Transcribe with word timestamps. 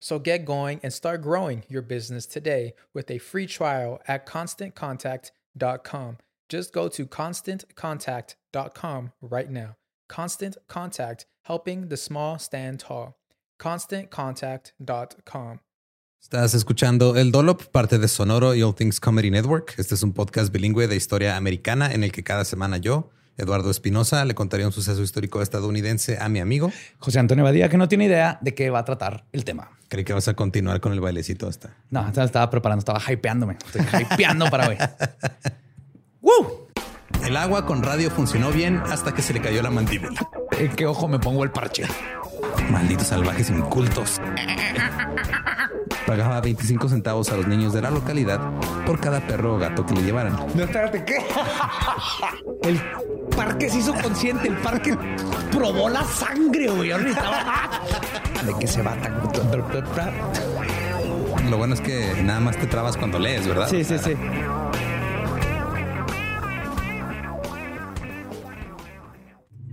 So 0.00 0.18
get 0.18 0.44
going 0.44 0.80
and 0.82 0.92
start 0.92 1.22
growing 1.22 1.62
your 1.68 1.82
business 1.82 2.26
today 2.26 2.74
with 2.94 3.10
a 3.10 3.18
free 3.18 3.46
trial 3.46 4.00
at 4.08 4.26
constantcontact.com. 4.26 6.18
Just 6.48 6.72
go 6.72 6.88
to 6.88 7.06
constantcontact.com 7.06 9.12
right 9.20 9.50
now. 9.50 9.76
Constant 10.08 10.56
Contact, 10.66 11.26
helping 11.44 11.88
the 11.88 11.96
small 11.96 12.38
stand 12.38 12.80
tall. 12.80 13.16
ConstantContact.com. 13.60 15.60
Estás 16.22 16.54
escuchando 16.54 17.16
El 17.16 17.32
Dolop, 17.32 17.62
parte 17.70 17.98
de 17.98 18.06
Sonoro 18.06 18.54
y 18.54 18.62
All 18.62 18.74
Things 18.74 19.00
Comedy 19.00 19.30
Network. 19.30 19.74
Este 19.78 19.94
es 19.94 20.02
un 20.02 20.12
podcast 20.12 20.52
bilingüe 20.52 20.86
de 20.86 20.96
historia 20.96 21.36
americana 21.36 21.94
en 21.94 22.04
el 22.04 22.12
que 22.12 22.22
cada 22.22 22.44
semana 22.44 22.76
yo, 22.76 23.10
Eduardo 23.36 23.70
Espinosa, 23.70 24.24
le 24.24 24.34
contaría 24.34 24.66
un 24.66 24.72
suceso 24.72 25.02
histórico 25.02 25.40
estadounidense 25.40 26.18
a 26.20 26.28
mi 26.28 26.40
amigo 26.40 26.72
José 26.98 27.18
Antonio 27.18 27.44
Badía, 27.44 27.68
que 27.68 27.78
no 27.78 27.88
tiene 27.88 28.04
idea 28.04 28.38
de 28.42 28.54
qué 28.54 28.70
va 28.70 28.80
a 28.80 28.84
tratar 28.84 29.24
el 29.32 29.44
tema. 29.44 29.70
Creí 29.88 30.04
que 30.04 30.12
vas 30.12 30.28
a 30.28 30.34
continuar 30.34 30.80
con 30.80 30.92
el 30.92 31.00
bailecito 31.00 31.48
hasta. 31.48 31.74
No, 31.90 32.06
estaba 32.08 32.48
preparando, 32.50 32.80
estaba 32.80 33.00
hypeándome. 33.12 33.56
Estoy 33.74 34.02
hypeando 34.02 34.46
para 34.50 34.68
hoy. 34.68 34.76
¡Woo! 36.20 36.68
El 37.24 37.36
agua 37.36 37.66
con 37.66 37.82
radio 37.82 38.10
funcionó 38.10 38.50
bien 38.50 38.80
hasta 38.86 39.12
que 39.12 39.22
se 39.22 39.32
le 39.32 39.40
cayó 39.40 39.62
la 39.62 39.70
mandíbula. 39.70 40.28
¿En 40.58 40.74
qué 40.76 40.86
ojo 40.86 41.08
me 41.08 41.18
pongo 41.18 41.44
el 41.44 41.50
parche? 41.50 41.84
Malditos 42.70 43.08
salvajes 43.08 43.50
incultos. 43.50 44.20
Pagaba 46.06 46.40
25 46.40 46.88
centavos 46.88 47.30
a 47.30 47.36
los 47.36 47.46
niños 47.46 47.72
de 47.72 47.82
la 47.82 47.90
localidad 47.90 48.40
por 48.86 49.00
cada 49.00 49.26
perro 49.26 49.56
o 49.56 49.58
gato 49.58 49.84
que 49.84 49.94
le 49.94 50.02
llevaran. 50.02 50.36
No, 50.54 50.64
espérate, 50.64 51.04
¿qué? 51.04 51.18
El 52.62 52.80
parque 53.40 53.70
se 53.70 53.78
hizo 53.78 53.94
consciente, 53.94 54.48
el 54.48 54.58
parque 54.58 54.94
probó 55.50 55.88
la 55.88 56.04
sangre, 56.04 56.68
güey. 56.68 56.90
Ahorita 56.90 57.80
¿De 58.44 58.52
qué 58.60 58.66
se 58.66 58.82
va 58.82 58.94
tan? 59.00 59.14
Lo 61.48 61.56
bueno 61.56 61.72
es 61.72 61.80
que 61.80 62.22
nada 62.22 62.40
más 62.40 62.58
te 62.58 62.66
trabas 62.66 62.98
cuando 62.98 63.18
lees, 63.18 63.48
¿verdad? 63.48 63.70
Sí, 63.70 63.82
sí, 63.82 63.96
sí. 63.98 64.12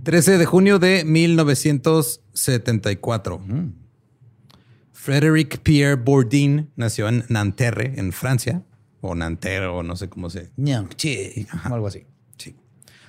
...13 0.02 0.38
de 0.38 0.46
junio 0.46 0.78
de 0.78 1.04
1974. 1.04 3.42
Frédéric 4.92 5.58
Pierre 5.58 5.96
Bourdin 5.96 6.70
nació 6.76 7.10
en 7.10 7.26
Nanterre, 7.28 7.92
en 7.96 8.12
Francia. 8.12 8.62
O 9.02 9.14
Nanterre, 9.14 9.66
o 9.66 9.82
no 9.82 9.96
sé 9.96 10.08
cómo 10.08 10.30
se... 10.30 10.50
Sí, 10.96 11.46
algo 11.64 11.88
así. 11.88 12.06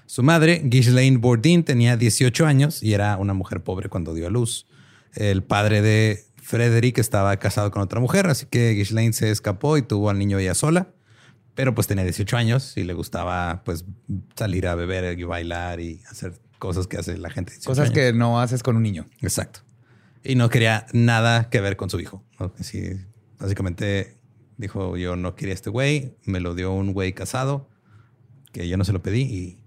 Su 0.10 0.24
madre, 0.24 0.64
Ghislaine 0.66 1.18
Bourdin, 1.18 1.64
tenía 1.64 1.96
18 1.96 2.48
años 2.48 2.82
y 2.82 2.94
era 2.94 3.16
una 3.18 3.36
mujer 3.36 3.62
pobre 3.62 3.90
cuando 3.90 4.16
dio 4.16 4.26
a 4.26 4.32
luz. 4.32 4.66
El 5.14 5.44
padre 5.44 5.84
de 5.84 6.26
Frédéric 6.42 6.98
estaba 6.98 7.38
casado 7.38 7.70
con 7.70 7.84
otra 7.84 8.00
mujer, 8.00 8.26
así 8.26 8.48
que 8.48 8.72
Ghislaine 8.72 9.14
se 9.14 9.30
escapó 9.30 9.78
y 9.78 9.84
tuvo 9.84 10.10
al 10.10 10.18
niño 10.18 10.40
ella 10.40 10.56
sola. 10.56 10.88
Pero 11.54 11.76
pues 11.76 11.86
tenía 11.86 12.04
18 12.04 12.38
años 12.38 12.76
y 12.76 12.86
le 12.86 12.94
gustaba 12.94 13.62
pues 13.64 13.86
salir 14.36 14.66
a 14.66 14.74
beber 14.74 15.20
y 15.20 15.24
bailar 15.26 15.80
y 15.80 16.02
hacer 16.10 16.34
cosas 16.58 16.88
que 16.88 16.98
hace 16.98 17.16
la 17.16 17.30
gente. 17.30 17.52
de 17.52 17.58
18 17.58 17.70
Cosas 17.70 17.86
años. 17.92 17.94
que 17.94 18.12
no 18.12 18.42
haces 18.42 18.64
con 18.64 18.78
un 18.78 18.82
niño. 18.82 19.08
Exacto. 19.22 19.60
Y 20.24 20.34
no 20.34 20.50
quería 20.50 20.88
nada 20.92 21.52
que 21.52 21.62
ver 21.62 21.78
con 21.78 21.92
su 21.92 22.00
hijo. 22.00 22.24
Así, 22.60 22.94
básicamente 23.38 24.18
dijo, 24.58 24.98
yo 24.98 25.16
no 25.16 25.36
quería 25.36 25.54
este 25.54 25.70
güey, 25.70 26.16
me 26.26 26.40
lo 26.40 26.56
dio 26.56 26.74
un 26.74 26.94
güey 26.94 27.14
casado, 27.14 27.70
que 28.52 28.68
yo 28.68 28.76
no 28.76 28.86
se 28.86 28.92
lo 28.92 29.04
pedí 29.04 29.22
y 29.22 29.59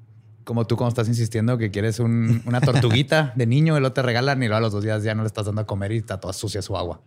Como 0.45 0.67
tú 0.67 0.77
cuando 0.77 0.89
estás 0.91 1.09
insistiendo 1.09 1.57
que 1.59 1.71
quieres 1.71 1.99
un- 2.01 2.43
una 2.47 2.61
tortuguita 2.61 3.33
de 3.37 3.47
niño 3.47 3.77
y 3.77 3.81
luego 3.81 3.93
te 3.93 4.03
regalan 4.03 4.43
y 4.43 4.47
luego 4.47 4.57
a 4.59 4.61
los 4.61 4.73
dos 4.73 4.83
días 4.83 5.03
ya 5.05 5.15
no 5.15 5.23
le 5.23 5.29
estás 5.29 5.47
dando 5.47 5.61
a 5.63 5.67
comer 5.67 5.93
y 5.93 5.99
está 5.99 6.19
toda 6.21 6.33
sucia 6.33 6.63
su 6.63 6.77
agua. 6.77 7.01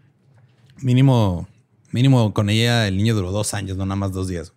mínimo, 0.82 1.48
mínimo 1.92 2.34
con 2.34 2.50
ella 2.50 2.88
el 2.88 2.98
niño 2.98 3.16
duró 3.16 3.32
dos 3.32 3.54
años, 3.54 3.78
no 3.78 3.86
nada 3.86 3.96
más 3.98 4.12
dos 4.12 4.28
días. 4.28 4.54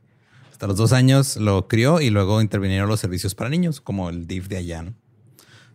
Hasta 0.53 0.67
los 0.67 0.77
dos 0.77 0.93
años 0.93 1.37
lo 1.37 1.69
crió 1.69 2.01
y 2.01 2.11
luego 2.11 2.41
intervinieron 2.41 2.89
los 2.89 2.99
servicios 3.01 3.35
para 3.35 3.49
niños, 3.51 3.81
como 3.81 4.11
el 4.11 4.27
DIF 4.27 4.49
de 4.49 4.57
allá. 4.57 4.83
¿no? 4.83 4.95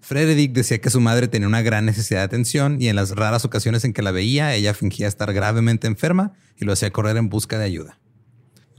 Frederick 0.02 0.52
decía 0.52 0.80
que 0.82 0.90
su 0.90 1.00
madre 1.00 1.30
tenía 1.30 1.48
una 1.48 1.62
gran 1.62 1.86
necesidad 1.86 2.20
de 2.20 2.26
atención 2.26 2.82
y 2.82 2.90
en 2.90 2.98
las 2.98 3.12
raras 3.16 3.46
ocasiones 3.46 3.86
en 3.86 3.94
que 3.94 4.02
la 4.02 4.12
veía, 4.12 4.54
ella 4.56 4.74
fingía 4.74 5.08
estar 5.08 5.32
gravemente 5.32 5.88
enferma 5.88 6.34
y 6.58 6.66
lo 6.66 6.74
hacía 6.74 6.92
correr 6.92 7.16
en 7.16 7.30
busca 7.30 7.58
de 7.58 7.64
ayuda. 7.66 7.98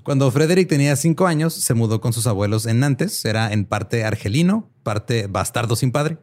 Cuando 0.04 0.30
Frederick 0.30 0.68
tenía 0.68 0.94
cinco 0.96 1.26
años, 1.26 1.54
se 1.54 1.72
mudó 1.72 2.00
con 2.02 2.12
sus 2.12 2.26
abuelos 2.26 2.66
en 2.66 2.78
Nantes. 2.80 3.24
Era 3.24 3.52
en 3.52 3.64
parte 3.64 4.04
argelino, 4.04 4.70
parte 4.82 5.26
bastardo 5.28 5.76
sin 5.76 5.92
padre. 5.92 6.18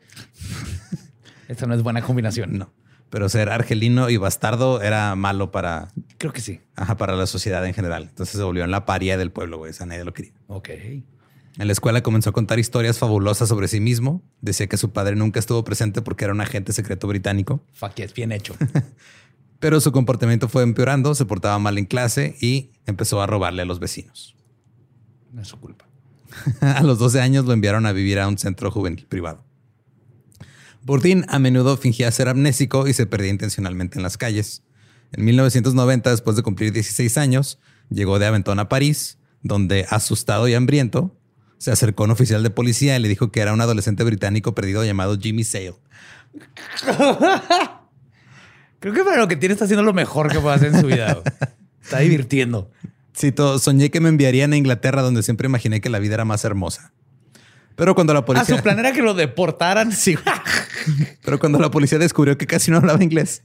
Esta 1.48 1.66
no 1.66 1.74
es 1.74 1.81
buena 1.81 2.04
combinación. 2.04 2.57
No, 2.60 2.72
pero 3.10 3.28
ser 3.28 3.50
argelino 3.50 4.10
y 4.12 4.18
bastardo 4.18 4.81
era 4.83 5.16
malo 5.16 5.50
para, 5.51 5.89
Creo 6.19 6.31
que 6.31 6.42
sí. 6.42 6.62
ajá, 6.75 6.95
para 6.95 7.16
la 7.16 7.25
sociedad 7.25 7.66
en 7.66 7.74
general. 7.74 8.04
Entonces 8.10 8.38
se 8.38 8.44
volvió 8.44 8.63
en 8.63 8.72
la 8.72 8.86
paria 8.86 9.18
del 9.18 9.31
pueblo, 9.31 9.57
güey. 9.57 9.72
O 9.72 9.74
sea, 9.74 9.88
nadie 9.88 10.06
lo 10.06 10.13
quería. 10.13 10.33
Ok. 10.45 10.69
En 11.57 11.68
la 11.68 11.74
escuela 11.74 12.01
comenzó 12.01 12.30
a 12.30 12.33
contar 12.33 12.60
historias 12.60 13.00
fabulosas 13.00 13.50
sobre 13.50 13.68
sí 13.68 13.80
mismo. 13.80 14.24
Decía 14.39 14.68
que 14.68 14.78
su 14.78 14.92
padre 14.92 15.16
nunca 15.16 15.39
estuvo 15.39 15.63
presente 15.63 16.01
porque 16.01 16.24
era 16.24 16.33
un 16.33 16.39
agente 16.39 16.72
secreto 16.72 17.07
británico. 17.07 17.66
Fuck 17.74 17.95
yes, 17.95 18.13
bien 18.13 18.31
hecho. 18.31 18.56
Pero 19.61 19.79
su 19.79 19.91
comportamiento 19.91 20.49
fue 20.49 20.63
empeorando, 20.63 21.13
se 21.13 21.23
portaba 21.23 21.59
mal 21.59 21.77
en 21.77 21.85
clase 21.85 22.35
y 22.41 22.71
empezó 22.87 23.21
a 23.21 23.27
robarle 23.27 23.61
a 23.61 23.65
los 23.65 23.79
vecinos. 23.79 24.35
No 25.31 25.43
es 25.43 25.47
su 25.47 25.59
culpa. 25.59 25.87
a 26.61 26.81
los 26.81 26.97
12 26.97 27.21
años 27.21 27.45
lo 27.45 27.53
enviaron 27.53 27.85
a 27.85 27.91
vivir 27.91 28.19
a 28.19 28.27
un 28.27 28.39
centro 28.39 28.71
juvenil 28.71 29.05
privado. 29.05 29.45
Bourdin 30.81 31.25
a 31.29 31.37
menudo 31.37 31.77
fingía 31.77 32.11
ser 32.11 32.27
amnésico 32.27 32.87
y 32.87 32.93
se 32.93 33.05
perdía 33.05 33.29
intencionalmente 33.29 33.99
en 33.99 34.03
las 34.03 34.17
calles. 34.17 34.63
En 35.11 35.25
1990, 35.25 36.09
después 36.09 36.35
de 36.35 36.41
cumplir 36.41 36.73
16 36.73 37.19
años, 37.19 37.59
llegó 37.91 38.17
de 38.17 38.25
Aventón 38.25 38.57
a 38.57 38.67
París, 38.67 39.19
donde, 39.43 39.85
asustado 39.91 40.47
y 40.47 40.55
hambriento, 40.55 41.15
se 41.59 41.69
acercó 41.69 42.01
a 42.01 42.05
un 42.05 42.11
oficial 42.11 42.41
de 42.41 42.49
policía 42.49 42.97
y 42.97 42.99
le 42.99 43.09
dijo 43.09 43.31
que 43.31 43.41
era 43.41 43.53
un 43.53 43.61
adolescente 43.61 44.03
británico 44.03 44.55
perdido 44.55 44.83
llamado 44.83 45.19
Jimmy 45.19 45.43
Sale. 45.43 45.75
Creo 48.81 48.94
que 48.94 49.04
para 49.06 49.18
lo 49.18 49.28
que 49.30 49.38
tiene 49.38 49.54
está 49.54 49.63
haciendo 49.66 49.83
lo 49.83 49.94
mejor 49.94 50.30
que 50.30 50.39
puede 50.39 50.56
hacer 50.56 50.74
en 50.75 50.81
su 50.81 50.88
vida. 50.88 51.13
güey. 51.13 51.25
Está 51.81 52.00
divirtiendo. 52.00 52.69
Cito, 53.18 53.57
soñé 53.60 53.89
que 53.92 54.01
me 54.01 54.10
enviarían 54.10 54.51
a 54.51 54.57
Inglaterra, 54.57 55.01
donde 55.01 55.24
siempre 55.24 55.45
imaginé 55.48 55.80
que 55.81 55.89
la 55.89 56.00
vida 56.00 56.16
era 56.16 56.25
más 56.25 56.44
hermosa. 56.44 56.92
Pero 57.78 57.95
cuando 57.95 58.13
la 58.13 58.19
Ah, 58.19 58.25
policía... 58.25 58.57
su 58.57 58.62
plan 58.62 58.78
era 58.80 58.92
que 58.92 59.01
lo 59.01 59.13
deportaran. 59.13 59.92
Sí. 59.95 60.18
Pero 61.24 61.39
cuando 61.39 61.60
la 61.60 61.69
policía 61.72 62.00
descubrió 62.00 62.38
que 62.38 62.48
casi 62.48 62.72
no 62.72 62.78
hablaba 62.78 63.04
inglés, 63.04 63.44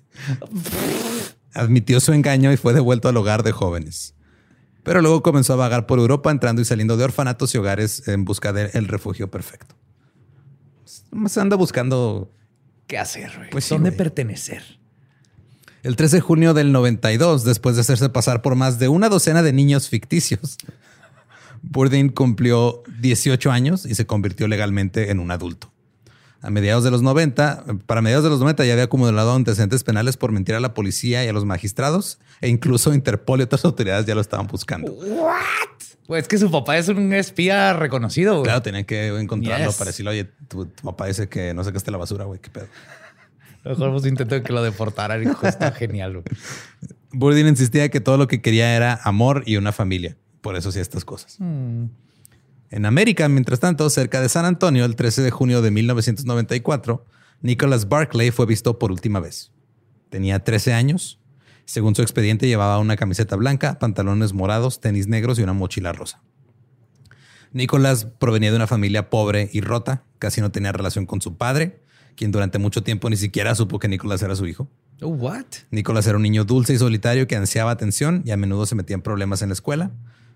admitió 1.53 2.01
su 2.01 2.13
engaño 2.13 2.53
y 2.53 2.57
fue 2.57 2.73
devuelto 2.73 3.09
al 3.09 3.17
hogar 3.17 3.43
de 3.43 3.53
jóvenes. 3.53 4.15
Pero 4.83 5.03
luego 5.03 5.23
comenzó 5.23 5.53
a 5.53 5.57
vagar 5.57 5.87
por 5.87 5.99
Europa, 5.99 6.31
entrando 6.31 6.63
y 6.63 6.65
saliendo 6.65 6.97
de 6.97 7.05
orfanatos 7.05 7.55
y 7.55 7.59
hogares 7.59 8.07
en 8.09 8.25
busca 8.25 8.53
del 8.53 8.89
refugio 8.89 9.31
perfecto. 9.31 9.75
Se 11.29 11.41
anda 11.41 11.57
buscando. 11.57 12.31
¿Qué 12.87 12.99
hacer, 12.99 13.33
güey? 13.37 13.51
Pues 13.51 13.65
sí, 13.65 13.75
¿Dónde 13.75 13.91
pertenecer? 13.93 14.76
El 15.87 15.95
13 15.95 16.17
de 16.17 16.21
junio 16.21 16.53
del 16.53 16.73
92, 16.73 17.45
después 17.45 17.77
de 17.77 17.83
hacerse 17.83 18.09
pasar 18.09 18.43
por 18.43 18.57
más 18.57 18.81
de 18.81 18.89
una 18.89 19.09
docena 19.09 19.45
de 19.45 19.53
niños 19.53 19.89
ficticios, 19.89 20.59
Bourdin 21.63 22.09
cumplió 22.09 22.83
18 22.99 23.53
años 23.53 23.87
y 23.87 23.95
se 23.95 24.05
convirtió 24.05 24.49
legalmente 24.49 25.13
en 25.13 25.21
un 25.21 25.31
adulto. 25.31 25.71
A 26.43 26.51
mediados 26.51 26.83
de 26.83 26.91
los 26.91 27.03
90, 27.03 27.65
para 27.87 28.03
mediados 28.03 28.25
de 28.25 28.31
los 28.31 28.41
90 28.41 28.65
ya 28.65 28.73
había 28.73 28.87
acumulado 28.87 29.33
antecedentes 29.33 29.85
penales 29.85 30.17
por 30.17 30.33
mentir 30.33 30.57
a 30.57 30.61
la 30.61 30.75
policía 30.75 31.25
y 31.25 31.29
a 31.29 31.33
los 31.33 31.45
magistrados 31.45 32.19
e 32.41 32.49
incluso 32.49 32.93
Interpol 32.93 33.39
y 33.39 33.45
otras 33.45 33.65
autoridades 33.65 34.07
ya 34.07 34.17
lo 34.17 34.21
estaban 34.21 34.49
buscando. 34.49 34.93
Pues 36.09 36.23
es 36.23 36.29
que 36.29 36.39
su 36.39 36.51
papá 36.51 36.79
es 36.79 36.89
un 36.89 37.13
espía 37.13 37.73
reconocido. 37.75 38.33
güey. 38.35 38.45
Claro, 38.45 38.63
tenían 38.63 38.85
que 38.85 39.07
encontrarlo 39.07 39.67
Yes. 39.69 39.77
para 39.77 39.91
decirle, 39.91 40.11
oye, 40.11 40.25
tu, 40.49 40.67
tu 40.67 40.83
papá 40.83 41.07
dice 41.07 41.29
que 41.29 41.55
no 41.55 41.63
sacaste 41.63 41.93
la 41.93 41.99
basura, 41.99 42.25
güey, 42.25 42.41
qué 42.41 42.51
pedo. 42.51 42.67
A 43.67 43.71
lo 43.71 43.75
mejor 43.75 43.93
pues 43.93 44.07
intentó 44.07 44.41
que 44.43 44.53
lo 44.53 44.63
deportaran. 44.63 45.23
Hijo, 45.23 45.47
está 45.47 45.73
genial. 45.73 46.13
güey. 46.13 46.25
Bourdin 47.13 47.49
insistía 47.49 47.89
que 47.89 48.01
todo 48.01 48.17
lo 48.17 48.29
que 48.29 48.41
quería 48.41 48.77
era 48.77 49.01
amor 49.03 49.43
y 49.45 49.57
una 49.57 49.73
familia. 49.73 50.17
Por 50.41 50.55
eso 50.55 50.69
hacía 50.69 50.83
estas 50.83 51.05
cosas. 51.05 51.39
En 51.41 52.87
América, 52.87 53.29
mientras 53.29 53.59
tanto, 53.59 53.91
cerca 53.91 54.21
de 54.21 54.29
San 54.29 54.45
Antonio, 54.45 54.85
el 54.85 54.95
13 54.95 55.23
de 55.23 55.31
junio 55.33 55.63
de 55.63 55.73
1994, 55.73 57.05
Nicholas 57.41 57.89
Barclay 57.89 58.31
fue 58.31 58.47
visto 58.47 58.79
por 58.79 58.93
última 58.93 59.19
vez. 59.19 59.51
Tenía 60.11 60.45
13 60.45 60.73
años. 60.73 61.19
Según 61.65 61.97
su 61.97 62.03
expediente, 62.03 62.47
llevaba 62.47 62.79
una 62.79 62.97
camiseta 62.97 63.35
blanca, 63.35 63.81
pantalones 63.81 64.33
morados, 64.33 64.81
tenis 64.81 65.09
negros 65.09 65.41
y 65.41 65.43
una 65.43 65.53
mochila 65.53 65.93
rosa. 65.93 66.23
Nicholas 67.53 68.05
provenía 68.05 68.51
de 68.51 68.57
una 68.57 68.67
familia 68.69 69.11
pobre 69.11 69.51
y 69.53 69.61
rota. 69.61 70.05
Casi 70.21 70.41
no 70.41 70.53
tenía 70.53 70.71
relación 70.73 71.07
con 71.07 71.21
su 71.21 71.37
padre, 71.37 71.81
quien 72.17 72.33
durante 72.33 72.59
mucho 72.59 72.83
tiempo 72.83 73.09
ni 73.11 73.17
siquiera 73.17 73.55
supo 73.55 73.79
que 73.79 73.89
Nicholas 73.89 74.23
era 74.23 74.35
su 74.35 74.47
hijo. 74.47 74.69
Oh, 75.03 75.09
what? 75.09 75.45
Nicholas 75.71 76.07
era 76.07 76.17
un 76.17 76.23
niño 76.23 76.45
dulce 76.45 76.73
y 76.73 76.79
solitario 76.79 77.27
que 77.27 77.37
ansiaba 77.37 77.71
atención 77.71 78.23
y 78.25 78.31
a 78.31 78.37
menudo 78.37 78.67
se 78.67 78.75
metía 78.75 78.95
en 78.95 79.03
problemas 79.03 79.43
en 79.43 79.51
la 79.51 79.53
escuela. 79.53 79.93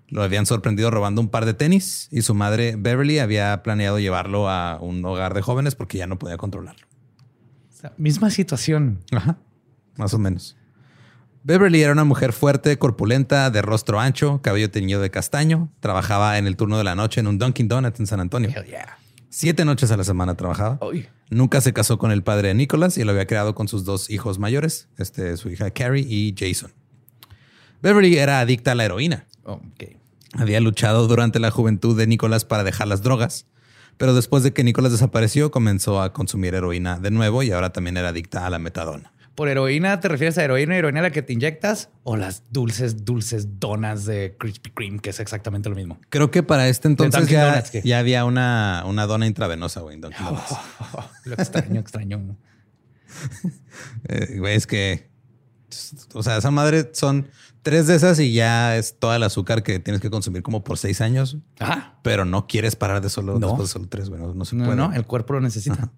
Lo 0.08 0.22
habían 0.22 0.44
sorprendido 0.44 0.90
robando 0.90 1.20
un 1.20 1.28
par 1.28 1.46
de 1.46 1.54
tenis 1.54 2.08
y 2.10 2.22
su 2.22 2.34
madre 2.34 2.76
Beverly 2.76 3.20
había 3.20 3.62
planeado 3.62 3.98
llevarlo 3.98 4.48
a 4.48 4.78
un 4.80 5.04
hogar 5.04 5.34
de 5.34 5.42
jóvenes 5.42 5.74
porque 5.74 5.98
ya 5.98 6.06
no 6.06 6.18
podía 6.18 6.36
controlarlo. 6.36 6.86
Sea, 7.70 7.92
misma 7.96 8.30
situación. 8.30 9.00
Ajá, 9.12 9.38
más 9.96 10.12
o 10.12 10.18
menos. 10.18 10.56
Beverly 11.42 11.80
era 11.80 11.92
una 11.92 12.04
mujer 12.04 12.34
fuerte, 12.34 12.78
corpulenta, 12.78 13.50
de 13.50 13.62
rostro 13.62 13.98
ancho, 13.98 14.42
cabello 14.42 14.70
teñido 14.70 15.00
de 15.00 15.10
castaño. 15.10 15.70
Trabajaba 15.80 16.36
en 16.36 16.46
el 16.46 16.56
turno 16.56 16.76
de 16.76 16.84
la 16.84 16.94
noche 16.94 17.20
en 17.20 17.28
un 17.28 17.38
Dunkin' 17.38 17.68
Donuts 17.68 17.98
en 17.98 18.06
San 18.06 18.20
Antonio. 18.20 18.50
Hell 18.54 18.66
yeah. 18.66 18.99
Siete 19.32 19.64
noches 19.64 19.92
a 19.92 19.96
la 19.96 20.02
semana 20.02 20.34
trabajaba. 20.34 20.80
Nunca 21.30 21.60
se 21.60 21.72
casó 21.72 21.98
con 21.98 22.10
el 22.10 22.24
padre 22.24 22.48
de 22.48 22.54
Nicholas 22.54 22.98
y 22.98 23.04
lo 23.04 23.12
había 23.12 23.28
creado 23.28 23.54
con 23.54 23.68
sus 23.68 23.84
dos 23.84 24.10
hijos 24.10 24.40
mayores, 24.40 24.88
este, 24.98 25.36
su 25.36 25.48
hija 25.50 25.70
Carrie 25.70 26.04
y 26.06 26.34
Jason. 26.36 26.72
Beverly 27.80 28.18
era 28.18 28.40
adicta 28.40 28.72
a 28.72 28.74
la 28.74 28.84
heroína. 28.84 29.26
Oh. 29.44 29.60
Había 30.34 30.60
luchado 30.60 31.06
durante 31.06 31.38
la 31.38 31.52
juventud 31.52 31.96
de 31.96 32.08
Nicholas 32.08 32.44
para 32.44 32.64
dejar 32.64 32.88
las 32.88 33.02
drogas, 33.02 33.46
pero 33.98 34.14
después 34.14 34.42
de 34.42 34.52
que 34.52 34.64
Nicholas 34.64 34.90
desapareció 34.90 35.52
comenzó 35.52 36.02
a 36.02 36.12
consumir 36.12 36.54
heroína 36.56 36.98
de 36.98 37.12
nuevo 37.12 37.44
y 37.44 37.52
ahora 37.52 37.72
también 37.72 37.96
era 37.96 38.08
adicta 38.08 38.46
a 38.46 38.50
la 38.50 38.58
metadona. 38.58 39.12
¿Por 39.34 39.48
heroína 39.48 40.00
te 40.00 40.08
refieres 40.08 40.36
a 40.38 40.44
heroína, 40.44 40.76
heroína 40.76 41.00
a 41.00 41.02
la 41.04 41.10
que 41.10 41.22
te 41.22 41.32
inyectas? 41.32 41.88
¿O 42.02 42.16
las 42.16 42.42
dulces, 42.50 43.04
dulces 43.04 43.58
donas 43.58 44.04
de 44.04 44.36
Krispy 44.38 44.70
Kreme, 44.70 44.98
que 44.98 45.10
es 45.10 45.20
exactamente 45.20 45.68
lo 45.70 45.76
mismo? 45.76 45.98
Creo 46.10 46.30
que 46.30 46.42
para 46.42 46.68
este 46.68 46.88
entonces 46.88 47.28
ya, 47.28 47.46
Donuts, 47.50 47.70
¿qué? 47.70 47.82
ya 47.84 47.98
había 48.00 48.24
una, 48.24 48.82
una 48.86 49.06
dona 49.06 49.26
intravenosa, 49.26 49.80
güey. 49.80 49.98
Lo 51.24 51.34
extraño, 51.34 51.80
extraño. 51.80 52.36
Eh, 54.08 54.36
güey, 54.38 54.54
es 54.54 54.66
que, 54.66 55.10
o 56.14 56.22
sea, 56.22 56.36
esa 56.36 56.50
madre 56.50 56.90
son 56.92 57.28
tres 57.62 57.86
de 57.86 57.96
esas 57.96 58.18
y 58.20 58.32
ya 58.32 58.76
es 58.76 58.98
toda 58.98 59.16
el 59.16 59.22
azúcar 59.22 59.62
que 59.62 59.78
tienes 59.78 60.00
que 60.00 60.10
consumir 60.10 60.42
como 60.42 60.62
por 60.64 60.78
seis 60.78 61.00
años. 61.00 61.36
Ajá. 61.58 61.98
pero 62.02 62.24
no 62.24 62.46
quieres 62.46 62.76
parar 62.76 63.00
de 63.00 63.08
solo 63.10 63.38
No. 63.38 63.48
después 63.48 63.68
de 63.68 63.72
solo 63.72 63.88
tres, 63.88 64.08
güey. 64.08 64.20
No, 64.20 64.32
no 64.34 64.44
se 64.44 64.56
puede. 64.56 64.76
no, 64.76 64.92
el 64.92 65.06
cuerpo 65.06 65.34
lo 65.34 65.40
necesita. 65.40 65.90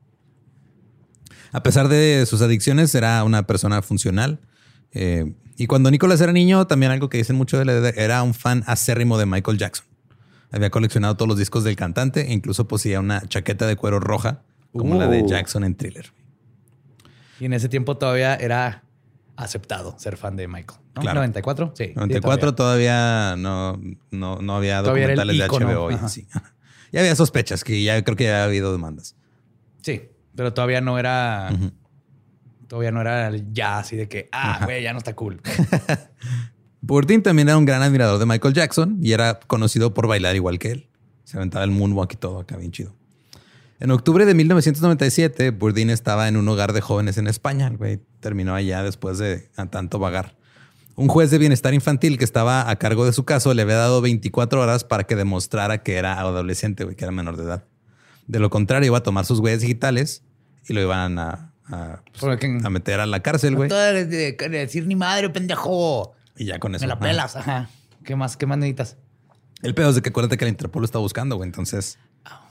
A 1.53 1.63
pesar 1.63 1.89
de 1.89 2.25
sus 2.27 2.41
adicciones, 2.43 2.95
era 2.95 3.23
una 3.25 3.47
persona 3.47 3.83
funcional. 3.83 4.41
Eh, 4.93 5.33
y 5.57 5.67
cuando 5.67 5.91
Nicolás 5.91 6.21
era 6.21 6.33
niño, 6.33 6.67
también 6.67 6.93
algo 6.93 7.09
que 7.09 7.19
dicen 7.19 7.37
mucho 7.37 7.57
de 7.59 7.63
él, 7.65 7.93
era 7.97 8.23
un 8.23 8.35
fan 8.35 8.65
acérrimo 8.67 9.19
de 9.19 9.27
Michael 9.27 9.59
Jackson. 9.59 9.87
Había 10.51 10.71
coleccionado 10.71 11.17
todos 11.17 11.29
los 11.29 11.39
discos 11.39 11.65
del 11.65 11.77
cantante 11.77 12.29
e 12.29 12.33
incluso 12.33 12.67
poseía 12.69 13.01
una 13.01 13.21
chaqueta 13.29 13.67
de 13.67 13.77
cuero 13.77 14.01
roja, 14.01 14.43
como 14.73 14.97
la 14.99 15.07
de 15.07 15.23
Uh. 15.23 15.27
Jackson 15.29 15.65
en 15.65 15.75
Thriller. 15.75 16.13
Y 17.41 17.47
en 17.47 17.53
ese 17.55 17.69
tiempo 17.69 17.97
todavía 17.97 18.35
era 18.35 18.85
aceptado 19.37 19.95
ser 19.99 20.17
fan 20.17 20.37
de 20.37 20.49
Michael. 20.49 20.81
¿no? 20.95 21.03
Claro. 21.03 21.21
94, 21.21 21.73
sí. 21.77 21.85
sí, 21.87 21.93
94 21.95 22.55
todavía. 22.55 23.35
todavía 23.35 23.37
no, 23.37 23.81
no, 24.11 24.41
no 24.43 24.57
había 24.57 24.81
Todavía 24.83 25.05
era 25.05 25.13
el 25.15 25.19
documentales 25.19 25.51
de. 25.51 25.75
HBO. 25.75 25.91
y 25.91 25.95
así. 25.95 26.27
Ya 26.93 27.01
había 27.01 27.17
sospechas 27.17 27.65
que 27.65 27.83
ya 27.83 28.05
creo 28.05 28.17
que 28.19 28.25
ya 28.25 28.31
había 28.35 28.45
habido 28.45 28.71
demandas. 28.73 29.17
Sí, 29.81 30.03
pero 30.35 30.53
todavía 30.53 30.81
no 30.81 30.99
era. 30.99 31.51
Todavía 32.69 32.91
no 32.91 33.01
era 33.03 33.31
ya 33.53 33.79
así 33.79 33.97
de 33.97 34.09
que, 34.09 34.29
ah, 34.33 34.61
güey, 34.65 34.83
ya 34.83 34.93
no 34.93 34.99
está 34.99 35.15
cool. 35.15 35.41
Bourdin 36.81 37.23
también 37.23 37.49
era 37.49 37.59
un 37.59 37.65
gran 37.65 37.83
admirador 37.83 38.19
de 38.19 38.27
Michael 38.27 38.55
Jackson 38.55 38.99
y 39.03 39.13
era 39.13 39.39
conocido 39.41 39.95
por 39.95 40.07
bailar 40.07 40.35
igual 40.37 40.59
que 40.59 40.73
él. 40.73 40.89
Se 41.25 41.37
aventaba 41.37 41.65
el 41.65 41.71
moonwalk 41.71 42.15
y 42.15 42.17
todo 42.17 42.41
acá 42.41 42.57
bien 42.57 42.73
chido. 42.73 42.95
En 43.79 43.91
octubre 43.91 44.25
de 44.25 44.35
1997, 44.35 45.51
Bourdin 45.51 45.91
estaba 45.91 46.29
en 46.29 46.37
un 46.37 46.49
hogar 46.49 46.73
de 46.73 46.81
jóvenes 46.81 47.19
en 47.19 47.27
España. 47.27 47.67
El 47.67 47.77
güey 47.77 48.01
terminó 48.21 48.55
allá 48.55 48.83
después 48.83 49.19
de 49.19 49.51
a 49.57 49.67
tanto 49.67 49.99
vagar. 49.99 50.37
Un 50.95 51.09
juez 51.09 51.31
de 51.31 51.39
bienestar 51.39 51.75
infantil 51.75 52.19
que 52.19 52.25
estaba 52.25 52.71
a 52.71 52.77
cargo 52.77 53.05
de 53.05 53.13
su 53.13 53.25
caso 53.25 53.53
le 53.55 53.63
había 53.63 53.77
dado 53.77 54.01
24 54.01 54.61
horas 54.61 54.85
para 54.85 55.05
que 55.05 55.17
demostrara 55.17 55.83
que 55.83 55.97
era 55.97 56.19
adolescente, 56.19 56.85
güey, 56.85 56.97
que 56.97 57.05
era 57.05 57.13
menor 57.13 57.37
de 57.37 57.45
edad. 57.45 57.65
De 58.27 58.39
lo 58.39 58.51
contrario, 58.51 58.87
iba 58.89 58.99
a 58.99 59.03
tomar 59.03 59.25
sus 59.27 59.41
huellas 59.41 59.61
digitales 59.61 60.23
y 60.69 60.73
lo 60.73 60.81
iban 60.81 61.19
a, 61.19 61.53
a, 61.67 62.03
pues, 62.19 62.65
a 62.65 62.71
meter 62.71 63.01
a 63.01 63.07
la 63.07 63.21
cárcel, 63.21 63.57
güey. 63.57 63.69
No 63.69 63.77
de, 63.77 64.07
de- 64.07 64.33
de 64.33 64.49
decir 64.49 64.87
ni 64.87 64.95
madre, 64.97 65.29
pendejo. 65.31 66.15
Y 66.37 66.47
ya 66.47 66.59
con 66.59 66.75
eso. 66.75 66.83
Me 66.85 66.89
la 66.89 66.99
pelas. 66.99 67.37
Ajá. 67.37 67.69
¿Qué 68.05 68.17
más? 68.17 68.37
¿Qué 68.37 68.47
más 68.47 68.59
necesitas? 68.59 68.97
El 69.63 69.75
pedo 69.75 69.91
es 69.91 69.95
de 69.97 70.03
que 70.03 70.09
acuérdate 70.09 70.37
que 70.39 70.45
la 70.45 70.49
Interpol 70.49 70.83
lo 70.83 70.87
está 70.87 70.99
buscando, 70.99 71.37
güey. 71.37 71.47
Entonces, 71.47 71.99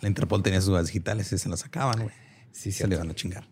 la 0.02 0.08
Interpol 0.08 0.44
tenía 0.44 0.62
sus 0.62 0.70
huellas 0.70 0.88
digitales 0.88 1.32
y 1.34 1.38
se 1.38 1.50
las 1.50 1.60
sacaban, 1.62 2.04
güey. 2.04 2.16
Sí, 2.52 2.72
Se 2.72 2.88
le 2.88 2.96
iban 2.96 3.10
a 3.10 3.16
chingar. 3.16 3.48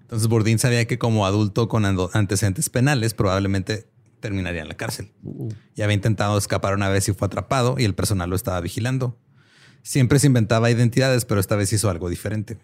Entonces, 0.00 0.28
Bourdin 0.28 0.58
sabía 0.58 0.84
que 0.86 0.98
como 0.98 1.24
adulto 1.26 1.68
con 1.68 1.84
antecedentes 1.86 2.68
penales, 2.68 3.14
probablemente 3.14 3.88
terminaría 4.20 4.60
en 4.62 4.68
la 4.68 4.74
cárcel. 4.76 5.10
Ya 5.74 5.84
había 5.84 5.94
intentado 5.94 6.36
escapar 6.36 6.74
una 6.74 6.88
vez 6.90 7.08
y 7.08 7.12
fue 7.14 7.26
atrapado 7.26 7.76
y 7.78 7.84
el 7.84 7.94
personal 7.94 8.28
lo 8.28 8.36
estaba 8.36 8.60
vigilando. 8.60 9.18
Siempre 9.82 10.18
se 10.18 10.28
inventaba 10.28 10.70
identidades, 10.70 11.24
pero 11.24 11.40
esta 11.40 11.56
vez 11.56 11.72
hizo 11.72 11.90
algo 11.90 12.08
diferente. 12.08 12.58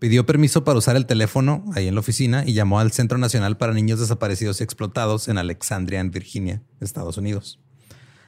Pidió 0.00 0.26
permiso 0.26 0.64
para 0.64 0.78
usar 0.78 0.96
el 0.96 1.06
teléfono 1.06 1.64
ahí 1.74 1.86
en 1.86 1.94
la 1.94 2.00
oficina 2.00 2.42
y 2.44 2.54
llamó 2.54 2.80
al 2.80 2.90
Centro 2.90 3.18
Nacional 3.18 3.56
para 3.56 3.72
Niños 3.72 4.00
Desaparecidos 4.00 4.60
y 4.60 4.64
Explotados 4.64 5.28
en 5.28 5.38
Alexandria, 5.38 6.00
en 6.00 6.10
Virginia, 6.10 6.62
Estados 6.80 7.18
Unidos. 7.18 7.60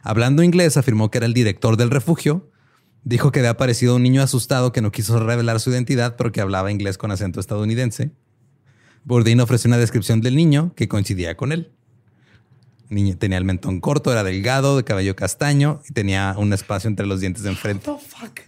Hablando 0.04 0.44
inglés, 0.44 0.76
afirmó 0.76 1.10
que 1.10 1.18
era 1.18 1.26
el 1.26 1.34
director 1.34 1.76
del 1.76 1.90
refugio. 1.90 2.48
Dijo 3.02 3.32
que 3.32 3.40
había 3.40 3.50
aparecido 3.50 3.96
un 3.96 4.04
niño 4.04 4.22
asustado 4.22 4.70
que 4.70 4.82
no 4.82 4.92
quiso 4.92 5.18
revelar 5.18 5.58
su 5.58 5.70
identidad, 5.70 6.14
pero 6.16 6.30
que 6.30 6.40
hablaba 6.40 6.70
inglés 6.70 6.96
con 6.96 7.10
acento 7.10 7.40
estadounidense. 7.40 8.12
Bourdin 9.02 9.40
ofreció 9.40 9.68
una 9.68 9.78
descripción 9.78 10.20
del 10.20 10.36
niño 10.36 10.74
que 10.76 10.86
coincidía 10.86 11.36
con 11.36 11.50
él. 11.50 11.72
Tenía 12.88 13.38
el 13.38 13.44
mentón 13.44 13.80
corto, 13.80 14.12
era 14.12 14.22
delgado, 14.22 14.76
de 14.76 14.84
cabello 14.84 15.16
castaño 15.16 15.80
y 15.88 15.92
tenía 15.92 16.34
un 16.36 16.52
espacio 16.52 16.88
entre 16.88 17.06
los 17.06 17.20
dientes 17.20 17.42
de 17.42 17.50
enfrente. 17.50 17.90
What 17.90 17.98
the 17.98 18.06
fuck? 18.06 18.40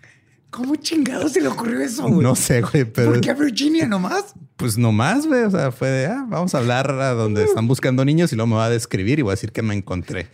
¿Cómo 0.51 0.77
chingado 0.77 1.29
se 1.29 1.41
le 1.41 1.49
ocurrió 1.49 1.81
eso, 1.81 2.09
güey? 2.09 2.23
No 2.23 2.35
sé, 2.35 2.63
güey, 2.63 2.85
pero. 2.85 3.13
¿Por 3.13 3.21
qué 3.21 3.31
a 3.31 3.35
Virginia 3.35 3.87
nomás? 3.87 4.35
Pues 4.57 4.79
nomás, 4.79 5.27
güey. 5.27 5.43
O 5.43 5.51
sea, 5.51 5.71
fue 5.71 5.89
de, 5.89 6.07
ah, 6.07 6.25
vamos 6.29 6.55
a 6.55 6.59
hablar 6.59 6.91
a 6.91 7.13
donde 7.13 7.45
están 7.45 7.67
buscando 7.67 8.05
niños 8.05 8.33
y 8.33 8.37
luego 8.37 8.47
me 8.47 8.57
va 8.57 8.67
a 8.67 8.71
describir 8.71 9.19
y 9.19 9.23
voy 9.23 9.33
a 9.33 9.35
decir 9.35 9.53
que 9.53 9.61
me 9.63 9.75
encontré. 9.75 10.29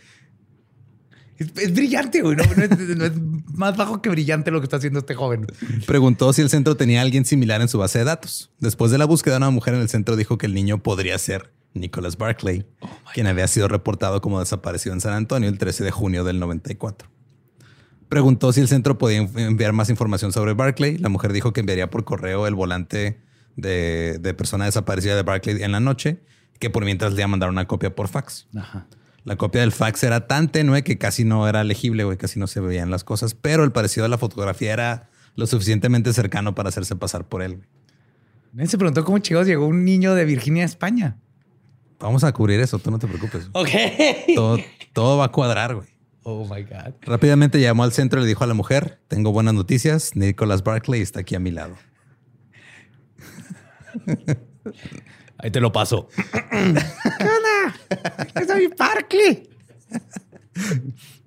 Es, 1.38 1.48
es 1.56 1.72
brillante, 1.72 2.22
güey. 2.22 2.36
No, 2.36 2.44
no 2.44 2.62
es, 2.62 2.96
no 2.96 3.04
es 3.04 3.12
más 3.52 3.76
bajo 3.76 4.00
que 4.00 4.10
brillante 4.10 4.50
lo 4.50 4.60
que 4.60 4.66
está 4.66 4.76
haciendo 4.76 5.00
este 5.00 5.14
joven. 5.14 5.46
Preguntó 5.86 6.32
si 6.32 6.42
el 6.42 6.50
centro 6.50 6.76
tenía 6.76 7.00
a 7.00 7.02
alguien 7.02 7.24
similar 7.24 7.60
en 7.60 7.68
su 7.68 7.78
base 7.78 7.98
de 7.98 8.04
datos. 8.04 8.52
Después 8.60 8.92
de 8.92 8.98
la 8.98 9.06
búsqueda, 9.06 9.38
una 9.38 9.50
mujer 9.50 9.74
en 9.74 9.80
el 9.80 9.88
centro 9.88 10.14
dijo 10.14 10.38
que 10.38 10.46
el 10.46 10.54
niño 10.54 10.82
podría 10.82 11.18
ser 11.18 11.50
Nicholas 11.74 12.16
Barclay, 12.16 12.66
quien 13.14 13.26
había 13.26 13.46
sido 13.48 13.68
reportado 13.68 14.20
como 14.20 14.40
desaparecido 14.40 14.94
en 14.94 15.00
San 15.00 15.14
Antonio 15.14 15.48
el 15.48 15.58
13 15.58 15.84
de 15.84 15.90
junio 15.90 16.24
del 16.24 16.38
94. 16.38 17.08
Preguntó 18.08 18.52
si 18.52 18.60
el 18.60 18.68
centro 18.68 18.98
podía 18.98 19.18
enviar 19.36 19.72
más 19.72 19.88
información 19.88 20.32
sobre 20.32 20.52
Barclay. 20.52 20.98
La 20.98 21.08
mujer 21.08 21.32
dijo 21.32 21.52
que 21.52 21.60
enviaría 21.60 21.88
por 21.88 22.04
correo 22.04 22.46
el 22.46 22.54
volante 22.54 23.20
de, 23.56 24.18
de 24.20 24.34
persona 24.34 24.66
desaparecida 24.66 25.16
de 25.16 25.22
Barclay 25.22 25.62
en 25.62 25.72
la 25.72 25.80
noche, 25.80 26.22
que 26.58 26.68
por 26.68 26.84
mientras 26.84 27.12
le 27.14 27.20
iba 27.20 27.24
a 27.24 27.28
mandar 27.28 27.48
una 27.48 27.66
copia 27.66 27.94
por 27.94 28.08
fax. 28.08 28.48
Ajá. 28.54 28.86
La 29.24 29.36
copia 29.36 29.60
del 29.60 29.72
fax 29.72 30.02
era 30.02 30.26
tan 30.26 30.50
tenue 30.50 30.82
que 30.82 30.98
casi 30.98 31.24
no 31.24 31.48
era 31.48 31.62
legible, 31.62 32.04
güey, 32.04 32.18
casi 32.18 32.40
no 32.40 32.48
se 32.48 32.60
veían 32.60 32.90
las 32.90 33.04
cosas, 33.04 33.34
pero 33.34 33.62
el 33.62 33.70
parecido 33.70 34.02
de 34.02 34.08
la 34.08 34.18
fotografía 34.18 34.72
era 34.72 35.10
lo 35.36 35.46
suficientemente 35.46 36.12
cercano 36.12 36.54
para 36.54 36.70
hacerse 36.70 36.96
pasar 36.96 37.28
por 37.28 37.42
él. 37.42 37.62
Nadie 38.52 38.68
se 38.68 38.78
preguntó 38.78 39.04
cómo 39.04 39.18
chicos 39.18 39.46
llegó 39.46 39.66
un 39.66 39.84
niño 39.84 40.14
de 40.14 40.24
Virginia 40.24 40.64
a 40.64 40.66
España. 40.66 41.18
Vamos 42.02 42.24
a 42.24 42.32
cubrir 42.32 42.60
eso, 42.60 42.78
tú 42.80 42.90
no 42.90 42.98
te 42.98 43.06
preocupes. 43.06 43.48
Ok. 43.52 43.68
Todo, 44.34 44.58
todo 44.92 45.18
va 45.18 45.26
a 45.26 45.28
cuadrar, 45.30 45.76
güey. 45.76 45.86
Oh 46.24 46.44
my 46.44 46.62
God. 46.62 46.94
Rápidamente 47.02 47.60
llamó 47.60 47.84
al 47.84 47.92
centro 47.92 48.20
y 48.20 48.22
le 48.22 48.28
dijo 48.28 48.44
a 48.44 48.46
la 48.46 48.54
mujer, 48.54 49.00
tengo 49.08 49.32
buenas 49.32 49.54
noticias, 49.54 50.14
Nicholas 50.14 50.62
Barclay 50.62 51.00
está 51.00 51.20
aquí 51.20 51.34
a 51.34 51.40
mi 51.40 51.50
lado. 51.50 51.76
Ahí 55.38 55.50
te 55.50 55.60
lo 55.60 55.72
paso. 55.72 56.08
¿Qué 56.16 57.24
onda? 57.24 57.74
Soy 58.46 58.68
Barkley. 58.76 59.48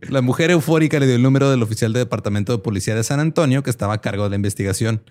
La 0.01 0.21
mujer 0.21 0.51
eufórica 0.51 0.99
le 0.99 1.07
dio 1.07 1.15
el 1.15 1.21
número 1.21 1.49
del 1.49 1.63
oficial 1.63 1.91
del 1.93 2.03
Departamento 2.03 2.51
de 2.51 2.59
Policía 2.59 2.95
de 2.95 3.03
San 3.03 3.19
Antonio 3.19 3.63
que 3.63 3.69
estaba 3.69 3.95
a 3.95 4.01
cargo 4.01 4.23
de 4.23 4.29
la 4.29 4.35
investigación. 4.35 5.03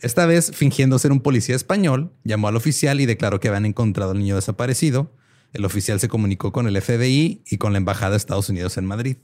Esta 0.00 0.26
vez, 0.26 0.52
fingiendo 0.54 0.98
ser 0.98 1.10
un 1.10 1.20
policía 1.20 1.56
español, 1.56 2.12
llamó 2.22 2.48
al 2.48 2.56
oficial 2.56 3.00
y 3.00 3.06
declaró 3.06 3.40
que 3.40 3.48
habían 3.48 3.66
encontrado 3.66 4.12
al 4.12 4.18
niño 4.18 4.36
desaparecido. 4.36 5.12
El 5.52 5.64
oficial 5.64 5.98
se 5.98 6.08
comunicó 6.08 6.52
con 6.52 6.68
el 6.68 6.80
FBI 6.80 7.42
y 7.44 7.56
con 7.58 7.72
la 7.72 7.78
Embajada 7.78 8.12
de 8.12 8.18
Estados 8.18 8.48
Unidos 8.48 8.76
en 8.76 8.84
Madrid. 8.84 9.16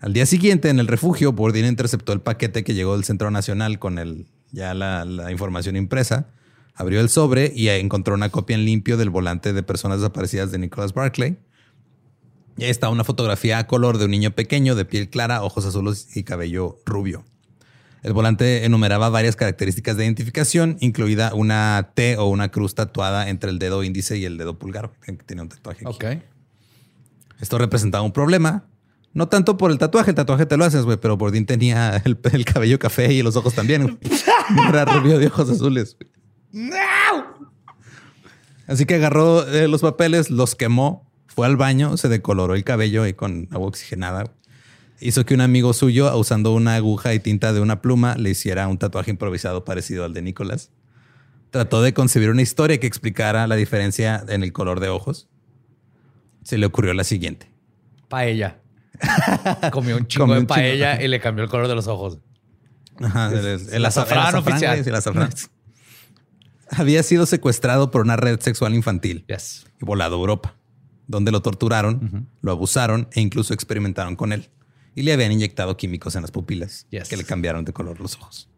Al 0.00 0.12
día 0.12 0.26
siguiente, 0.26 0.68
en 0.68 0.78
el 0.78 0.86
refugio, 0.86 1.32
Bourdin 1.32 1.64
interceptó 1.64 2.12
el 2.12 2.20
paquete 2.20 2.62
que 2.62 2.74
llegó 2.74 2.94
del 2.94 3.04
Centro 3.04 3.30
Nacional 3.30 3.78
con 3.78 3.98
el, 3.98 4.26
ya 4.52 4.74
la, 4.74 5.32
información 5.32 5.76
impresa. 5.76 6.28
Abrió 6.74 7.00
el 7.00 7.08
sobre 7.08 7.52
y 7.54 7.68
encontró 7.68 8.14
una 8.14 8.28
copia 8.28 8.54
en 8.54 8.64
limpio 8.64 8.96
del 8.96 9.10
volante 9.10 9.52
de 9.52 9.62
personas 9.62 9.98
desaparecidas 9.98 10.52
de 10.52 10.58
Nicholas 10.58 10.92
Barclay. 10.92 11.38
Y 12.56 12.64
ahí 12.64 12.70
está 12.70 12.90
una 12.90 13.02
fotografía 13.02 13.58
a 13.58 13.66
color 13.66 13.98
de 13.98 14.04
un 14.04 14.10
niño 14.10 14.30
pequeño 14.32 14.74
de 14.74 14.84
piel 14.84 15.08
clara, 15.08 15.42
ojos 15.42 15.64
azules 15.64 16.16
y 16.16 16.22
cabello 16.22 16.78
rubio. 16.84 17.24
El 18.04 18.12
volante 18.12 18.66
enumeraba 18.66 19.08
varias 19.08 19.34
características 19.34 19.96
de 19.96 20.04
identificación, 20.04 20.76
incluida 20.80 21.32
una 21.34 21.92
T 21.94 22.18
o 22.18 22.26
una 22.26 22.50
cruz 22.50 22.74
tatuada 22.74 23.30
entre 23.30 23.48
el 23.48 23.58
dedo 23.58 23.82
índice 23.82 24.18
y 24.18 24.26
el 24.26 24.36
dedo 24.36 24.58
pulgar. 24.58 24.92
Tiene 25.24 25.40
un 25.40 25.48
tatuaje. 25.48 25.86
aquí. 25.88 26.18
Ok. 26.18 26.22
Esto 27.40 27.56
representaba 27.56 28.04
un 28.04 28.12
problema. 28.12 28.66
No 29.14 29.28
tanto 29.28 29.56
por 29.56 29.70
el 29.70 29.78
tatuaje, 29.78 30.10
el 30.10 30.16
tatuaje 30.16 30.44
te 30.44 30.58
lo 30.58 30.66
haces, 30.66 30.84
güey, 30.84 30.98
pero 30.98 31.16
Bordín 31.16 31.46
tenía 31.46 31.96
el, 32.04 32.18
el 32.30 32.44
cabello 32.44 32.78
café 32.78 33.10
y 33.10 33.22
los 33.22 33.36
ojos 33.36 33.54
también. 33.54 33.98
Era 34.68 34.84
rubio 35.00 35.18
de 35.18 35.28
ojos 35.28 35.48
azules. 35.48 35.96
Así 38.66 38.84
que 38.84 38.96
agarró 38.96 39.48
eh, 39.48 39.66
los 39.66 39.80
papeles, 39.80 40.30
los 40.30 40.54
quemó, 40.54 41.10
fue 41.26 41.46
al 41.46 41.56
baño, 41.56 41.96
se 41.96 42.10
decoloró 42.10 42.54
el 42.54 42.64
cabello 42.64 43.06
y 43.06 43.14
con 43.14 43.48
agua 43.50 43.68
oxigenada. 43.68 44.24
Hizo 45.06 45.26
que 45.26 45.34
un 45.34 45.42
amigo 45.42 45.74
suyo, 45.74 46.16
usando 46.16 46.52
una 46.54 46.76
aguja 46.76 47.12
y 47.12 47.20
tinta 47.20 47.52
de 47.52 47.60
una 47.60 47.82
pluma, 47.82 48.16
le 48.16 48.30
hiciera 48.30 48.66
un 48.68 48.78
tatuaje 48.78 49.10
improvisado 49.10 49.62
parecido 49.62 50.04
al 50.06 50.14
de 50.14 50.22
Nicolás. 50.22 50.70
Trató 51.50 51.82
de 51.82 51.92
concebir 51.92 52.30
una 52.30 52.40
historia 52.40 52.80
que 52.80 52.86
explicara 52.86 53.46
la 53.46 53.54
diferencia 53.54 54.24
en 54.28 54.42
el 54.42 54.54
color 54.54 54.80
de 54.80 54.88
ojos. 54.88 55.28
Se 56.42 56.56
le 56.56 56.64
ocurrió 56.64 56.94
la 56.94 57.04
siguiente. 57.04 57.50
Paella. 58.08 58.60
Comió 59.72 59.96
un 59.98 60.06
chingo 60.06 60.24
Comió 60.24 60.36
de 60.36 60.40
un 60.40 60.46
chingo. 60.46 60.54
paella 60.56 61.02
y 61.02 61.08
le 61.08 61.20
cambió 61.20 61.44
el 61.44 61.50
color 61.50 61.68
de 61.68 61.74
los 61.74 61.86
ojos. 61.86 62.18
Ajá, 63.02 63.28
el, 63.30 63.44
el 63.44 63.60
el 63.74 63.84
azafrán, 63.84 64.34
oficial. 64.36 64.78
el 64.86 64.94
azafrán. 64.94 65.28
Había 66.70 67.02
sido 67.02 67.26
secuestrado 67.26 67.90
por 67.90 68.00
una 68.00 68.16
red 68.16 68.40
sexual 68.40 68.72
infantil 68.74 69.26
Yes. 69.28 69.66
y 69.82 69.84
volado 69.84 70.16
a 70.16 70.18
Europa, 70.18 70.56
donde 71.06 71.30
lo 71.30 71.42
torturaron, 71.42 72.28
lo 72.40 72.52
abusaron 72.52 73.08
e 73.12 73.20
incluso 73.20 73.52
experimentaron 73.52 74.16
con 74.16 74.32
él. 74.32 74.48
Y 74.94 75.02
le 75.02 75.12
habían 75.12 75.32
inyectado 75.32 75.76
químicos 75.76 76.14
en 76.16 76.22
las 76.22 76.30
pupilas 76.30 76.86
Yes. 76.90 77.08
que 77.08 77.16
le 77.16 77.24
cambiaron 77.24 77.64
de 77.64 77.72
color 77.72 78.00
los 78.00 78.14
ojos. 78.16 78.48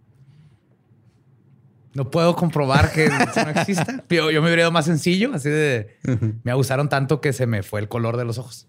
No 1.95 2.11
puedo 2.11 2.37
comprobar 2.37 2.93
que 2.93 3.07
eso 3.07 3.43
no 3.43 3.51
exista. 3.59 4.05
Yo, 4.11 4.31
yo 4.31 4.43
me 4.43 4.49
hubiera 4.49 4.63
ido 4.63 4.71
más 4.71 4.85
sencillo, 4.85 5.33
así 5.33 5.49
de... 5.49 5.97
Me 6.43 6.51
abusaron 6.53 6.91
tanto 6.91 7.23
que 7.23 7.33
se 7.33 7.47
me 7.47 7.63
fue 7.63 7.81
el 7.81 7.89
color 7.89 8.19
de 8.19 8.27
los 8.27 8.37
ojos. 8.37 8.69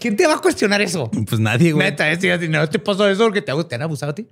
¿Quién 0.00 0.16
te 0.16 0.26
va 0.26 0.34
a 0.34 0.38
cuestionar 0.38 0.80
eso? 0.82 1.10
Pues 1.28 1.40
nadie, 1.40 1.72
güey. 1.72 1.86
Neta, 1.90 2.10
es 2.10 2.20
no 2.50 2.68
te 2.68 2.78
pasó 2.80 3.08
eso 3.08 3.22
porque 3.24 3.40
te, 3.40 3.52
te 3.64 3.74
han 3.76 3.82
abusado 3.82 4.10
a 4.10 4.14
ti. 4.16 4.28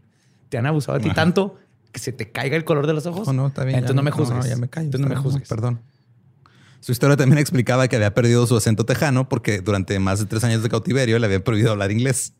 Te 0.48 0.58
han 0.58 0.66
abusado 0.66 0.98
a 0.98 1.00
ti 1.00 1.06
Ajá. 1.08 1.14
tanto 1.14 1.58
que 1.92 2.00
se 2.00 2.12
te 2.12 2.30
caiga 2.32 2.56
el 2.56 2.64
color 2.64 2.86
de 2.88 2.94
los 2.94 3.06
ojos. 3.06 3.26
No, 3.28 3.32
no, 3.32 3.46
está 3.48 3.64
bien. 3.64 3.78
Entonces 3.78 3.94
ya 3.94 3.96
no 3.96 4.02
me 4.02 4.10
juzgues. 4.10 4.48
ya 4.48 4.56
me 4.56 4.68
callo. 4.68 4.86
Entonces 4.86 5.08
no 5.08 5.14
me 5.14 5.20
juzgues. 5.20 5.48
Perdón. 5.48 5.80
Su 6.82 6.90
historia 6.90 7.16
también 7.16 7.38
explicaba 7.38 7.86
que 7.86 7.94
había 7.94 8.12
perdido 8.12 8.44
su 8.48 8.56
acento 8.56 8.84
tejano 8.84 9.28
porque 9.28 9.60
durante 9.60 9.96
más 10.00 10.18
de 10.18 10.26
tres 10.26 10.42
años 10.42 10.64
de 10.64 10.68
cautiverio 10.68 11.16
le 11.20 11.26
había 11.26 11.42
prohibido 11.44 11.70
hablar 11.70 11.92
inglés. 11.92 12.32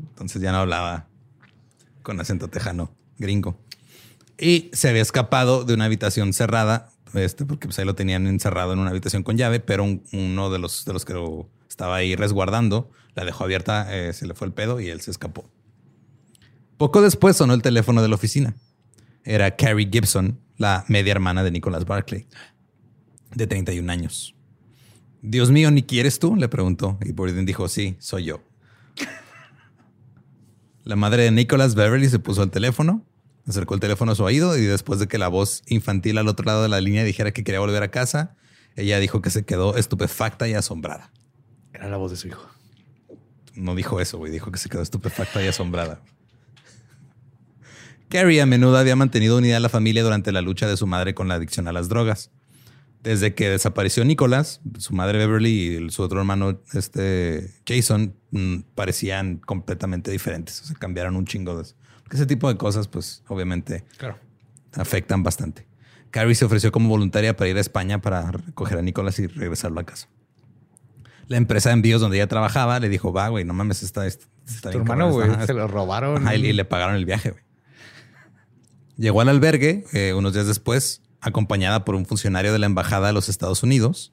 Entonces 0.00 0.40
ya 0.40 0.52
no 0.52 0.58
hablaba 0.58 1.06
con 2.02 2.18
acento 2.18 2.48
tejano 2.48 2.94
gringo. 3.18 3.60
Y 4.38 4.70
se 4.72 4.88
había 4.88 5.02
escapado 5.02 5.64
de 5.64 5.74
una 5.74 5.84
habitación 5.84 6.32
cerrada, 6.32 6.88
este, 7.12 7.44
porque 7.44 7.66
pues 7.68 7.78
ahí 7.78 7.84
lo 7.84 7.94
tenían 7.94 8.26
encerrado 8.26 8.72
en 8.72 8.78
una 8.78 8.88
habitación 8.88 9.22
con 9.22 9.36
llave, 9.36 9.60
pero 9.60 9.84
un- 9.84 10.02
uno 10.14 10.48
de 10.48 10.58
los, 10.58 10.86
de 10.86 10.94
los 10.94 11.04
que 11.04 11.12
lo 11.12 11.50
estaba 11.68 11.96
ahí 11.96 12.16
resguardando 12.16 12.90
la 13.14 13.26
dejó 13.26 13.44
abierta, 13.44 13.94
eh, 13.94 14.14
se 14.14 14.26
le 14.26 14.32
fue 14.32 14.46
el 14.46 14.54
pedo 14.54 14.80
y 14.80 14.88
él 14.88 15.02
se 15.02 15.10
escapó. 15.10 15.50
Poco 16.78 17.02
después 17.02 17.36
sonó 17.36 17.52
el 17.52 17.60
teléfono 17.62 18.00
de 18.00 18.08
la 18.08 18.14
oficina. 18.14 18.54
Era 19.24 19.56
Carrie 19.56 19.88
Gibson, 19.92 20.40
la 20.56 20.86
media 20.88 21.12
hermana 21.12 21.42
de 21.42 21.50
Nicholas 21.50 21.84
Barclay, 21.84 22.26
de 23.36 23.46
31 23.46 23.92
años. 23.92 24.34
Dios 25.22 25.50
mío, 25.50 25.70
¿ni 25.70 25.82
quieres 25.82 26.18
tú? 26.18 26.36
Le 26.36 26.48
preguntó. 26.48 26.98
Y 27.04 27.12
Borden 27.12 27.46
dijo, 27.46 27.68
sí, 27.68 27.96
soy 27.98 28.24
yo. 28.24 28.40
La 30.84 30.96
madre 30.96 31.24
de 31.24 31.30
Nicholas 31.32 31.74
Beverly 31.74 32.08
se 32.08 32.18
puso 32.18 32.42
al 32.42 32.50
teléfono, 32.50 33.04
acercó 33.46 33.74
el 33.74 33.80
teléfono 33.80 34.12
a 34.12 34.14
su 34.14 34.22
oído 34.22 34.56
y 34.56 34.62
después 34.62 35.00
de 35.00 35.08
que 35.08 35.18
la 35.18 35.28
voz 35.28 35.62
infantil 35.66 36.16
al 36.18 36.28
otro 36.28 36.46
lado 36.46 36.62
de 36.62 36.68
la 36.68 36.80
línea 36.80 37.02
dijera 37.02 37.32
que 37.32 37.42
quería 37.42 37.58
volver 37.58 37.82
a 37.82 37.90
casa, 37.90 38.36
ella 38.76 39.00
dijo 39.00 39.20
que 39.20 39.30
se 39.30 39.44
quedó 39.44 39.76
estupefacta 39.76 40.46
y 40.46 40.54
asombrada. 40.54 41.10
Era 41.72 41.88
la 41.88 41.96
voz 41.96 42.12
de 42.12 42.16
su 42.16 42.28
hijo. 42.28 42.48
No 43.54 43.74
dijo 43.74 44.00
eso, 44.00 44.18
güey. 44.18 44.30
Dijo 44.30 44.52
que 44.52 44.58
se 44.58 44.68
quedó 44.68 44.82
estupefacta 44.82 45.42
y 45.42 45.48
asombrada. 45.48 46.02
Carrie 48.08 48.40
a 48.40 48.46
menudo 48.46 48.76
había 48.76 48.94
mantenido 48.94 49.36
unida 49.36 49.56
a 49.56 49.60
la 49.60 49.68
familia 49.68 50.04
durante 50.04 50.30
la 50.30 50.40
lucha 50.40 50.68
de 50.68 50.76
su 50.76 50.86
madre 50.86 51.14
con 51.14 51.26
la 51.26 51.34
adicción 51.34 51.66
a 51.66 51.72
las 51.72 51.88
drogas. 51.88 52.30
Desde 53.02 53.34
que 53.34 53.48
desapareció 53.48 54.04
Nicholas, 54.04 54.60
su 54.78 54.92
madre 54.94 55.18
Beverly 55.18 55.76
y 55.86 55.90
su 55.90 56.02
otro 56.02 56.18
hermano 56.18 56.60
este 56.72 57.52
Jason 57.66 58.16
mm, 58.32 58.58
parecían 58.74 59.36
completamente 59.38 60.10
diferentes. 60.10 60.60
O 60.62 60.64
sea, 60.64 60.76
cambiaron 60.76 61.14
un 61.16 61.24
chingo 61.24 61.54
de 61.56 61.62
eso. 61.62 61.76
Porque 62.02 62.16
ese 62.16 62.26
tipo 62.26 62.48
de 62.48 62.56
cosas, 62.56 62.88
pues, 62.88 63.22
obviamente 63.28 63.84
Claro. 63.98 64.18
afectan 64.74 65.22
bastante. 65.22 65.66
Carrie 66.10 66.34
se 66.34 66.44
ofreció 66.44 66.72
como 66.72 66.88
voluntaria 66.88 67.36
para 67.36 67.48
ir 67.50 67.56
a 67.56 67.60
España 67.60 68.00
para 68.00 68.30
recoger 68.32 68.78
a 68.78 68.82
Nicolás 68.82 69.18
y 69.18 69.26
regresarlo 69.28 69.80
a 69.80 69.84
casa. 69.84 70.08
La 71.28 71.36
empresa 71.36 71.68
de 71.70 71.74
envíos 71.74 72.00
donde 72.00 72.16
ella 72.16 72.28
trabajaba 72.28 72.78
le 72.80 72.88
dijo, 72.88 73.12
va, 73.12 73.28
güey, 73.28 73.44
no 73.44 73.52
mames, 73.52 73.82
está, 73.82 74.06
está 74.06 74.24
Tu 74.62 74.68
bien 74.70 74.80
hermano, 74.82 75.10
güey, 75.12 75.28
se 75.46 75.52
lo 75.52 75.66
robaron. 75.68 76.22
Ajá, 76.22 76.36
y 76.36 76.52
le 76.52 76.64
pagaron 76.64 76.94
el 76.96 77.04
viaje. 77.04 77.30
güey. 77.32 77.42
Llegó 78.96 79.20
al 79.20 79.28
albergue 79.28 79.84
eh, 79.92 80.14
unos 80.14 80.32
días 80.32 80.46
después, 80.46 81.02
acompañada 81.20 81.84
por 81.84 81.94
un 81.94 82.06
funcionario 82.06 82.52
de 82.52 82.58
la 82.58 82.66
embajada 82.66 83.08
de 83.08 83.12
los 83.12 83.28
Estados 83.28 83.62
Unidos. 83.62 84.12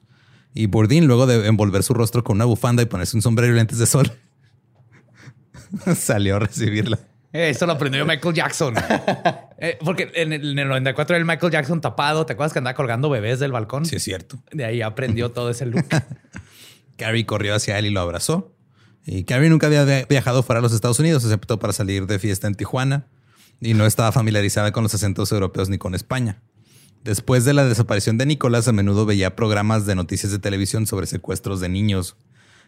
Y 0.54 0.66
Bourdin, 0.66 1.06
luego 1.06 1.26
de 1.26 1.46
envolver 1.48 1.82
su 1.82 1.94
rostro 1.94 2.22
con 2.24 2.36
una 2.36 2.44
bufanda 2.44 2.82
y 2.82 2.86
ponerse 2.86 3.16
un 3.16 3.22
sombrero 3.22 3.52
y 3.52 3.56
lentes 3.56 3.78
de 3.78 3.86
sol, 3.86 4.12
salió 5.96 6.36
a 6.36 6.38
recibirla. 6.40 6.98
Eh, 7.32 7.50
Eso 7.50 7.66
lo 7.66 7.72
aprendió 7.72 8.04
Michael 8.06 8.34
Jackson. 8.34 8.74
Eh, 9.56 9.78
porque 9.82 10.10
en 10.16 10.32
el, 10.32 10.50
en 10.50 10.58
el 10.58 10.68
94 10.68 11.14
era 11.14 11.20
el 11.20 11.24
Michael 11.26 11.50
Jackson 11.50 11.80
tapado. 11.80 12.26
¿Te 12.26 12.34
acuerdas 12.34 12.52
que 12.52 12.58
andaba 12.58 12.74
colgando 12.74 13.08
bebés 13.08 13.38
del 13.38 13.50
balcón? 13.52 13.86
Sí, 13.86 13.96
es 13.96 14.02
cierto. 14.02 14.36
De 14.52 14.64
ahí 14.66 14.82
aprendió 14.82 15.30
todo 15.30 15.48
ese 15.48 15.64
look. 15.64 15.86
Carrie 16.98 17.24
corrió 17.24 17.54
hacia 17.54 17.78
él 17.78 17.86
y 17.86 17.90
lo 17.90 18.00
abrazó. 18.00 18.52
Y 19.06 19.24
Carrie 19.24 19.48
nunca 19.48 19.68
había 19.68 19.84
via- 19.84 20.04
viajado 20.06 20.42
fuera 20.42 20.58
de 20.58 20.64
los 20.64 20.72
Estados 20.74 20.98
Unidos, 20.98 21.24
excepto 21.24 21.58
para 21.60 21.72
salir 21.72 22.06
de 22.06 22.18
fiesta 22.18 22.46
en 22.46 22.56
Tijuana. 22.56 23.06
Y 23.60 23.72
no 23.74 23.86
estaba 23.86 24.12
familiarizada 24.12 24.70
con 24.72 24.82
los 24.82 24.92
acentos 24.92 25.32
europeos 25.32 25.70
ni 25.70 25.78
con 25.78 25.94
España. 25.94 26.42
Después 27.04 27.44
de 27.44 27.52
la 27.52 27.64
desaparición 27.66 28.16
de 28.16 28.24
Nicolás, 28.24 28.66
a 28.66 28.72
menudo 28.72 29.04
veía 29.04 29.36
programas 29.36 29.84
de 29.84 29.94
noticias 29.94 30.32
de 30.32 30.38
televisión 30.38 30.86
sobre 30.86 31.06
secuestros 31.06 31.60
de 31.60 31.68
niños. 31.68 32.16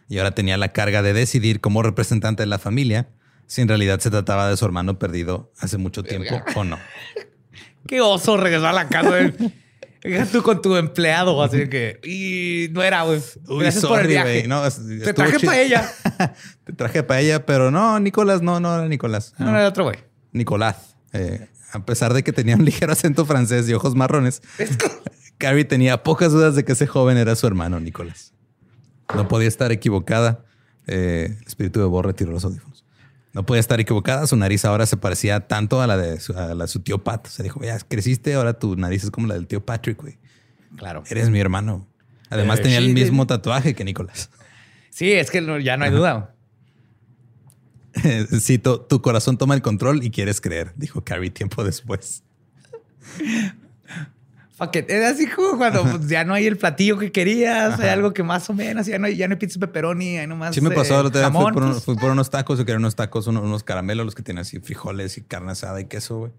Y 0.07 0.19
ahora 0.19 0.31
tenía 0.31 0.57
la 0.57 0.71
carga 0.71 1.01
de 1.01 1.11
decidir 1.11 1.59
como 1.59 1.81
representante 1.81 2.43
de 2.43 2.47
la 2.47 2.59
familia 2.59 3.09
si 3.47 3.61
en 3.61 3.67
realidad 3.67 3.99
se 3.99 4.11
trataba 4.11 4.49
de 4.49 4.55
su 4.55 4.63
hermano 4.65 4.99
perdido 4.99 5.51
hace 5.59 5.77
mucho 5.77 6.03
tiempo 6.03 6.41
o 6.55 6.63
no. 6.63 6.77
Qué 7.87 7.99
oso 7.99 8.37
regresar 8.37 8.69
a 8.69 8.73
la 8.73 8.87
casa. 8.89 9.09
Llegas 10.03 10.31
tú 10.31 10.43
con 10.43 10.61
tu 10.61 10.75
empleado, 10.75 11.41
así 11.41 11.67
que. 11.67 11.99
Y 12.03 12.71
no 12.73 12.83
era, 12.83 13.03
güey. 13.03 13.19
Uy, 13.47 13.63
Gracias 13.63 13.85
por 13.85 13.97
el 13.99 14.03
sorry, 14.03 14.13
viaje. 14.13 14.33
güey. 14.39 14.47
No, 14.47 14.61
Te 15.03 15.13
traje 15.13 15.39
para 15.39 15.59
ella. 15.61 15.91
Te 16.63 16.73
traje 16.73 17.03
para 17.03 17.21
ella, 17.21 17.45
pero 17.45 17.71
no, 17.71 17.99
Nicolás, 17.99 18.41
no, 18.41 18.59
no 18.59 18.75
era 18.75 18.87
Nicolás. 18.87 19.33
No, 19.39 19.51
no 19.51 19.57
era 19.57 19.67
otro 19.67 19.85
güey. 19.85 19.97
Nicolás. 20.31 20.95
Eh, 21.13 21.47
a 21.77 21.85
pesar 21.85 22.13
de 22.13 22.23
que 22.23 22.33
tenía 22.33 22.55
un 22.55 22.65
ligero 22.65 22.91
acento 22.93 23.25
francés 23.25 23.67
y 23.69 23.73
ojos 23.73 23.95
marrones, 23.95 24.41
Carrie 25.37 25.65
tenía 25.65 26.03
pocas 26.03 26.31
dudas 26.31 26.55
de 26.55 26.65
que 26.65 26.73
ese 26.73 26.87
joven 26.87 27.17
era 27.17 27.35
su 27.35 27.47
hermano 27.47 27.79
Nicolás. 27.79 28.33
No 29.15 29.27
podía 29.27 29.47
estar 29.47 29.71
equivocada. 29.71 30.43
Eh, 30.87 31.35
el 31.39 31.47
espíritu 31.47 31.79
de 31.79 31.85
Bo 31.85 32.01
retiró 32.01 32.31
los 32.31 32.43
audífonos. 32.43 32.85
No 33.33 33.45
podía 33.45 33.59
estar 33.59 33.79
equivocada. 33.79 34.25
Su 34.27 34.35
nariz 34.35 34.65
ahora 34.65 34.85
se 34.85 34.97
parecía 34.97 35.47
tanto 35.47 35.81
a 35.81 35.87
la 35.87 35.95
de 35.95 36.19
su, 36.19 36.37
a 36.37 36.55
la 36.55 36.63
de 36.65 36.67
su 36.67 36.79
tío 36.81 37.03
Pat. 37.03 37.27
O 37.27 37.29
sea, 37.29 37.43
dijo, 37.43 37.61
ya 37.63 37.77
creciste, 37.79 38.33
ahora 38.33 38.53
tu 38.57 38.75
nariz 38.75 39.03
es 39.03 39.11
como 39.11 39.27
la 39.27 39.35
del 39.35 39.47
tío 39.47 39.63
Patrick, 39.65 40.01
güey. 40.01 40.17
Claro. 40.75 41.03
Eres 41.09 41.29
mi 41.29 41.39
hermano. 41.39 41.87
Además 42.29 42.59
Eh, 42.59 42.63
tenía 42.63 42.79
el 42.79 42.93
mismo 42.93 43.27
tatuaje 43.27 43.73
que 43.75 43.83
Nicolás. 43.85 44.29
Sí, 44.89 45.11
es 45.11 45.29
que 45.29 45.41
ya 45.63 45.77
no 45.77 45.85
hay 45.85 45.91
duda. 45.91 46.33
Cito, 48.39 48.81
tu 48.81 49.01
corazón 49.01 49.37
toma 49.37 49.55
el 49.55 49.61
control 49.61 50.03
y 50.03 50.11
quieres 50.11 50.41
creer, 50.41 50.73
dijo 50.75 51.03
Carrie 51.03 51.29
tiempo 51.31 51.63
después. 51.63 52.23
Fuck 54.57 54.75
it. 54.77 54.89
Es 54.89 55.05
así 55.05 55.27
como 55.27 55.57
cuando 55.57 55.83
pues, 55.83 56.07
ya 56.07 56.23
no 56.23 56.33
hay 56.33 56.47
el 56.47 56.57
platillo 56.57 56.97
que 56.97 57.11
querías, 57.11 57.79
hay 57.79 57.89
algo 57.89 58.11
que 58.13 58.23
más 58.23 58.49
o 58.49 58.53
menos, 58.53 58.87
ya 58.87 58.97
no 58.97 59.05
hay, 59.05 59.15
ya 59.15 59.27
no 59.27 59.33
hay 59.33 59.39
pizza 59.39 59.59
pepperoni, 59.59 60.17
hay 60.17 60.25
nomás. 60.25 60.55
Sí 60.55 60.61
me 60.61 60.71
pasó, 60.71 60.99
eh, 60.99 61.03
día 61.03 61.11
fui 61.11 61.21
jamón, 61.21 61.53
por, 61.53 61.63
un- 61.63 61.71
pues. 61.73 61.83
fui 61.83 61.95
por 61.95 62.09
unos 62.11 62.31
tacos, 62.31 62.57
yo 62.57 62.65
quería 62.65 62.79
unos 62.79 62.95
tacos, 62.95 63.27
unos, 63.27 63.43
unos 63.43 63.63
caramelos, 63.63 64.05
los 64.05 64.15
que 64.15 64.23
tienen 64.23 64.41
así 64.41 64.59
frijoles 64.59 65.17
y 65.19 65.21
carne 65.21 65.51
asada 65.51 65.79
y 65.79 65.85
queso, 65.85 66.17
güey. 66.17 66.31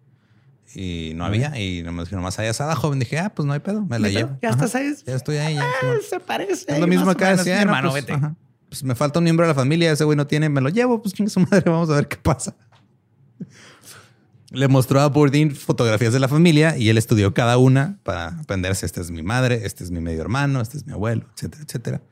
Y 0.75 1.13
no 1.15 1.25
había, 1.25 1.59
y 1.59 1.83
nomás, 1.83 2.11
nomás 2.13 2.39
hay 2.41 2.49
asada, 2.49 2.75
joven. 2.75 2.99
Dije, 2.99 3.19
ah, 3.21 3.31
pues 3.35 3.47
no 3.47 3.53
hay 3.55 3.61
pedo, 3.61 3.83
me 3.87 3.99
la 4.01 4.09
llevo. 4.09 4.37
¿Ya 4.43 4.51
Ajá. 4.51 4.65
estás 4.65 4.75
ahí? 4.75 4.93
Ya 5.07 5.15
estoy 5.15 5.37
ahí, 5.39 5.55
ya. 5.55 5.63
Ah, 5.63 5.95
se 6.07 6.21
parece. 6.21 6.71
Es 6.73 6.79
lo 6.81 6.87
mismo 6.87 7.09
acá, 7.11 7.37
decía, 7.37 7.63
hermano, 7.63 7.91
pues, 7.91 8.05
vete. 8.05 8.15
ajá. 8.19 8.35
Pues 8.69 8.85
me 8.85 8.95
falta 8.95 9.19
un 9.19 9.25
miembro 9.25 9.47
de 9.47 9.49
la 9.49 9.55
familia, 9.55 9.93
ese 9.93 10.05
güey 10.05 10.17
no 10.17 10.27
tiene, 10.27 10.49
me 10.49 10.61
lo 10.61 10.69
llevo, 10.69 11.01
pues 11.01 11.15
chingue 11.15 11.31
su 11.31 11.41
madre, 11.41 11.63
vamos 11.67 11.91
a 11.91 11.95
ver 11.97 12.09
qué 12.09 12.17
pasa. 12.17 12.55
Le 14.51 14.69
mostró 14.69 15.01
a 15.01 15.09
Bourdin 15.09 15.55
fotografías 15.55 16.13
de 16.13 16.21
la 16.21 16.29
familia 16.29 16.77
y 16.77 16.89
él 16.89 16.97
estudió 16.97 17.35
cada 17.35 17.59
una 17.59 17.99
para 18.03 18.29
aprenderse, 18.41 18.87
esta 18.87 19.01
es 19.01 19.11
mi 19.11 19.23
madre, 19.23 19.63
este 19.65 19.85
es 19.85 19.91
mi 19.91 20.01
medio 20.01 20.23
hermano, 20.23 20.61
este 20.61 20.79
es 20.79 20.87
mi 20.87 20.93
abuelo, 20.93 21.27
etcétera, 21.35 21.65
etcétera. 21.65 22.03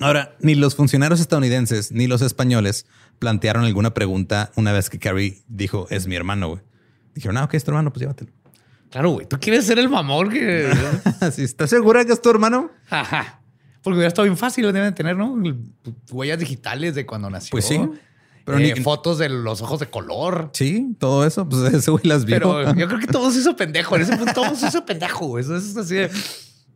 Ahora, 0.00 0.36
ni 0.40 0.54
los 0.54 0.76
funcionarios 0.76 1.20
estadounidenses 1.20 1.92
ni 1.92 2.06
los 2.06 2.22
españoles 2.22 2.86
plantearon 3.18 3.64
alguna 3.64 3.92
pregunta 3.92 4.50
una 4.56 4.72
vez 4.72 4.88
que 4.88 4.98
Carrie 4.98 5.42
dijo, 5.46 5.86
es 5.90 6.06
mi 6.06 6.16
hermano, 6.16 6.48
güey. 6.48 6.62
Dijeron, 7.14 7.36
ah, 7.36 7.44
ok, 7.44 7.54
es 7.54 7.64
tu 7.64 7.72
hermano, 7.72 7.92
pues 7.92 8.00
llévatelo. 8.00 8.32
Claro, 8.90 9.10
güey. 9.10 9.26
Tú 9.26 9.38
quieres 9.38 9.66
ser 9.66 9.78
el 9.78 9.88
mamón 9.88 10.30
que. 10.30 10.72
¿Sí, 11.32 11.42
¿Estás 11.42 11.70
segura 11.70 12.04
que 12.04 12.12
es 12.12 12.22
tu 12.22 12.30
hermano? 12.30 12.70
Ajá. 12.88 13.40
Porque 13.82 13.96
hubiera 13.96 14.08
estado 14.08 14.24
bien 14.24 14.36
fácil, 14.36 14.66
lo 14.66 14.72
deben 14.72 14.94
tener, 14.94 15.16
¿no? 15.16 15.36
Huellas 16.10 16.38
digitales 16.38 16.94
de 16.94 17.06
cuando 17.06 17.30
nació. 17.30 17.50
Pues 17.50 17.64
sí. 17.64 17.80
Pero 18.44 18.58
Eh, 18.58 18.74
ni- 18.76 18.82
fotos 18.82 19.18
de 19.18 19.28
los 19.28 19.62
ojos 19.62 19.80
de 19.80 19.86
color. 19.86 20.50
Sí, 20.54 20.96
todo 20.98 21.26
eso, 21.26 21.48
pues 21.48 21.62
ese 21.74 21.90
güey 21.90 22.04
las 22.04 22.24
vio. 22.24 22.36
Pero 22.36 22.74
yo 22.74 22.88
creo 22.88 22.98
que 23.00 23.06
todo 23.06 23.30
se 23.30 23.40
hizo 23.40 23.56
pendejo. 23.56 23.96
En 23.96 24.02
ese 24.02 24.16
punto 24.16 24.32
todo 24.34 24.54
se 24.54 24.66
hizo 24.68 24.84
pendejo. 24.84 25.38
Eso 25.38 25.56
es 25.56 25.76
así 25.76 25.94
de 25.94 26.10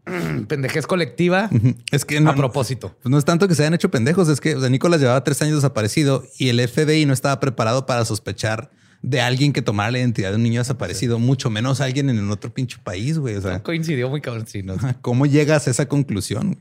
mm, 0.06 0.44
pendejez 0.44 0.86
colectiva 0.86 1.48
Es 1.90 2.04
que 2.04 2.20
no, 2.20 2.30
a 2.30 2.34
propósito. 2.34 2.96
Pues 3.02 3.10
no 3.10 3.18
es 3.18 3.24
tanto 3.24 3.48
que 3.48 3.54
se 3.54 3.62
hayan 3.62 3.74
hecho 3.74 3.90
pendejos, 3.90 4.28
es 4.28 4.40
que 4.40 4.54
o 4.54 4.60
sea, 4.60 4.68
Nicolás 4.70 5.00
llevaba 5.00 5.24
tres 5.24 5.40
años 5.42 5.56
desaparecido 5.56 6.24
y 6.38 6.48
el 6.48 6.60
FBI 6.60 7.06
no 7.06 7.12
estaba 7.12 7.40
preparado 7.40 7.86
para 7.86 8.04
sospechar 8.04 8.70
de 9.02 9.20
alguien 9.20 9.52
que 9.52 9.60
tomara 9.60 9.90
la 9.90 9.98
identidad 9.98 10.30
de 10.30 10.36
un 10.36 10.42
niño 10.42 10.60
desaparecido, 10.60 11.18
mucho 11.18 11.50
menos 11.50 11.80
alguien 11.82 12.08
en 12.08 12.30
otro 12.30 12.52
pinche 12.54 12.78
país, 12.82 13.18
güey. 13.18 13.36
O 13.36 13.40
sea, 13.42 13.62
Coincidió 13.62 14.08
muy 14.08 14.20
cabrón. 14.22 14.46
Sí, 14.46 14.62
no. 14.62 14.76
¿cómo 15.02 15.26
llegas 15.26 15.66
a 15.66 15.70
esa 15.70 15.86
conclusión? 15.88 16.58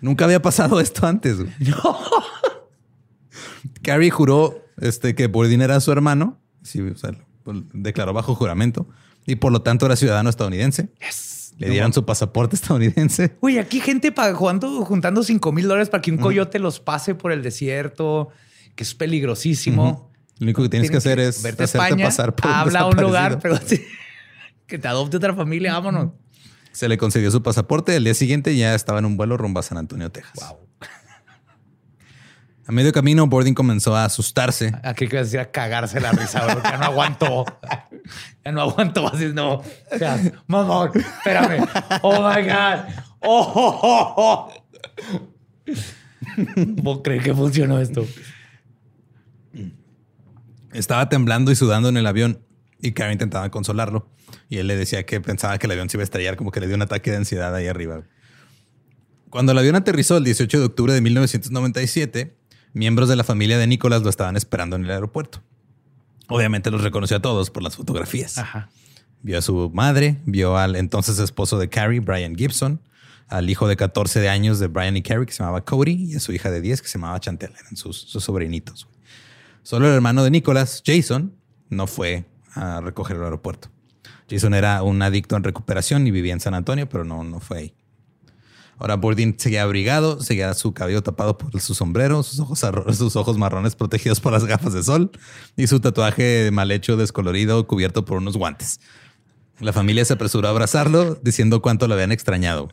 Nunca 0.00 0.24
había 0.24 0.40
pasado 0.42 0.80
esto 0.80 1.06
antes. 1.06 1.38
güey. 1.38 1.50
Carrie 3.82 4.10
juró 4.10 4.64
este, 4.80 5.14
que 5.14 5.26
Bourdin 5.26 5.62
era 5.62 5.80
su 5.80 5.92
hermano, 5.92 6.38
sí, 6.62 6.80
o 6.80 6.96
sea, 6.96 7.10
lo- 7.44 7.64
declaró 7.72 8.12
bajo 8.12 8.34
juramento 8.34 8.88
y 9.26 9.36
por 9.36 9.52
lo 9.52 9.62
tanto 9.62 9.86
era 9.86 9.96
ciudadano 9.96 10.30
estadounidense. 10.30 10.90
Le 11.58 11.68
dieron 11.68 11.92
su 11.92 12.06
pasaporte 12.06 12.56
estadounidense. 12.56 13.36
Uy, 13.40 13.58
aquí 13.58 13.80
gente 13.80 14.12
pagando, 14.12 14.82
juntando 14.84 15.22
5 15.22 15.52
mil 15.52 15.68
dólares 15.68 15.90
para 15.90 16.00
que 16.00 16.10
un 16.10 16.16
coyote 16.16 16.58
los 16.58 16.80
pase 16.80 17.14
por 17.14 17.32
el 17.32 17.42
desierto, 17.42 18.30
que 18.74 18.82
es 18.82 18.94
peligrosísimo. 18.94 20.10
Lo 20.38 20.44
único 20.44 20.62
que 20.62 20.70
tienes 20.70 20.90
que 20.90 20.96
hacer 20.96 21.18
es 21.18 21.42
verte 21.42 21.64
hacerte 21.64 21.86
España, 21.86 22.06
pasar 22.06 22.34
por 22.34 22.46
un 22.46 22.56
habla 22.56 22.80
a 22.80 22.86
un 22.86 22.96
lugar, 22.96 23.38
pero 23.42 23.58
que 24.66 24.78
te 24.78 24.88
adopte 24.88 25.18
otra 25.18 25.34
familia, 25.34 25.74
vámonos. 25.74 26.12
Se 26.72 26.88
le 26.88 26.98
concedió 26.98 27.30
su 27.30 27.42
pasaporte. 27.42 27.96
El 27.96 28.04
día 28.04 28.14
siguiente 28.14 28.56
ya 28.56 28.74
estaba 28.74 28.98
en 28.98 29.04
un 29.04 29.16
vuelo 29.16 29.36
rumbo 29.36 29.60
a 29.60 29.62
San 29.62 29.78
Antonio, 29.78 30.10
Texas. 30.10 30.54
A 32.66 32.72
medio 32.72 32.92
camino, 32.92 33.26
Boarding 33.26 33.54
comenzó 33.54 33.96
a 33.96 34.04
asustarse. 34.04 34.72
Aquí 34.84 35.08
que 35.08 35.16
decir 35.16 35.40
a 35.40 35.50
cagarse 35.50 36.00
la 36.00 36.12
risa, 36.12 36.46
porque 36.46 36.68
ya 36.68 36.78
no 36.78 36.84
aguantó. 36.84 37.44
Ya 38.44 38.52
no 38.52 38.62
aguantó 38.62 39.06
así, 39.06 39.30
no. 39.32 39.56
O 39.56 39.98
sea, 39.98 40.18
mamón, 40.46 40.90
espérame. 40.94 41.68
Oh 42.00 42.22
my 42.22 42.42
God. 42.42 42.88
Oh, 43.20 43.52
oh, 43.54 43.80
oh, 43.82 44.14
oh. 44.16 44.52
¿Vos 46.56 47.00
crees 47.04 47.22
que 47.22 47.34
funcionó 47.34 47.78
esto? 47.78 48.06
Estaba 50.72 51.08
temblando 51.08 51.52
y 51.52 51.56
sudando 51.56 51.90
en 51.90 51.98
el 51.98 52.06
avión 52.06 52.42
y 52.82 52.92
Karen 52.92 53.12
intentaba 53.12 53.50
consolarlo. 53.50 54.08
Y 54.48 54.58
él 54.58 54.66
le 54.66 54.76
decía 54.76 55.04
que 55.04 55.20
pensaba 55.20 55.58
que 55.58 55.66
el 55.66 55.72
avión 55.72 55.88
se 55.88 55.96
iba 55.96 56.02
a 56.02 56.04
estrellar, 56.04 56.36
como 56.36 56.50
que 56.50 56.60
le 56.60 56.66
dio 56.66 56.76
un 56.76 56.82
ataque 56.82 57.10
de 57.10 57.18
ansiedad 57.18 57.54
ahí 57.54 57.66
arriba. 57.66 58.02
Cuando 59.30 59.52
el 59.52 59.58
avión 59.58 59.76
aterrizó 59.76 60.16
el 60.16 60.24
18 60.24 60.58
de 60.58 60.64
octubre 60.64 60.92
de 60.92 61.00
1997, 61.00 62.36
miembros 62.72 63.08
de 63.08 63.16
la 63.16 63.24
familia 63.24 63.58
de 63.58 63.66
Nicolás 63.66 64.02
lo 64.02 64.10
estaban 64.10 64.36
esperando 64.36 64.76
en 64.76 64.84
el 64.84 64.90
aeropuerto. 64.90 65.42
Obviamente 66.28 66.70
los 66.70 66.82
reconoció 66.82 67.16
a 67.16 67.22
todos 67.22 67.50
por 67.50 67.62
las 67.62 67.76
fotografías. 67.76 68.38
Ajá. 68.38 68.70
Vio 69.22 69.38
a 69.38 69.42
su 69.42 69.70
madre, 69.74 70.18
vio 70.24 70.56
al 70.56 70.76
entonces 70.76 71.18
esposo 71.18 71.58
de 71.58 71.68
Carrie, 71.68 72.00
Brian 72.00 72.34
Gibson, 72.34 72.80
al 73.28 73.50
hijo 73.50 73.68
de 73.68 73.76
14 73.76 74.20
de 74.20 74.28
años 74.28 74.58
de 74.58 74.66
Brian 74.68 74.96
y 74.96 75.02
Carrie, 75.02 75.26
que 75.26 75.32
se 75.32 75.40
llamaba 75.40 75.64
Cody, 75.64 76.10
y 76.10 76.16
a 76.16 76.20
su 76.20 76.32
hija 76.32 76.50
de 76.50 76.60
10, 76.60 76.82
que 76.82 76.88
se 76.88 76.98
llamaba 76.98 77.20
Chantel. 77.20 77.52
Eran 77.58 77.76
sus, 77.76 77.96
sus 77.96 78.24
sobrinitos. 78.24 78.88
Solo 79.62 79.86
el 79.88 79.94
hermano 79.94 80.24
de 80.24 80.30
Nicholas, 80.30 80.82
Jason, 80.84 81.34
no 81.68 81.86
fue 81.86 82.24
a 82.54 82.80
recoger 82.80 83.16
el 83.16 83.24
aeropuerto. 83.24 83.68
Jason 84.28 84.54
era 84.54 84.82
un 84.82 85.02
adicto 85.02 85.36
en 85.36 85.44
recuperación 85.44 86.06
y 86.06 86.10
vivía 86.10 86.32
en 86.32 86.40
San 86.40 86.54
Antonio, 86.54 86.88
pero 86.88 87.04
no, 87.04 87.24
no 87.24 87.40
fue 87.40 87.58
ahí. 87.58 87.74
Ahora 88.78 88.96
Bourdin 88.96 89.38
seguía 89.38 89.62
abrigado, 89.62 90.22
seguía 90.22 90.54
su 90.54 90.72
cabello 90.72 91.02
tapado 91.02 91.36
por 91.36 91.60
su 91.60 91.74
sombrero, 91.74 92.22
sus 92.22 92.40
ojos, 92.40 92.64
sus 92.96 93.14
ojos 93.14 93.36
marrones 93.36 93.76
protegidos 93.76 94.20
por 94.20 94.32
las 94.32 94.46
gafas 94.46 94.72
de 94.72 94.82
sol 94.82 95.10
y 95.54 95.66
su 95.66 95.80
tatuaje 95.80 96.50
mal 96.50 96.70
hecho, 96.70 96.96
descolorido, 96.96 97.66
cubierto 97.66 98.06
por 98.06 98.16
unos 98.16 98.38
guantes. 98.38 98.80
La 99.58 99.74
familia 99.74 100.02
se 100.06 100.14
apresuró 100.14 100.48
a 100.48 100.52
abrazarlo, 100.52 101.16
diciendo 101.16 101.60
cuánto 101.60 101.86
lo 101.88 101.94
habían 101.94 102.10
extrañado. 102.10 102.70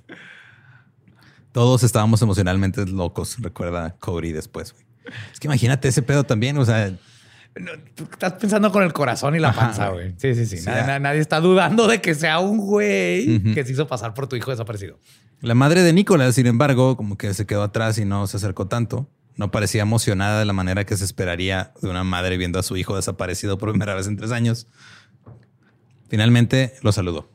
Todos 1.51 1.83
estábamos 1.83 2.21
emocionalmente 2.21 2.85
locos, 2.85 3.35
recuerda 3.39 3.97
Cody 3.99 4.31
después. 4.31 4.75
Es 5.33 5.41
que 5.41 5.47
imagínate 5.47 5.89
ese 5.89 6.03
pedo 6.03 6.23
también, 6.23 6.57
o 6.57 6.63
sea, 6.63 6.97
no, 7.55 7.71
tú 7.95 8.03
estás 8.11 8.33
pensando 8.33 8.71
con 8.71 8.83
el 8.83 8.93
corazón 8.93 9.35
y 9.35 9.39
la 9.39 9.53
panza, 9.53 9.89
güey. 9.89 10.13
Sí, 10.17 10.35
sí, 10.35 10.45
sí. 10.45 10.57
Sí, 10.57 10.65
Nadie, 10.69 11.19
está 11.19 11.39
dudando 11.39 11.87
de 11.87 12.01
que 12.01 12.13
sea 12.15 12.39
un 12.39 12.57
güey 12.57 13.41
que 13.53 13.63
se 13.65 13.71
hizo 13.71 13.87
pasar 13.87 14.13
por 14.13 14.27
tu 14.27 14.35
hijo 14.35 14.51
desaparecido. 14.51 14.99
La 15.41 15.53
madre 15.55 15.81
de 15.83 15.93
Nicolás, 15.93 16.35
sin 16.35 16.47
embargo, 16.47 16.97
como 16.97 17.17
que 17.17 17.33
se 17.33 17.45
quedó 17.45 17.63
atrás 17.63 17.97
y 17.97 18.05
no 18.05 18.25
se 18.27 18.37
acercó 18.37 18.67
tanto. 18.67 19.09
No 19.35 19.51
parecía 19.51 19.83
emocionada 19.83 20.39
de 20.39 20.45
la 20.45 20.53
manera 20.53 20.83
que 20.85 20.97
se 20.97 21.05
esperaría 21.05 21.71
de 21.81 21.89
una 21.89 22.03
madre 22.03 22.37
viendo 22.37 22.57
a 22.57 22.63
su 22.63 22.75
hijo 22.75 22.95
desaparecido 22.95 23.57
por 23.59 23.69
primera 23.69 23.93
vez 23.93 24.07
en 24.07 24.17
tres 24.17 24.31
años. 24.31 24.67
Finalmente 26.09 26.73
lo 26.81 26.91
saludó. 26.91 27.29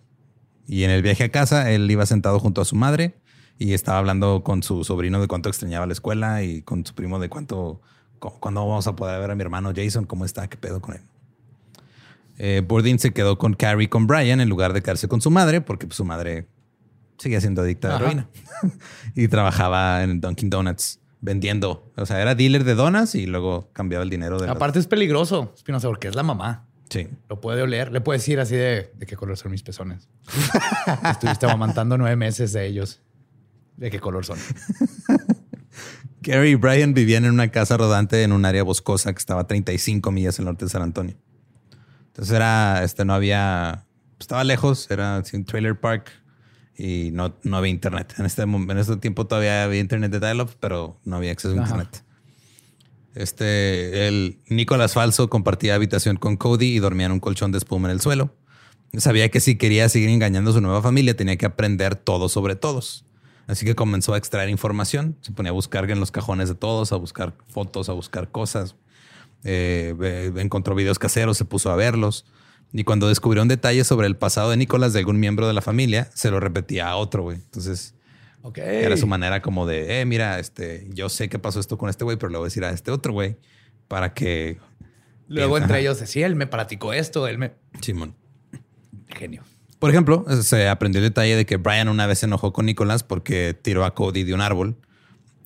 Y 0.66 0.84
en 0.84 0.90
el 0.90 1.02
viaje 1.02 1.24
a 1.24 1.28
casa, 1.30 1.70
él 1.70 1.90
iba 1.90 2.06
sentado 2.06 2.38
junto 2.40 2.60
a 2.60 2.64
su 2.64 2.76
madre 2.76 3.14
y 3.58 3.74
estaba 3.74 3.98
hablando 3.98 4.42
con 4.42 4.62
su 4.62 4.84
sobrino 4.84 5.20
de 5.20 5.28
cuánto 5.28 5.48
extrañaba 5.48 5.86
la 5.86 5.92
escuela 5.92 6.42
y 6.42 6.62
con 6.62 6.84
su 6.86 6.94
primo 6.94 7.18
de 7.18 7.28
cuánto, 7.28 7.56
cu- 7.56 7.80
cuándo 8.30 8.66
vamos 8.66 8.86
a 8.86 8.94
poder 8.96 9.20
ver 9.20 9.30
a 9.30 9.34
mi 9.34 9.42
hermano 9.42 9.72
Jason, 9.74 10.04
cómo 10.04 10.24
está, 10.24 10.48
qué 10.48 10.56
pedo 10.56 10.80
con 10.80 10.94
él. 10.94 11.00
Eh, 12.38 12.62
Bourdin 12.66 12.98
se 12.98 13.12
quedó 13.12 13.36
con 13.38 13.54
Carrie 13.54 13.88
con 13.88 14.06
Brian 14.06 14.40
en 14.40 14.48
lugar 14.48 14.72
de 14.72 14.82
quedarse 14.82 15.08
con 15.08 15.20
su 15.20 15.30
madre, 15.30 15.60
porque 15.60 15.86
pues, 15.86 15.96
su 15.96 16.04
madre 16.04 16.46
seguía 17.18 17.40
siendo 17.40 17.62
adicta 17.62 17.88
a 17.88 17.90
la 17.92 17.96
heroína 18.06 18.28
y 19.14 19.28
trabajaba 19.28 20.02
en 20.02 20.20
Dunkin' 20.20 20.50
Donuts 20.50 20.98
vendiendo. 21.20 21.92
O 21.96 22.06
sea, 22.06 22.20
era 22.20 22.34
dealer 22.34 22.64
de 22.64 22.74
donas 22.74 23.14
y 23.14 23.26
luego 23.26 23.68
cambiaba 23.72 24.02
el 24.02 24.10
dinero 24.10 24.38
de 24.38 24.46
las- 24.46 24.56
Aparte 24.56 24.78
es 24.78 24.86
peligroso, 24.86 25.52
Espinosa, 25.54 25.88
porque 25.88 26.08
es 26.08 26.14
la 26.16 26.22
mamá. 26.22 26.66
Sí. 26.88 27.08
Lo 27.28 27.40
puede 27.40 27.62
oler. 27.62 27.90
Le 27.92 28.00
puede 28.00 28.18
decir 28.18 28.38
así 28.40 28.54
de, 28.56 28.92
de 28.94 29.06
qué 29.06 29.16
color 29.16 29.36
son 29.36 29.50
mis 29.52 29.62
pezones. 29.62 30.08
Estuviste 31.10 31.46
amamantando 31.46 31.96
nueve 31.96 32.16
meses 32.16 32.52
de 32.52 32.66
ellos. 32.66 33.00
¿De 33.76 33.90
qué 33.90 33.98
color 34.00 34.24
son? 34.26 34.38
Carrie 36.22 36.52
y 36.52 36.54
Brian 36.54 36.94
vivían 36.94 37.24
en 37.24 37.32
una 37.32 37.48
casa 37.48 37.76
rodante 37.76 38.22
en 38.22 38.32
un 38.32 38.44
área 38.44 38.62
boscosa 38.62 39.12
que 39.12 39.18
estaba 39.18 39.42
a 39.42 39.46
35 39.46 40.10
millas 40.10 40.38
al 40.38 40.46
norte 40.46 40.64
de 40.64 40.70
San 40.70 40.82
Antonio. 40.82 41.16
Entonces 42.08 42.34
era, 42.34 42.84
este, 42.84 43.04
no 43.04 43.14
había, 43.14 43.86
estaba 44.18 44.44
lejos, 44.44 44.90
era 44.90 45.22
un 45.32 45.44
trailer 45.44 45.78
park 45.78 46.10
y 46.76 47.10
no, 47.12 47.34
no 47.42 47.56
había 47.56 47.70
internet. 47.70 48.14
En 48.18 48.26
este, 48.26 48.42
en 48.42 48.78
este 48.78 48.96
tiempo 48.96 49.26
todavía 49.26 49.64
había 49.64 49.80
internet 49.80 50.12
de 50.12 50.20
dial-up, 50.20 50.50
pero 50.60 51.00
no 51.04 51.16
había 51.16 51.32
acceso 51.32 51.54
a 51.54 51.58
internet. 51.58 52.04
Este, 53.14 54.08
el 54.08 54.38
Nicolás 54.48 54.94
Falso 54.94 55.28
compartía 55.28 55.74
habitación 55.74 56.16
con 56.16 56.36
Cody 56.36 56.76
y 56.76 56.78
dormía 56.78 57.06
en 57.06 57.12
un 57.12 57.20
colchón 57.20 57.52
de 57.52 57.58
espuma 57.58 57.88
en 57.88 57.92
el 57.92 58.00
suelo. 58.00 58.34
Sabía 58.96 59.30
que 59.30 59.40
si 59.40 59.56
quería 59.56 59.88
seguir 59.88 60.10
engañando 60.10 60.50
a 60.50 60.54
su 60.54 60.60
nueva 60.60 60.82
familia 60.82 61.16
tenía 61.16 61.36
que 61.36 61.46
aprender 61.46 61.96
todo 61.96 62.28
sobre 62.28 62.56
todos. 62.56 63.06
Así 63.46 63.66
que 63.66 63.74
comenzó 63.74 64.14
a 64.14 64.18
extraer 64.18 64.48
información. 64.48 65.16
Se 65.20 65.32
ponía 65.32 65.50
a 65.50 65.52
buscar 65.52 65.90
en 65.90 66.00
los 66.00 66.10
cajones 66.10 66.48
de 66.48 66.54
todos, 66.54 66.92
a 66.92 66.96
buscar 66.96 67.34
fotos, 67.48 67.88
a 67.88 67.92
buscar 67.92 68.30
cosas. 68.30 68.76
Eh, 69.44 70.32
encontró 70.36 70.74
videos 70.74 70.98
caseros, 70.98 71.36
se 71.36 71.44
puso 71.44 71.70
a 71.70 71.76
verlos. 71.76 72.24
Y 72.72 72.84
cuando 72.84 73.08
descubrió 73.08 73.42
un 73.42 73.48
detalle 73.48 73.84
sobre 73.84 74.06
el 74.06 74.16
pasado 74.16 74.50
de 74.50 74.56
Nicolás 74.56 74.92
de 74.92 75.00
algún 75.00 75.20
miembro 75.20 75.46
de 75.46 75.52
la 75.52 75.60
familia, 75.60 76.10
se 76.14 76.30
lo 76.30 76.40
repetía 76.40 76.88
a 76.88 76.96
otro, 76.96 77.22
güey. 77.24 77.36
Entonces 77.36 77.94
era 78.56 78.96
su 78.96 79.06
manera 79.06 79.40
como 79.40 79.66
de, 79.66 80.00
eh, 80.00 80.04
mira, 80.04 80.38
este, 80.38 80.88
yo 80.90 81.08
sé 81.08 81.28
que 81.28 81.38
pasó 81.38 81.60
esto 81.60 81.78
con 81.78 81.88
este 81.90 82.04
güey, 82.04 82.16
pero 82.16 82.30
le 82.30 82.38
voy 82.38 82.46
a 82.46 82.48
decir 82.48 82.64
a 82.64 82.70
este 82.70 82.90
otro 82.90 83.12
güey 83.12 83.36
para 83.88 84.14
que... 84.14 84.58
Luego 85.28 85.56
Ajá. 85.56 85.64
entre 85.64 85.80
ellos 85.80 86.00
decía, 86.00 86.26
él 86.26 86.34
me 86.34 86.46
platicó 86.46 86.92
esto, 86.92 87.28
él 87.28 87.38
me... 87.38 87.52
Simón. 87.80 88.14
Genio. 89.08 89.42
Por 89.82 89.90
ejemplo, 89.90 90.24
se 90.42 90.68
aprendió 90.68 91.00
el 91.00 91.08
detalle 91.08 91.34
de 91.36 91.44
que 91.44 91.56
Brian 91.56 91.88
una 91.88 92.06
vez 92.06 92.20
se 92.20 92.26
enojó 92.26 92.52
con 92.52 92.66
Nicolás 92.66 93.02
porque 93.02 93.52
tiró 93.60 93.84
a 93.84 93.94
Cody 93.94 94.22
de 94.22 94.32
un 94.32 94.40
árbol 94.40 94.76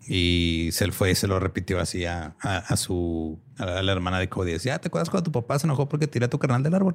y 0.06 0.68
se 0.72 0.92
fue 0.92 1.12
y 1.12 1.14
se 1.14 1.26
lo 1.26 1.40
repitió 1.40 1.80
así 1.80 2.04
a, 2.04 2.36
a- 2.42 2.58
a 2.58 2.76
su 2.76 3.40
a 3.58 3.80
la 3.82 3.92
hermana 3.92 4.18
de 4.18 4.28
Cody. 4.28 4.52
Decía, 4.52 4.74
"Ah, 4.74 4.78
¿te 4.78 4.88
acuerdas 4.88 5.08
cuando 5.10 5.24
tu 5.24 5.32
papá 5.32 5.58
se 5.58 5.66
enojó 5.66 5.88
porque 5.88 6.06
tiré 6.06 6.26
a 6.26 6.30
tu 6.30 6.38
carnal 6.38 6.62
del 6.62 6.74
árbol? 6.74 6.94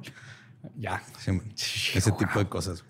Ya. 0.78 1.02
Sí, 1.18 1.32
ese 1.94 2.12
tipo 2.12 2.38
de 2.38 2.48
cosas. 2.48 2.84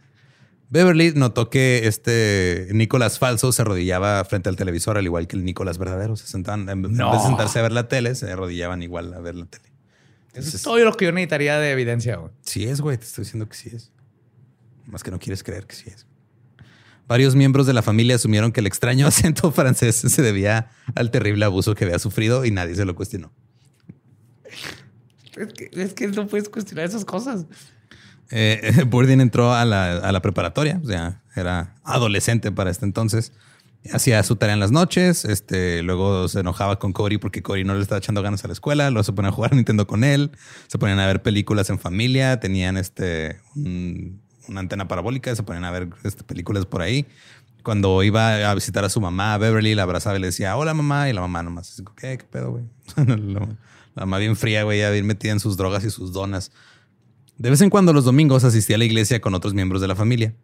Beverly 0.68 1.12
notó 1.14 1.48
que 1.50 1.86
este 1.86 2.68
Nicolás 2.72 3.18
falso 3.18 3.52
se 3.52 3.62
arrodillaba 3.62 4.22
frente 4.26 4.48
al 4.50 4.56
televisor, 4.56 4.96
al 4.98 5.04
igual 5.06 5.26
que 5.26 5.36
el 5.36 5.44
Nicolás 5.44 5.78
verdadero. 5.78 6.14
Se 6.16 6.26
sentaban, 6.26 6.68
en 6.68 6.82
No. 6.82 7.10
vez 7.12 7.22
de 7.22 7.26
sentarse 7.26 7.58
a 7.58 7.62
ver 7.62 7.72
la 7.72 7.88
tele, 7.88 8.14
se 8.14 8.30
arrodillaban 8.30 8.82
igual 8.82 9.12
a 9.14 9.20
ver 9.20 9.34
la 9.34 9.46
tele. 9.46 9.64
Eso 9.64 10.28
Entonces, 10.28 10.54
es 10.56 10.62
todo 10.62 10.78
lo 10.78 10.92
que 10.94 11.06
yo 11.06 11.12
necesitaría 11.12 11.58
de 11.58 11.72
evidencia, 11.72 12.16
güey. 12.16 12.32
Sí 12.42 12.64
es, 12.64 12.80
güey. 12.82 12.96
Te 12.98 13.04
estoy 13.04 13.24
diciendo 13.24 13.48
que 13.48 13.56
sí 13.56 13.70
es. 13.74 13.90
Más 14.86 15.02
que 15.02 15.10
no 15.10 15.18
quieres 15.18 15.42
creer 15.42 15.66
que 15.66 15.74
sí 15.74 15.84
es. 15.88 16.06
Varios 17.08 17.34
miembros 17.34 17.66
de 17.66 17.72
la 17.72 17.82
familia 17.82 18.16
asumieron 18.16 18.52
que 18.52 18.60
el 18.60 18.66
extraño 18.66 19.06
acento 19.08 19.50
francés 19.52 19.96
se 19.96 20.22
debía 20.22 20.70
al 20.94 21.10
terrible 21.10 21.44
abuso 21.44 21.74
que 21.74 21.84
había 21.84 21.98
sufrido 21.98 22.44
y 22.44 22.50
nadie 22.50 22.74
se 22.74 22.84
lo 22.84 22.94
cuestionó. 22.94 23.32
Es 25.36 25.52
que, 25.54 25.70
es 25.72 25.94
que 25.94 26.08
no 26.08 26.26
puedes 26.26 26.48
cuestionar 26.48 26.84
esas 26.84 27.04
cosas. 27.04 27.46
Eh, 28.30 28.84
Bourdin 28.86 29.20
entró 29.20 29.52
a 29.54 29.64
la, 29.64 29.98
a 29.98 30.12
la 30.12 30.22
preparatoria, 30.22 30.80
o 30.82 30.86
sea, 30.86 31.22
era 31.34 31.74
adolescente 31.84 32.52
para 32.52 32.70
este 32.70 32.84
entonces. 32.84 33.32
Hacía 33.92 34.22
su 34.22 34.36
tarea 34.36 34.52
en 34.54 34.60
las 34.60 34.70
noches, 34.70 35.24
este, 35.24 35.82
luego 35.82 36.28
se 36.28 36.38
enojaba 36.40 36.78
con 36.78 36.92
Cory 36.92 37.18
porque 37.18 37.42
Cory 37.42 37.64
no 37.64 37.74
le 37.74 37.82
estaba 37.82 37.98
echando 37.98 38.22
ganas 38.22 38.44
a 38.44 38.46
la 38.46 38.52
escuela, 38.52 38.90
luego 38.90 39.02
se 39.02 39.12
ponía 39.12 39.30
a 39.30 39.32
jugar 39.32 39.52
a 39.52 39.56
Nintendo 39.56 39.86
con 39.88 40.04
él, 40.04 40.30
se 40.68 40.78
ponían 40.78 41.00
a 41.00 41.06
ver 41.06 41.22
películas 41.22 41.68
en 41.68 41.80
familia, 41.80 42.38
tenían 42.38 42.76
este, 42.76 43.40
un- 43.56 44.22
una 44.48 44.60
antena 44.60 44.88
parabólica, 44.88 45.34
se 45.34 45.42
ponían 45.42 45.64
a 45.64 45.70
ver 45.70 45.88
este, 46.04 46.24
películas 46.24 46.66
por 46.66 46.82
ahí. 46.82 47.06
Cuando 47.62 48.02
iba 48.02 48.50
a 48.50 48.54
visitar 48.54 48.84
a 48.84 48.88
su 48.88 49.00
mamá, 49.00 49.38
Beverly, 49.38 49.74
la 49.74 49.84
abrazaba 49.84 50.16
y 50.16 50.20
le 50.20 50.26
decía, 50.28 50.56
hola 50.56 50.74
mamá, 50.74 51.08
y 51.08 51.12
la 51.12 51.20
mamá 51.20 51.42
nomás, 51.42 51.82
¿qué, 51.96 52.18
qué 52.18 52.24
pedo, 52.24 52.50
güey? 52.52 52.64
la, 52.96 53.48
mamá 53.94 54.18
bien 54.18 54.36
fría, 54.36 54.64
güey, 54.64 54.80
ya 54.80 54.90
bien 54.90 55.06
metida 55.06 55.32
en 55.32 55.40
sus 55.40 55.56
drogas 55.56 55.84
y 55.84 55.90
sus 55.90 56.12
donas. 56.12 56.50
De 57.38 57.50
vez 57.50 57.60
en 57.60 57.70
cuando 57.70 57.92
los 57.92 58.04
domingos 58.04 58.44
asistía 58.44 58.76
a 58.76 58.78
la 58.78 58.84
iglesia 58.84 59.20
con 59.20 59.34
otros 59.34 59.54
miembros 59.54 59.80
de 59.80 59.88
la 59.88 59.96
familia. 59.96 60.34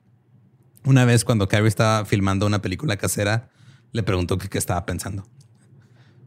Una 0.84 1.04
vez 1.04 1.24
cuando 1.24 1.48
Carrie 1.48 1.68
estaba 1.68 2.04
filmando 2.04 2.46
una 2.46 2.62
película 2.62 2.96
casera, 2.96 3.50
le 3.92 4.02
preguntó 4.02 4.38
qué 4.38 4.58
estaba 4.58 4.86
pensando. 4.86 5.26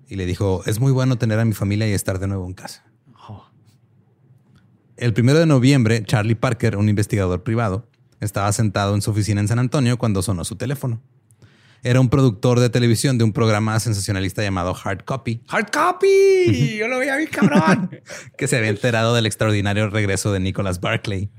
Y 0.07 0.15
le 0.15 0.25
dijo, 0.25 0.61
es 0.65 0.79
muy 0.79 0.91
bueno 0.91 1.17
tener 1.17 1.39
a 1.39 1.45
mi 1.45 1.53
familia 1.53 1.87
y 1.87 1.93
estar 1.93 2.19
de 2.19 2.27
nuevo 2.27 2.45
en 2.45 2.53
casa. 2.53 2.90
El 5.01 5.13
primero 5.13 5.39
de 5.39 5.47
noviembre, 5.47 6.03
Charlie 6.05 6.35
Parker, 6.35 6.77
un 6.77 6.87
investigador 6.87 7.41
privado, 7.41 7.87
estaba 8.19 8.53
sentado 8.53 8.93
en 8.93 9.01
su 9.01 9.09
oficina 9.09 9.41
en 9.41 9.47
San 9.47 9.57
Antonio 9.57 9.97
cuando 9.97 10.21
sonó 10.21 10.45
su 10.45 10.57
teléfono. 10.57 11.01
Era 11.81 11.99
un 11.99 12.07
productor 12.07 12.59
de 12.59 12.69
televisión 12.69 13.17
de 13.17 13.23
un 13.23 13.33
programa 13.33 13.79
sensacionalista 13.79 14.43
llamado 14.43 14.77
Hard 14.83 15.03
Copy, 15.03 15.41
¡Hard 15.47 15.71
copy! 15.71 16.77
Yo 16.77 16.87
lo 16.87 16.99
veía 16.99 17.15
bien 17.15 17.31
cabrón. 17.31 17.99
que 18.37 18.47
se 18.47 18.57
había 18.57 18.69
enterado 18.69 19.15
del 19.15 19.25
extraordinario 19.25 19.89
regreso 19.89 20.31
de 20.31 20.39
Nicholas 20.39 20.79
Barclay, 20.79 21.31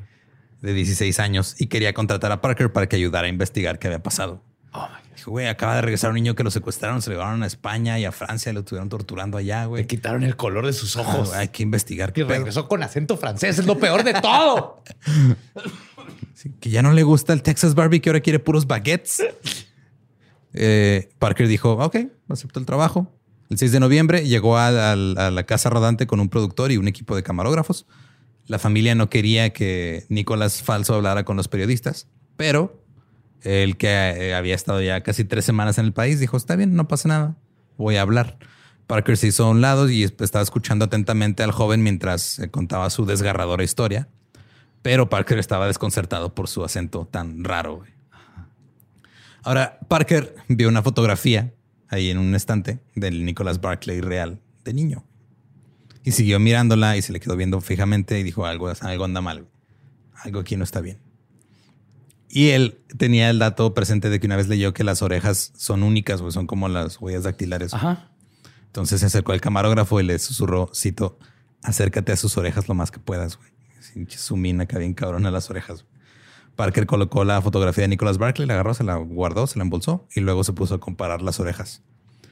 de 0.61 0.73
16 0.75 1.21
años, 1.21 1.55
y 1.57 1.69
quería 1.69 1.95
contratar 1.95 2.33
a 2.33 2.41
Parker 2.41 2.73
para 2.73 2.89
que 2.89 2.97
ayudara 2.97 3.29
a 3.29 3.31
investigar 3.31 3.79
qué 3.79 3.87
había 3.87 4.03
pasado. 4.03 4.43
Oh, 4.73 4.89
my. 4.89 5.02
Dijo, 5.17 5.31
güey, 5.31 5.47
acaba 5.47 5.77
de 5.77 5.83
regresar 5.83 6.11
un 6.11 6.15
niño 6.15 6.35
que 6.35 6.43
lo 6.43 6.51
secuestraron, 6.51 7.03
se 7.03 7.11
lo 7.11 7.17
llevaron 7.17 7.43
a 7.43 7.47
España 7.47 7.99
y 7.99 8.05
a 8.05 8.13
Francia 8.13 8.51
y 8.51 8.55
lo 8.55 8.61
estuvieron 8.61 8.89
torturando 8.89 9.37
allá, 9.39 9.67
güey. 9.67 9.83
Le 9.83 9.87
quitaron 9.87 10.23
el 10.23 10.37
color 10.37 10.65
de 10.67 10.73
sus 10.73 10.97
ojos. 10.97 11.33
hay 11.33 11.49
que 11.49 11.63
investigar 11.63 12.11
y 12.11 12.13
pedo. 12.25 12.29
regresó 12.29 12.67
con 12.69 12.83
acento 12.83 13.17
francés. 13.17 13.59
Es 13.59 13.67
lo 13.67 13.79
peor 13.79 14.05
de 14.05 14.15
todo. 14.15 14.83
Sí, 16.35 16.51
que 16.59 16.71
ya 16.71 16.83
no 16.83 16.93
le 16.93 17.05
gusta 17.05 17.33
el 17.35 17.43
Texas 17.43 17.75
Barbecue, 17.77 18.11
ahora 18.11 18.21
quiere 18.21 18.41
puros 18.41 18.67
baguettes. 18.67 19.23
Eh, 20.55 21.09
Parker 21.19 21.47
dijo, 21.47 21.73
ok, 21.75 21.97
aceptó 22.29 22.59
el 22.59 22.67
trabajo. 22.67 23.11
El 23.49 23.59
6 23.59 23.71
de 23.73 23.81
noviembre 23.81 24.27
llegó 24.27 24.57
a, 24.57 24.69
a- 24.69 24.93
a 24.93 25.31
la 25.31 25.43
casa 25.45 25.71
rodante 25.71 26.07
con 26.07 26.19
un 26.21 26.29
productor 26.29 26.73
y 26.73 26.79
un 26.79 26.89
equipo 26.89 27.15
de 27.15 27.23
camarógrafos. 27.23 27.87
La 28.47 28.59
familia 28.59 28.95
no 28.95 29.09
quería 29.09 29.51
que 29.53 30.05
Nicolás 30.09 30.63
Falso 30.63 30.95
hablara 30.95 31.25
con 31.25 31.37
los 31.37 31.47
periodistas, 31.49 32.09
pero 32.37 32.82
el 33.43 33.77
que 33.77 33.89
eh, 33.89 34.35
había 34.35 34.55
estado 34.55 34.81
ya 34.81 35.03
casi 35.03 35.25
tres 35.25 35.45
semanas 35.45 35.79
en 35.79 35.87
el 35.87 35.93
país 35.93 36.21
dijo, 36.21 36.37
está 36.37 36.57
bien, 36.57 36.75
no 36.75 36.89
pasa 36.89 37.09
nada, 37.09 37.37
voy 37.77 37.97
a 37.97 38.03
hablar. 38.03 38.39
Parker 38.87 39.17
se 39.17 39.29
hizo 39.29 39.47
a 39.47 39.51
un 39.51 39.61
lado 39.61 39.89
y 39.89 40.03
estaba 40.03 40.43
escuchando 40.43 40.85
atentamente 40.85 41.43
al 41.43 41.53
joven 41.53 41.83
mientras 41.83 42.39
eh, 42.39 42.51
contaba 42.51 42.91
su 42.91 43.07
desgarradora 43.07 43.65
historia. 43.65 44.09
Pero 44.83 45.09
Parker 45.09 45.39
estaba 45.39 45.67
desconcertado 45.67 46.35
por 46.35 46.49
su 46.49 46.65
acento 46.65 47.07
tan 47.11 47.45
raro. 47.45 47.85
Ahora, 49.45 49.79
Parker 49.89 50.35
vio 50.49 50.69
una 50.69 50.83
fotografía 50.83 51.55
ahí 51.89 52.11
en 52.11 52.19
un 52.19 52.35
estante 52.35 52.81
del 52.95 53.25
Nicholas 53.25 53.61
Barclay 53.61 54.01
real 54.01 54.41
de 54.65 54.73
niño. 54.73 55.05
Y 56.05 56.13
siguió 56.13 56.41
mirándola 56.41 56.97
y 56.97 57.03
se 57.03 57.13
le 57.13 57.21
quedó 57.21 57.37
viendo 57.37 57.61
fijamente 57.61 58.19
y 58.19 58.23
dijo 58.25 58.45
algo, 58.47 58.73
algo 58.81 59.05
anda 59.05 59.21
mal. 59.21 59.47
Algo 60.15 60.41
aquí 60.41 60.57
no 60.57 60.65
está 60.65 60.81
bien. 60.81 60.99
Y 62.35 62.49
él 62.49 62.79
tenía 62.97 63.29
el 63.29 63.39
dato 63.39 63.75
presente 63.75 64.09
de 64.09 64.19
que 64.19 64.27
una 64.27 64.37
vez 64.37 64.49
leyó 64.49 64.73
que 64.73 64.85
las 64.85 65.03
orejas 65.03 65.53
son 65.55 65.83
únicas, 65.83 66.23
güey, 66.23 66.33
son 66.33 66.47
como 66.47 66.67
las 66.71 66.99
huellas 66.99 67.25
dactilares. 67.25 67.75
Ajá. 67.75 68.09
Entonces 68.65 69.01
se 69.01 69.07
acercó 69.07 69.33
al 69.33 69.43
camarógrafo 69.43 70.01
y 70.01 70.05
le 70.05 70.19
susurró, 70.19 70.71
cito, 70.75 71.19
acércate 71.63 72.11
a 72.11 72.17
sus 72.17 72.39
orejas 72.39 72.69
lo 72.69 72.75
más 72.75 72.91
que 72.91 73.01
puedas, 73.01 73.37
güey. 73.37 73.51
Sumina 74.09 74.65
que 74.65 74.79
bien 74.79 74.95
cabrón 74.95 75.27
a 75.27 75.31
las 75.31 75.51
orejas. 75.51 75.85
Parker 76.57 76.87
colocó 76.87 77.23
la 77.25 77.43
fotografía 77.43 77.83
de 77.83 77.89
Nicholas 77.89 78.17
Barkley, 78.17 78.49
la 78.49 78.55
agarró, 78.55 78.73
se 78.73 78.85
la 78.85 78.97
guardó, 78.97 79.47
se 79.47 79.59
la 79.59 79.65
embolsó 79.65 80.09
y 80.15 80.21
luego 80.21 80.43
se 80.43 80.55
puso 80.55 80.77
a 80.77 80.81
comparar 80.81 81.21
las 81.21 81.39
orejas. 81.39 81.83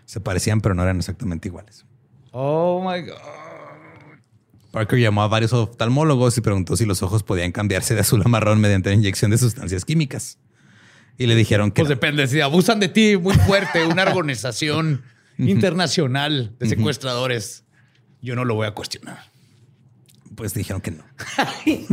Se 0.06 0.18
parecían, 0.18 0.62
pero 0.62 0.74
no 0.74 0.82
eran 0.82 0.96
exactamente 0.96 1.48
iguales. 1.48 1.84
Oh 2.32 2.80
my 2.80 3.02
God. 3.02 3.49
Parker 4.70 4.98
llamó 4.98 5.22
a 5.22 5.28
varios 5.28 5.52
oftalmólogos 5.52 6.38
y 6.38 6.40
preguntó 6.40 6.76
si 6.76 6.86
los 6.86 7.02
ojos 7.02 7.22
podían 7.22 7.52
cambiarse 7.52 7.94
de 7.94 8.00
azul 8.00 8.22
a 8.24 8.28
marrón 8.28 8.60
mediante 8.60 8.90
la 8.90 8.94
inyección 8.96 9.30
de 9.30 9.38
sustancias 9.38 9.84
químicas. 9.84 10.38
Y 11.18 11.26
le 11.26 11.34
dijeron 11.34 11.70
que 11.70 11.82
Pues 11.82 11.88
no. 11.88 11.94
depende, 11.96 12.26
si 12.28 12.40
abusan 12.40 12.80
de 12.80 12.88
ti 12.88 13.16
muy 13.16 13.34
fuerte, 13.34 13.84
una 13.86 14.04
organización 14.04 15.02
internacional 15.38 16.54
de 16.58 16.68
secuestradores, 16.68 17.64
yo 18.22 18.36
no 18.36 18.44
lo 18.44 18.54
voy 18.54 18.66
a 18.66 18.72
cuestionar. 18.72 19.18
Pues 20.34 20.54
dijeron 20.54 20.80
que 20.80 20.92
no. 20.92 21.04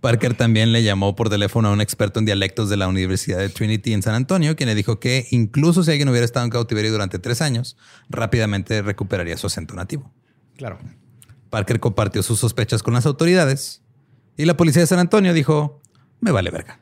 Parker 0.00 0.34
también 0.34 0.72
le 0.72 0.82
llamó 0.82 1.14
por 1.14 1.30
teléfono 1.30 1.68
a 1.68 1.72
un 1.72 1.80
experto 1.80 2.18
en 2.18 2.26
dialectos 2.26 2.68
de 2.68 2.76
la 2.76 2.88
Universidad 2.88 3.38
de 3.38 3.48
Trinity 3.48 3.92
en 3.92 4.02
San 4.02 4.16
Antonio, 4.16 4.56
quien 4.56 4.68
le 4.68 4.74
dijo 4.74 4.98
que 4.98 5.28
incluso 5.30 5.84
si 5.84 5.92
alguien 5.92 6.08
hubiera 6.08 6.24
estado 6.24 6.44
en 6.44 6.50
cautiverio 6.50 6.90
durante 6.90 7.20
tres 7.20 7.40
años, 7.40 7.76
rápidamente 8.10 8.82
recuperaría 8.82 9.36
su 9.36 9.46
acento 9.46 9.74
nativo. 9.74 10.12
Claro. 10.62 10.78
Parker 11.50 11.80
compartió 11.80 12.22
sus 12.22 12.38
sospechas 12.38 12.84
con 12.84 12.94
las 12.94 13.04
autoridades 13.04 13.82
y 14.36 14.44
la 14.44 14.56
policía 14.56 14.82
de 14.82 14.86
San 14.86 15.00
Antonio 15.00 15.34
dijo, 15.34 15.82
me 16.20 16.30
vale 16.30 16.52
verga. 16.52 16.78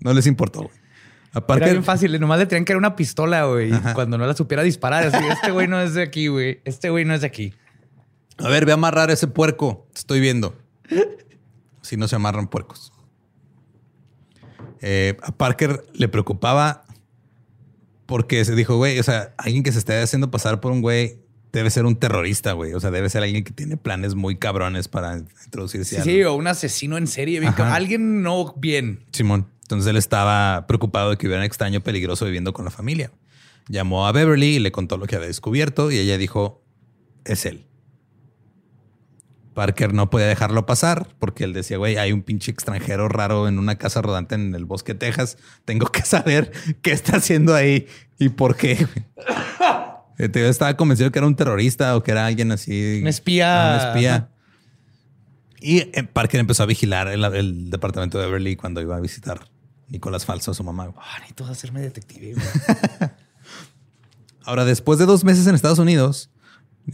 No 0.00 0.14
les 0.14 0.26
importó. 0.26 0.60
güey. 0.62 0.74
A 1.34 1.44
Era 1.56 1.66
bien 1.66 1.84
fácil, 1.84 2.18
nomás 2.18 2.38
le 2.38 2.46
tenían 2.46 2.64
que 2.64 2.72
dar 2.72 2.78
una 2.78 2.96
pistola, 2.96 3.44
güey. 3.44 3.70
Cuando 3.92 4.16
no 4.16 4.24
la 4.26 4.34
supiera 4.34 4.62
disparar, 4.62 5.04
así, 5.04 5.22
este 5.30 5.50
güey 5.50 5.68
no 5.68 5.78
es 5.82 5.92
de 5.92 6.02
aquí, 6.02 6.28
güey. 6.28 6.62
Este 6.64 6.88
güey 6.88 7.04
no 7.04 7.12
es 7.12 7.20
de 7.20 7.26
aquí. 7.26 7.52
a 8.38 8.48
ver, 8.48 8.64
ve 8.64 8.72
a 8.72 8.76
amarrar 8.76 9.10
ese 9.10 9.26
puerco. 9.26 9.86
Estoy 9.94 10.20
viendo. 10.20 10.56
Si 11.82 11.98
no 11.98 12.08
se 12.08 12.16
amarran 12.16 12.48
puercos. 12.48 12.90
Eh, 14.80 15.18
a 15.22 15.32
Parker 15.32 15.84
le 15.92 16.08
preocupaba 16.08 16.86
porque 18.06 18.46
se 18.46 18.54
dijo, 18.54 18.76
güey, 18.78 18.98
o 18.98 19.02
sea, 19.02 19.34
alguien 19.36 19.62
que 19.62 19.72
se 19.72 19.78
esté 19.78 20.00
haciendo 20.00 20.30
pasar 20.30 20.62
por 20.62 20.72
un 20.72 20.80
güey 20.80 21.20
debe 21.52 21.70
ser 21.70 21.84
un 21.86 21.96
terrorista, 21.96 22.52
güey. 22.52 22.72
O 22.74 22.80
sea, 22.80 22.90
debe 22.90 23.08
ser 23.10 23.22
alguien 23.22 23.44
que 23.44 23.52
tiene 23.52 23.76
planes 23.76 24.14
muy 24.14 24.36
cabrones 24.36 24.88
para 24.88 25.18
introducirse 25.44 25.96
Sí, 25.96 26.02
sí, 26.02 26.22
o 26.24 26.34
un 26.34 26.46
asesino 26.46 26.96
en 26.96 27.06
serie. 27.06 27.40
bien. 27.40 27.54
Alguien 27.58 28.22
no 28.22 28.54
bien. 28.56 29.04
Simón. 29.12 29.46
Entonces 29.62 29.88
él 29.88 29.96
estaba 29.96 30.66
preocupado 30.66 31.10
de 31.10 31.16
que 31.16 31.26
hubiera 31.26 31.40
un 31.42 31.46
extraño 31.46 31.80
peligroso 31.80 32.24
viviendo 32.24 32.52
con 32.52 32.64
la 32.64 32.70
familia. 32.70 33.12
Llamó 33.68 34.06
a 34.06 34.12
Beverly 34.12 34.56
y 34.56 34.58
le 34.58 34.72
contó 34.72 34.96
lo 34.96 35.06
que 35.06 35.14
había 35.16 35.28
descubierto 35.28 35.90
y 35.92 35.98
ella 35.98 36.18
dijo, 36.18 36.64
es 37.24 37.46
él. 37.46 37.66
Parker 39.54 39.92
no 39.92 40.10
podía 40.10 40.26
dejarlo 40.26 40.64
pasar 40.64 41.08
porque 41.18 41.44
él 41.44 41.52
decía, 41.52 41.76
güey, 41.76 41.96
hay 41.98 42.12
un 42.12 42.22
pinche 42.22 42.50
extranjero 42.50 43.08
raro 43.08 43.46
en 43.48 43.58
una 43.58 43.76
casa 43.76 44.00
rodante 44.00 44.34
en 44.34 44.54
el 44.54 44.64
bosque 44.64 44.92
de 44.94 45.00
Texas. 45.00 45.38
Tengo 45.64 45.86
que 45.86 46.02
saber 46.02 46.50
qué 46.82 46.92
está 46.92 47.16
haciendo 47.16 47.54
ahí 47.54 47.86
y 48.18 48.28
por 48.30 48.56
qué. 48.56 48.86
Yo 50.28 50.46
estaba 50.46 50.76
convencido 50.76 51.10
que 51.10 51.18
era 51.18 51.26
un 51.26 51.36
terrorista 51.36 51.96
o 51.96 52.02
que 52.02 52.10
era 52.10 52.26
alguien 52.26 52.52
así. 52.52 52.98
Un 53.00 53.08
espía. 53.08 53.80
Un 53.80 53.88
espía. 53.88 54.28
Y 55.60 55.78
eh, 55.78 56.08
Parker 56.12 56.40
empezó 56.40 56.62
a 56.62 56.66
vigilar 56.66 57.08
el, 57.08 57.24
el 57.24 57.70
departamento 57.70 58.18
de 58.18 58.26
Beverly 58.26 58.56
cuando 58.56 58.80
iba 58.80 58.96
a 58.96 59.00
visitar 59.00 59.48
Nicolás 59.88 60.24
Falso 60.24 60.50
a 60.50 60.54
su 60.54 60.64
mamá. 60.64 60.92
Ah, 60.96 61.16
necesito 61.18 61.46
hacerme 61.46 61.80
detective. 61.80 62.40
Ahora, 64.44 64.64
después 64.64 64.98
de 64.98 65.06
dos 65.06 65.24
meses 65.24 65.46
en 65.46 65.54
Estados 65.54 65.78
Unidos, 65.78 66.30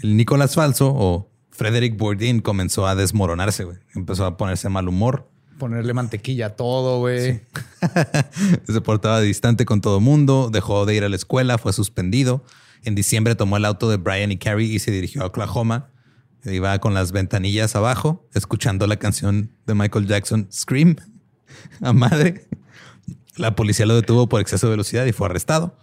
el 0.03 0.17
Nicolás 0.17 0.55
Falso 0.55 0.93
o 0.95 1.31
Frederick 1.51 1.97
Bourdin 1.97 2.41
comenzó 2.41 2.87
a 2.87 2.95
desmoronarse. 2.95 3.65
güey. 3.65 3.79
Empezó 3.95 4.27
a 4.27 4.37
ponerse 4.37 4.69
mal 4.69 4.89
humor. 4.89 5.29
Ponerle 5.59 5.95
mantequilla 5.95 6.47
a 6.47 6.51
todo, 6.51 6.99
güey. 6.99 7.41
Se 8.67 8.81
portaba 8.83 9.21
distante 9.21 9.65
con 9.65 9.81
todo 9.81 10.01
mundo, 10.01 10.51
dejó 10.53 10.85
de 10.85 10.97
ir 10.97 11.05
a 11.05 11.09
la 11.09 11.17
escuela, 11.17 11.57
fue 11.57 11.73
suspendido. 11.73 12.45
En 12.87 12.95
diciembre 12.95 13.35
tomó 13.35 13.57
el 13.57 13.65
auto 13.65 13.91
de 13.91 13.97
Brian 13.97 14.31
y 14.31 14.39
Carrie 14.39 14.73
y 14.73 14.79
se 14.79 14.93
dirigió 14.93 15.23
a 15.23 15.27
Oklahoma. 15.27 15.91
Iba 16.45 16.79
con 16.79 16.95
las 16.95 17.11
ventanillas 17.11 17.75
abajo, 17.75 18.29
escuchando 18.33 18.87
la 18.87 18.97
canción 18.97 19.51
de 19.67 19.75
Michael 19.75 20.07
Jackson, 20.07 20.47
Scream, 20.53 20.95
a 21.83 21.93
madre. 21.93 22.47
La 23.37 23.57
policía 23.57 23.87
lo 23.87 23.97
detuvo 23.97 24.29
por 24.29 24.41
exceso 24.41 24.69
de 24.69 24.71
velocidad 24.71 25.05
y 25.05 25.11
fue 25.11 25.27
arrestado. 25.27 25.77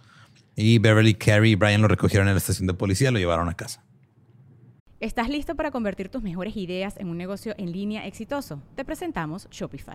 Y 0.56 0.78
Beverly, 0.78 1.12
Carrie 1.14 1.50
y 1.50 1.54
Brian 1.56 1.82
lo 1.82 1.88
recogieron 1.88 2.26
en 2.26 2.34
la 2.34 2.38
estación 2.38 2.66
de 2.66 2.72
policía 2.72 3.10
y 3.10 3.12
lo 3.12 3.18
llevaron 3.18 3.50
a 3.50 3.54
casa. 3.54 3.84
¿Estás 4.98 5.28
listo 5.28 5.54
para 5.56 5.70
convertir 5.70 6.08
tus 6.08 6.22
mejores 6.22 6.56
ideas 6.56 6.94
en 6.96 7.10
un 7.10 7.18
negocio 7.18 7.54
en 7.58 7.70
línea 7.70 8.06
exitoso? 8.06 8.62
Te 8.76 8.86
presentamos 8.86 9.46
Shopify. 9.50 9.94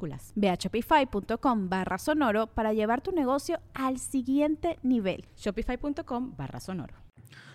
minúsculas. 0.00 0.32
Ve 0.34 0.48
a 0.48 0.54
shopify.com 0.54 1.68
barra 1.68 1.98
sonoro 1.98 2.46
para 2.48 2.72
llevar 2.72 3.02
tu 3.02 3.12
negocio 3.12 3.60
al 3.74 3.98
siguiente 3.98 4.78
nivel. 4.82 5.26
Shopify.com 5.36 6.36
barra 6.36 6.60
sonoro. 6.60 6.94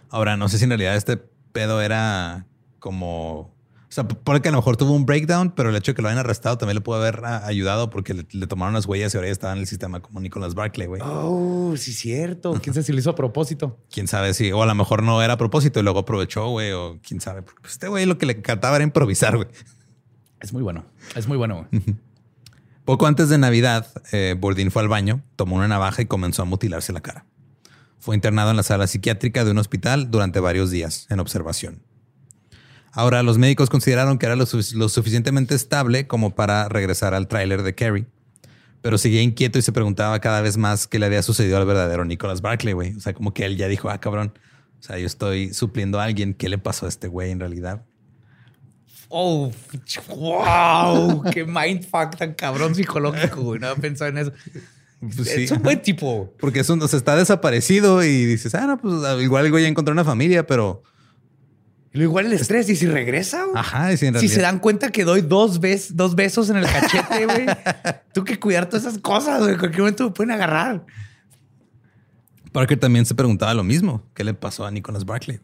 Ahora, 0.10 0.38
no 0.38 0.49
sé 0.49 0.58
si 0.58 0.65
en 0.65 0.71
realidad 0.71 0.95
este 0.95 1.17
pedo 1.17 1.81
era 1.81 2.45
como... 2.79 3.53
O 3.88 3.93
sea, 3.95 4.05
por 4.05 4.41
que 4.41 4.49
a 4.49 4.51
lo 4.51 4.58
mejor 4.58 4.75
tuvo 4.75 4.91
un 4.91 5.05
breakdown, 5.05 5.51
pero 5.51 5.69
el 5.69 5.75
hecho 5.75 5.91
de 5.91 5.95
que 5.95 6.01
lo 6.01 6.10
hayan 6.10 6.19
arrestado 6.19 6.58
también 6.58 6.75
le 6.75 6.81
pudo 6.81 6.97
haber 6.97 7.21
ah, 7.23 7.45
ayudado 7.45 7.89
porque 7.89 8.13
le, 8.13 8.25
le 8.29 8.45
tomaron 8.45 8.73
las 8.73 8.88
huellas 8.88 9.13
y 9.13 9.17
ahora 9.17 9.29
ya 9.29 9.31
estaba 9.31 9.53
en 9.53 9.60
el 9.60 9.67
sistema 9.67 10.01
como 10.01 10.19
Nicholas 10.19 10.53
Barclay, 10.53 10.88
güey. 10.88 11.01
Oh, 11.05 11.75
sí, 11.77 11.93
cierto. 11.93 12.53
¿Quién 12.62 12.73
sabe 12.73 12.84
si 12.84 12.91
lo 12.91 12.99
hizo 12.99 13.12
a 13.12 13.15
propósito? 13.15 13.77
Quién 13.89 14.08
sabe 14.08 14.34
si, 14.34 14.51
o 14.51 14.62
a 14.62 14.65
lo 14.65 14.75
mejor 14.75 15.01
no 15.01 15.21
era 15.21 15.34
a 15.34 15.38
propósito 15.38 15.79
y 15.79 15.84
luego 15.84 15.99
aprovechó, 15.99 16.49
güey, 16.49 16.73
o 16.73 16.99
quién 17.08 17.21
sabe. 17.21 17.41
Porque, 17.41 17.62
pues, 17.62 17.73
este 17.73 17.88
güey 17.88 18.05
lo 18.05 18.17
que 18.17 18.25
le 18.25 18.34
encantaba 18.34 18.75
era 18.75 18.84
improvisar, 18.84 19.38
güey. 19.38 19.47
Es 20.41 20.51
muy 20.51 20.62
bueno. 20.62 20.86
Es 21.15 21.27
muy 21.27 21.38
bueno. 21.38 21.67
güey. 21.71 21.95
Poco 22.86 23.08
antes 23.08 23.30
de 23.30 23.38
Navidad, 23.39 23.88
eh, 24.12 24.36
fue 24.69 24.82
al 24.84 24.88
baño, 24.88 25.24
tomó 25.36 25.56
una 25.56 25.67
navaja 25.67 26.04
y 26.04 26.06
comenzó 26.06 26.43
a 26.43 26.45
mutilarse 26.45 26.93
la 26.93 27.02
cara. 27.02 27.26
Fue 28.00 28.15
internado 28.15 28.52
en 28.52 28.58
la 28.58 28.63
sala 28.63 28.86
psiquiátrica 28.86 29.43
de 29.43 29.52
un 29.52 29.58
hospital 29.58 30.12
durante 30.12 30.39
varios 30.39 30.69
días 30.69 31.08
en 31.10 31.19
observación. 31.19 31.82
Ahora, 32.91 33.24
los 33.24 33.39
médicos 33.39 33.71
consideraron 33.71 34.19
que 34.19 34.28
era 34.28 34.36
lo, 34.36 34.45
su- 34.45 34.78
lo 34.78 34.88
suficientemente 34.88 35.56
estable 35.56 36.06
como 36.06 36.36
para 36.36 36.69
regresar 36.69 37.15
al 37.15 37.28
tráiler 37.28 37.63
de 37.63 37.74
Carrie, 37.74 38.06
pero 38.82 39.00
seguía 39.00 39.24
inquieto 39.24 39.58
y 39.58 39.63
se 39.63 39.71
preguntaba 39.71 40.19
cada 40.19 40.41
vez 40.41 40.56
más 40.58 40.86
qué 40.86 41.00
le 41.00 41.08
había 41.08 41.24
sucedido 41.24 41.58
al 41.58 41.65
verdadero 41.65 42.06
Nicholas 42.06 42.41
Barclay, 42.41 42.74
güey. 42.74 42.95
O 42.95 43.00
sea, 43.00 43.15
como 43.15 43.34
que 43.34 43.45
él 43.45 43.58
ya 43.58 43.67
dijo, 43.67 43.89
ah, 43.89 44.00
cabrón, 44.00 44.38
o 44.80 44.84
sea, 44.84 45.00
yo 45.00 45.08
estoy 45.08 45.56
supliendo 45.56 46.00
a 46.00 46.04
alguien, 46.04 46.36
¿qué 46.36 46.50
le 46.50 46.60
pasó 46.60 46.86
a 46.86 46.89
este 46.89 47.08
güey 47.08 47.32
en 47.32 47.39
realidad? 47.39 47.84
Oh, 49.10 49.52
wow. 50.10 51.24
Qué 51.32 51.46
mindfuck 51.46 52.15
tan 52.18 52.34
cabrón 52.34 52.76
psicológico, 52.76 53.41
güey. 53.41 53.60
No 53.60 53.68
había 53.68 53.82
pensado 53.82 54.10
en 54.10 54.18
eso. 54.18 54.32
Pues 55.00 55.30
sí, 55.30 55.44
es 55.44 55.52
un 55.52 55.62
buen 55.62 55.82
tipo. 55.82 56.34
Porque 56.39 56.62
eso 56.62 56.74
o 56.74 56.88
sea, 56.88 56.98
está 56.98 57.15
desaparecido 57.15 58.04
y 58.04 58.26
dices, 58.26 58.56
ah, 58.56 58.65
no, 58.65 58.78
pues 58.78 58.94
igual 59.22 59.46
el 59.46 59.52
güey 59.52 59.63
ya 59.63 59.70
encontró 59.70 59.91
una 59.91 60.04
familia, 60.04 60.48
pero 60.48 60.82
Y 61.94 61.98
luego 62.00 62.12
igual 62.12 62.26
el 62.28 62.34
estrés. 62.34 62.68
¿Y 62.70 62.76
si 62.76 62.88
regresa? 62.88 63.44
güey? 63.44 63.56
ajá, 63.56 63.94
y 63.94 63.98
si 63.98 64.08
en 64.08 64.20
Si 64.20 64.28
se 64.28 64.41
dan 64.41 64.60
cuenta 64.60 64.91
que 64.91 65.04
doy 65.06 65.22
dos, 65.22 65.62
bes- 65.62 65.91
dos 65.94 66.15
besos 66.15 66.50
en 66.50 66.58
el 66.58 66.65
cachete, 66.65 67.26
güey. 67.26 67.46
Tú 68.13 68.24
que 68.24 68.39
cuidar 68.39 68.68
todas 68.68 68.86
esas 68.86 68.98
cosas, 69.00 69.39
güey. 69.41 69.54
En 69.54 69.60
cualquier 69.60 69.82
momento 69.82 70.06
me 70.06 70.12
pueden 70.12 70.32
agarrar. 70.32 70.86
Parker 72.52 72.80
también 72.80 73.06
se 73.06 73.13
preguntaba 73.13 73.54
lo 73.54 73.63
mismo. 73.63 74.02
¿Qué 74.13 74.24
le 74.24 74.34
pasó 74.34 74.65
a 74.65 74.72
Nicholas 74.72 75.06
Barclay? 75.06 75.39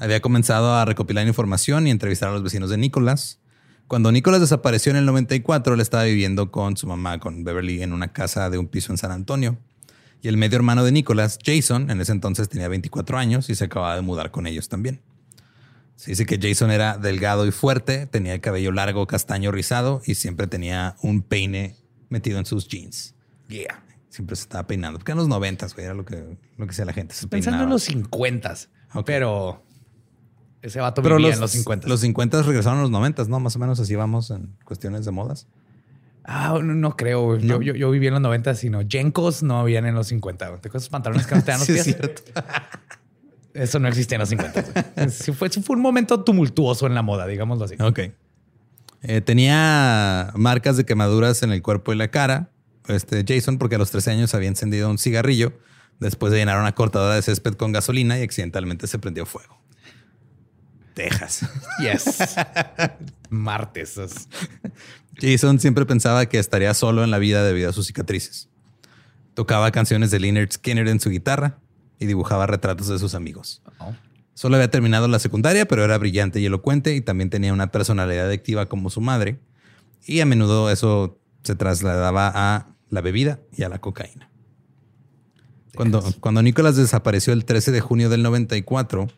Había 0.00 0.20
comenzado 0.20 0.74
a 0.74 0.84
recopilar 0.84 1.26
información 1.26 1.86
y 1.86 1.90
entrevistar 1.90 2.30
a 2.30 2.32
los 2.32 2.42
vecinos 2.42 2.70
de 2.70 2.78
Nicholas. 2.78 3.38
Cuando 3.86 4.10
Nicholas 4.12 4.40
desapareció 4.40 4.90
en 4.90 4.96
el 4.96 5.06
94, 5.06 5.74
él 5.74 5.80
estaba 5.80 6.04
viviendo 6.04 6.50
con 6.50 6.76
su 6.76 6.86
mamá, 6.86 7.18
con 7.20 7.44
Beverly, 7.44 7.82
en 7.82 7.92
una 7.92 8.12
casa 8.12 8.48
de 8.50 8.58
un 8.58 8.66
piso 8.66 8.92
en 8.92 8.98
San 8.98 9.12
Antonio. 9.12 9.58
Y 10.22 10.28
el 10.28 10.36
medio 10.36 10.56
hermano 10.56 10.84
de 10.84 10.92
Nicholas, 10.92 11.38
Jason, 11.44 11.90
en 11.90 12.00
ese 12.00 12.12
entonces 12.12 12.48
tenía 12.48 12.68
24 12.68 13.18
años 13.18 13.50
y 13.50 13.54
se 13.54 13.64
acababa 13.64 13.94
de 13.96 14.02
mudar 14.02 14.30
con 14.30 14.46
ellos 14.46 14.68
también. 14.68 15.00
Se 15.96 16.12
dice 16.12 16.24
que 16.24 16.38
Jason 16.40 16.70
era 16.70 16.96
delgado 16.96 17.46
y 17.46 17.50
fuerte, 17.52 18.06
tenía 18.06 18.32
el 18.32 18.40
cabello 18.40 18.72
largo, 18.72 19.06
castaño 19.06 19.50
rizado 19.52 20.00
y 20.06 20.14
siempre 20.14 20.46
tenía 20.46 20.96
un 21.02 21.20
peine 21.22 21.76
metido 22.08 22.38
en 22.38 22.46
sus 22.46 22.68
jeans. 22.68 23.14
Yeah. 23.48 23.82
Siempre 24.08 24.36
se 24.36 24.42
estaba 24.42 24.66
peinando. 24.66 24.98
Porque 24.98 25.12
en 25.12 25.18
los 25.18 25.28
noventas, 25.28 25.74
güey, 25.74 25.84
era 25.86 25.94
lo 25.94 26.04
que, 26.04 26.38
lo 26.56 26.64
que 26.66 26.70
hacía 26.70 26.84
la 26.86 26.92
gente. 26.94 27.14
Se 27.14 27.26
Pensando 27.26 27.56
peinaba. 27.58 27.64
en 27.64 27.70
los 27.70 27.82
50, 27.82 28.54
Ok. 28.94 29.06
pero 29.06 29.62
ese 30.62 30.80
vato 30.80 31.02
Pero 31.02 31.16
vivía 31.16 31.30
los, 31.30 31.36
en 31.36 31.40
los 31.42 31.50
50. 31.52 31.88
los 31.88 32.00
50 32.00 32.42
regresaron 32.42 32.78
a 32.80 32.82
los 32.82 32.90
90, 32.90 33.24
¿no? 33.24 33.40
Más 33.40 33.56
o 33.56 33.58
menos 33.58 33.80
así 33.80 33.94
vamos 33.96 34.30
en 34.30 34.54
cuestiones 34.64 35.04
de 35.04 35.10
modas. 35.10 35.46
Ah, 36.24 36.58
no, 36.62 36.74
no 36.74 36.96
creo. 36.96 37.38
Yo, 37.38 37.62
yo, 37.62 37.74
yo 37.74 37.90
viví 37.90 38.06
en 38.06 38.12
los 38.14 38.22
90, 38.22 38.54
sino 38.54 38.80
Jenkos 38.86 39.42
no 39.42 39.58
habían 39.58 39.86
en 39.86 39.94
los 39.94 40.08
50. 40.08 40.48
güey. 40.48 40.60
¿Te 40.60 40.68
acuerdas 40.68 40.82
esos 40.84 40.90
pantalones 40.90 41.26
que 41.26 41.34
no 41.34 41.42
te 41.42 41.50
dan 41.50 41.60
los 41.60 41.66
Sí, 41.66 41.76
es 41.78 41.84
pies? 41.84 41.96
cierto. 41.96 42.22
Eso 43.54 43.78
no 43.80 43.88
existía 43.88 44.16
en 44.16 44.20
los 44.20 44.28
50. 44.28 44.62
güey. 44.62 45.10
Sí 45.10 45.32
fue, 45.32 45.48
fue 45.50 45.76
un 45.76 45.82
momento 45.82 46.22
tumultuoso 46.22 46.86
en 46.86 46.94
la 46.94 47.02
moda, 47.02 47.26
digámoslo 47.26 47.64
así. 47.64 47.74
Ok. 47.80 48.00
Eh, 49.02 49.20
tenía 49.22 50.30
marcas 50.34 50.76
de 50.76 50.84
quemaduras 50.84 51.42
en 51.42 51.52
el 51.52 51.62
cuerpo 51.62 51.92
y 51.92 51.96
la 51.96 52.08
cara. 52.08 52.50
Este 52.86 53.24
Jason, 53.26 53.58
porque 53.58 53.76
a 53.76 53.78
los 53.78 53.90
13 53.90 54.10
años 54.12 54.34
había 54.34 54.48
encendido 54.48 54.90
un 54.90 54.98
cigarrillo 54.98 55.52
después 56.00 56.32
de 56.32 56.38
llenar 56.38 56.60
una 56.60 56.74
cortadora 56.74 57.14
de 57.14 57.22
césped 57.22 57.54
con 57.54 57.72
gasolina 57.72 58.18
y 58.18 58.22
accidentalmente 58.22 58.86
se 58.86 58.98
prendió 58.98 59.26
fuego. 59.26 59.58
Texas. 61.08 61.48
Yes. 61.80 62.36
Martes. 63.30 63.96
es- 63.96 64.28
Jason 65.20 65.58
siempre 65.60 65.86
pensaba 65.86 66.26
que 66.26 66.38
estaría 66.38 66.72
solo 66.74 67.04
en 67.04 67.10
la 67.10 67.18
vida 67.18 67.42
debido 67.44 67.70
a 67.70 67.72
sus 67.72 67.86
cicatrices. 67.86 68.48
Tocaba 69.34 69.70
canciones 69.70 70.10
de 70.10 70.20
Leonard 70.20 70.50
Skinner 70.52 70.88
en 70.88 71.00
su 71.00 71.10
guitarra 71.10 71.58
y 71.98 72.06
dibujaba 72.06 72.46
retratos 72.46 72.88
de 72.88 72.98
sus 72.98 73.14
amigos. 73.14 73.62
Oh. 73.78 73.94
Solo 74.34 74.56
había 74.56 74.70
terminado 74.70 75.08
la 75.08 75.18
secundaria, 75.18 75.66
pero 75.66 75.84
era 75.84 75.98
brillante 75.98 76.40
y 76.40 76.46
elocuente 76.46 76.94
y 76.94 77.00
también 77.00 77.30
tenía 77.30 77.52
una 77.52 77.70
personalidad 77.70 78.26
adictiva 78.26 78.66
como 78.66 78.90
su 78.90 79.00
madre. 79.00 79.38
Y 80.06 80.20
a 80.20 80.26
menudo 80.26 80.70
eso 80.70 81.18
se 81.42 81.54
trasladaba 81.54 82.30
a 82.34 82.74
la 82.88 83.00
bebida 83.00 83.40
y 83.56 83.62
a 83.62 83.68
la 83.68 83.80
cocaína. 83.80 84.30
Cuando, 85.74 86.02
cuando 86.20 86.42
Nicholas 86.42 86.76
desapareció 86.76 87.32
el 87.32 87.44
13 87.44 87.70
de 87.72 87.80
junio 87.80 88.08
del 88.08 88.22
94, 88.22 89.08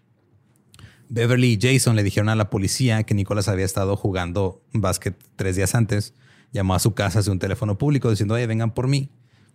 Beverly 1.14 1.52
y 1.52 1.58
Jason 1.60 1.94
le 1.94 2.02
dijeron 2.02 2.30
a 2.30 2.34
la 2.34 2.48
policía 2.48 3.02
que 3.02 3.12
Nicholas 3.12 3.46
había 3.48 3.66
estado 3.66 3.96
jugando 3.96 4.62
básquet 4.72 5.14
tres 5.36 5.56
días 5.56 5.74
antes. 5.74 6.14
Llamó 6.52 6.74
a 6.74 6.78
su 6.78 6.94
casa 6.94 7.18
hacia 7.18 7.30
un 7.32 7.38
teléfono 7.38 7.76
público 7.76 8.08
diciendo, 8.08 8.34
oye, 8.34 8.46
vengan 8.46 8.72
por 8.72 8.88
mí. 8.88 9.10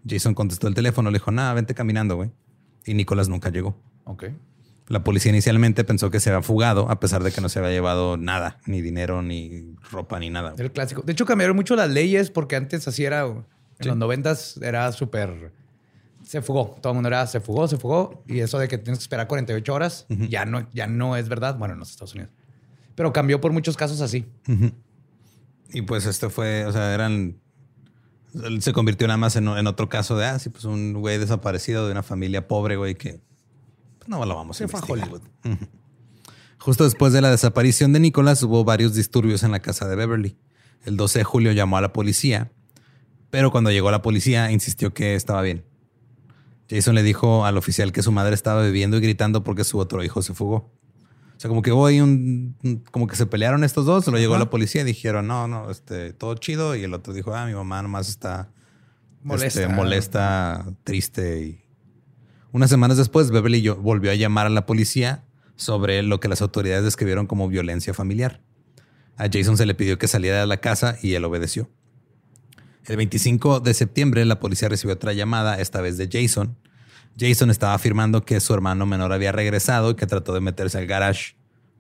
Jason 0.08 0.36
contestó 0.36 0.68
el 0.68 0.76
teléfono, 0.76 1.10
le 1.10 1.16
dijo, 1.18 1.32
nada, 1.32 1.54
vente 1.56 1.74
caminando, 1.74 2.16
güey. 2.16 2.30
Y 2.86 2.94
Nicholas 2.94 3.28
nunca 3.28 3.50
llegó. 3.50 3.76
Ok. 4.06 4.26
La 4.88 5.04
policía 5.04 5.32
inicialmente 5.32 5.84
pensó 5.84 6.12
que 6.12 6.20
se 6.20 6.30
había 6.30 6.44
fugado, 6.44 6.90
a 6.92 7.00
pesar 7.00 7.24
de 7.24 7.32
que 7.32 7.42
no 7.42 7.50
se 7.50 7.58
había 7.60 7.72
llevado 7.72 8.18
nada, 8.18 8.60
ni 8.68 8.82
dinero, 8.82 9.22
ni 9.24 9.76
ropa, 9.92 10.20
ni 10.20 10.30
nada. 10.30 10.54
El 10.60 10.72
clásico. 10.72 11.02
De 11.02 11.12
hecho, 11.12 11.26
cambiaron 11.26 11.56
mucho 11.56 11.76
las 11.76 11.90
leyes 11.90 12.30
porque 12.30 12.56
antes 12.56 12.88
así 12.88 13.04
era. 13.04 13.24
güey. 13.24 13.40
En 13.40 13.84
Sí. 13.84 13.90
los 13.90 13.98
noventas 13.98 14.58
era 14.62 14.92
súper. 14.92 15.52
Se 16.28 16.42
fugó. 16.42 16.76
Todo 16.82 16.92
el 16.92 16.96
mundo 16.96 17.08
era 17.08 17.26
se 17.26 17.40
fugó, 17.40 17.70
se 17.70 17.78
fugó. 17.78 18.22
Y 18.28 18.40
eso 18.40 18.60
de 18.60 18.68
que 18.68 18.78
tienes 18.78 19.00
que 19.00 19.04
esperar 19.04 19.28
48 19.28 19.74
horas 19.74 20.06
ya, 20.10 20.44
no, 20.44 20.68
ya 20.74 20.86
no 20.86 21.16
es 21.16 21.30
verdad. 21.30 21.58
Bueno, 21.58 21.74
en 21.74 21.80
los 21.80 21.90
Estados 21.90 22.14
Unidos. 22.16 22.34
Pero 22.96 23.14
cambió 23.14 23.40
por 23.40 23.54
muchos 23.54 23.78
casos 23.78 24.02
así. 24.02 24.26
Y 25.70 25.84
pues 25.84 26.06
este 26.06 26.30
fue, 26.30 26.66
o 26.66 26.74
sea, 26.74 26.94
eran. 26.94 27.38
Se 28.60 28.74
convirtió 28.74 29.08
nada 29.08 29.18
más 29.18 29.38
en, 29.38 29.48
en 29.48 29.68
otro 29.68 29.88
caso 29.88 30.18
de, 30.18 30.26
ah, 30.26 30.38
sí, 30.38 30.50
pues 30.50 30.66
un 30.66 30.94
güey 30.94 31.18
desaparecido 31.18 31.86
de 31.86 31.94
una 31.94 32.04
familia 32.04 32.46
pobre, 32.46 32.76
güey, 32.76 32.96
que 32.96 33.22
pues, 33.98 34.10
no 34.10 34.26
lo 34.26 34.36
vamos 34.36 34.58
a 34.58 34.60
Se 34.60 34.68
fue 34.68 34.82
a. 34.82 34.84
Hollywood. 34.84 35.22
Justo 36.60 36.84
después 36.84 37.14
de 37.14 37.22
la 37.22 37.32
desaparición 37.32 37.94
de 37.94 38.02
Nicholas, 38.02 38.44
hubo 38.44 38.66
varios 38.66 38.94
disturbios 38.94 39.44
en 39.44 39.52
la 39.52 39.62
casa 39.62 39.88
de 39.88 39.96
Beverly. 39.96 40.36
El 40.84 40.98
12 40.98 41.20
de 41.20 41.24
julio 41.24 41.52
llamó 41.54 41.78
a 41.78 41.82
la 41.82 41.94
policía, 41.94 42.52
pero 43.30 43.50
cuando 43.50 43.72
llegó 43.72 43.92
la 43.92 44.02
policía 44.02 44.52
insistió 44.52 44.94
que 44.94 45.16
estaba 45.16 45.42
bien. 45.42 45.64
Jason 46.70 46.96
le 46.96 47.04
dijo 47.04 47.46
al 47.46 47.58
oficial 47.58 47.92
que 47.92 48.04
su 48.04 48.12
madre 48.12 48.34
estaba 48.36 48.62
bebiendo 48.62 48.98
y 48.98 49.02
gritando 49.02 49.44
porque 49.44 49.64
su 49.64 49.78
otro 49.80 50.04
hijo 50.04 50.22
se 50.22 50.34
fugó. 50.34 50.56
O 51.36 51.40
sea, 51.40 51.50
como 51.50 51.62
que 51.62 51.72
hubo 51.72 51.86
ahí 51.86 52.02
un, 52.02 52.56
como 52.92 53.06
que 53.08 53.16
se 53.16 53.26
pelearon 53.28 53.64
estos 53.64 53.86
dos, 53.86 54.08
lo 54.08 54.18
llegó 54.18 54.34
Ajá. 54.34 54.44
la 54.46 54.50
policía 54.50 54.82
y 54.82 54.86
dijeron, 54.86 55.28
no, 55.28 55.48
no, 55.48 55.70
este, 55.70 56.12
todo 56.14 56.34
chido. 56.36 56.76
Y 56.76 56.84
el 56.84 56.94
otro 56.94 57.14
dijo, 57.14 57.34
ah, 57.36 57.46
mi 57.46 57.54
mamá 57.54 57.82
nomás 57.84 58.10
está 58.10 58.50
Molesta. 59.24 59.62
este, 59.62 59.74
molesta, 59.74 60.66
triste. 60.84 61.42
Y 61.44 61.62
unas 62.52 62.70
semanas 62.72 62.98
después, 62.98 63.30
Beverly 63.30 63.62
yo- 63.62 63.76
volvió 63.76 64.10
a 64.12 64.16
llamar 64.16 64.48
a 64.48 64.50
la 64.50 64.66
policía 64.66 65.24
sobre 65.56 66.02
lo 66.04 66.20
que 66.20 66.28
las 66.28 66.42
autoridades 66.42 66.84
describieron 66.84 67.28
como 67.28 67.48
violencia 67.48 67.94
familiar. 67.94 68.42
A 69.16 69.28
Jason 69.32 69.58
se 69.58 69.66
le 69.66 69.76
pidió 69.76 69.98
que 69.98 70.08
saliera 70.08 70.40
de 70.40 70.48
la 70.48 70.58
casa 70.58 70.98
y 71.02 71.14
él 71.14 71.24
obedeció. 71.26 71.70
El 72.88 72.98
25 72.98 73.60
de 73.60 73.74
septiembre, 73.74 74.24
la 74.26 74.40
policía 74.40 74.70
recibió 74.70 74.96
otra 74.96 75.12
llamada, 75.14 75.60
esta 75.60 75.82
vez 75.82 75.98
de 75.98 76.08
Jason. 76.12 76.58
Jason 77.20 77.50
estaba 77.50 77.74
afirmando 77.74 78.24
que 78.24 78.40
su 78.40 78.54
hermano 78.54 78.86
menor 78.86 79.12
había 79.12 79.32
regresado 79.32 79.92
y 79.92 79.96
que 79.96 80.08
trató 80.08 80.34
de 80.34 80.40
meterse 80.40 80.78
al 80.78 80.88
garage 80.88 81.36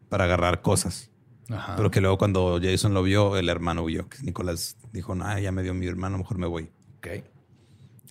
para 0.10 0.26
agarrar 0.26 0.62
cosas. 0.62 1.10
Ajá. 1.50 1.76
Pero 1.78 1.91
que 1.91 2.02
luego 2.02 2.17
cuando 2.17 2.60
Jason 2.62 2.93
lo 2.93 3.04
vio, 3.04 3.38
el 3.38 3.48
hermano 3.48 3.84
huyó. 3.84 4.10
Que 4.10 4.22
Nicolás 4.24 4.76
dijo, 4.91 5.15
no, 5.15 5.39
ya 5.39 5.52
me 5.54 5.63
dio 5.63 5.74
mi 5.74 5.88
hermano, 5.88 6.17
mejor 6.17 6.38
me 6.38 6.48
voy. 6.48 6.70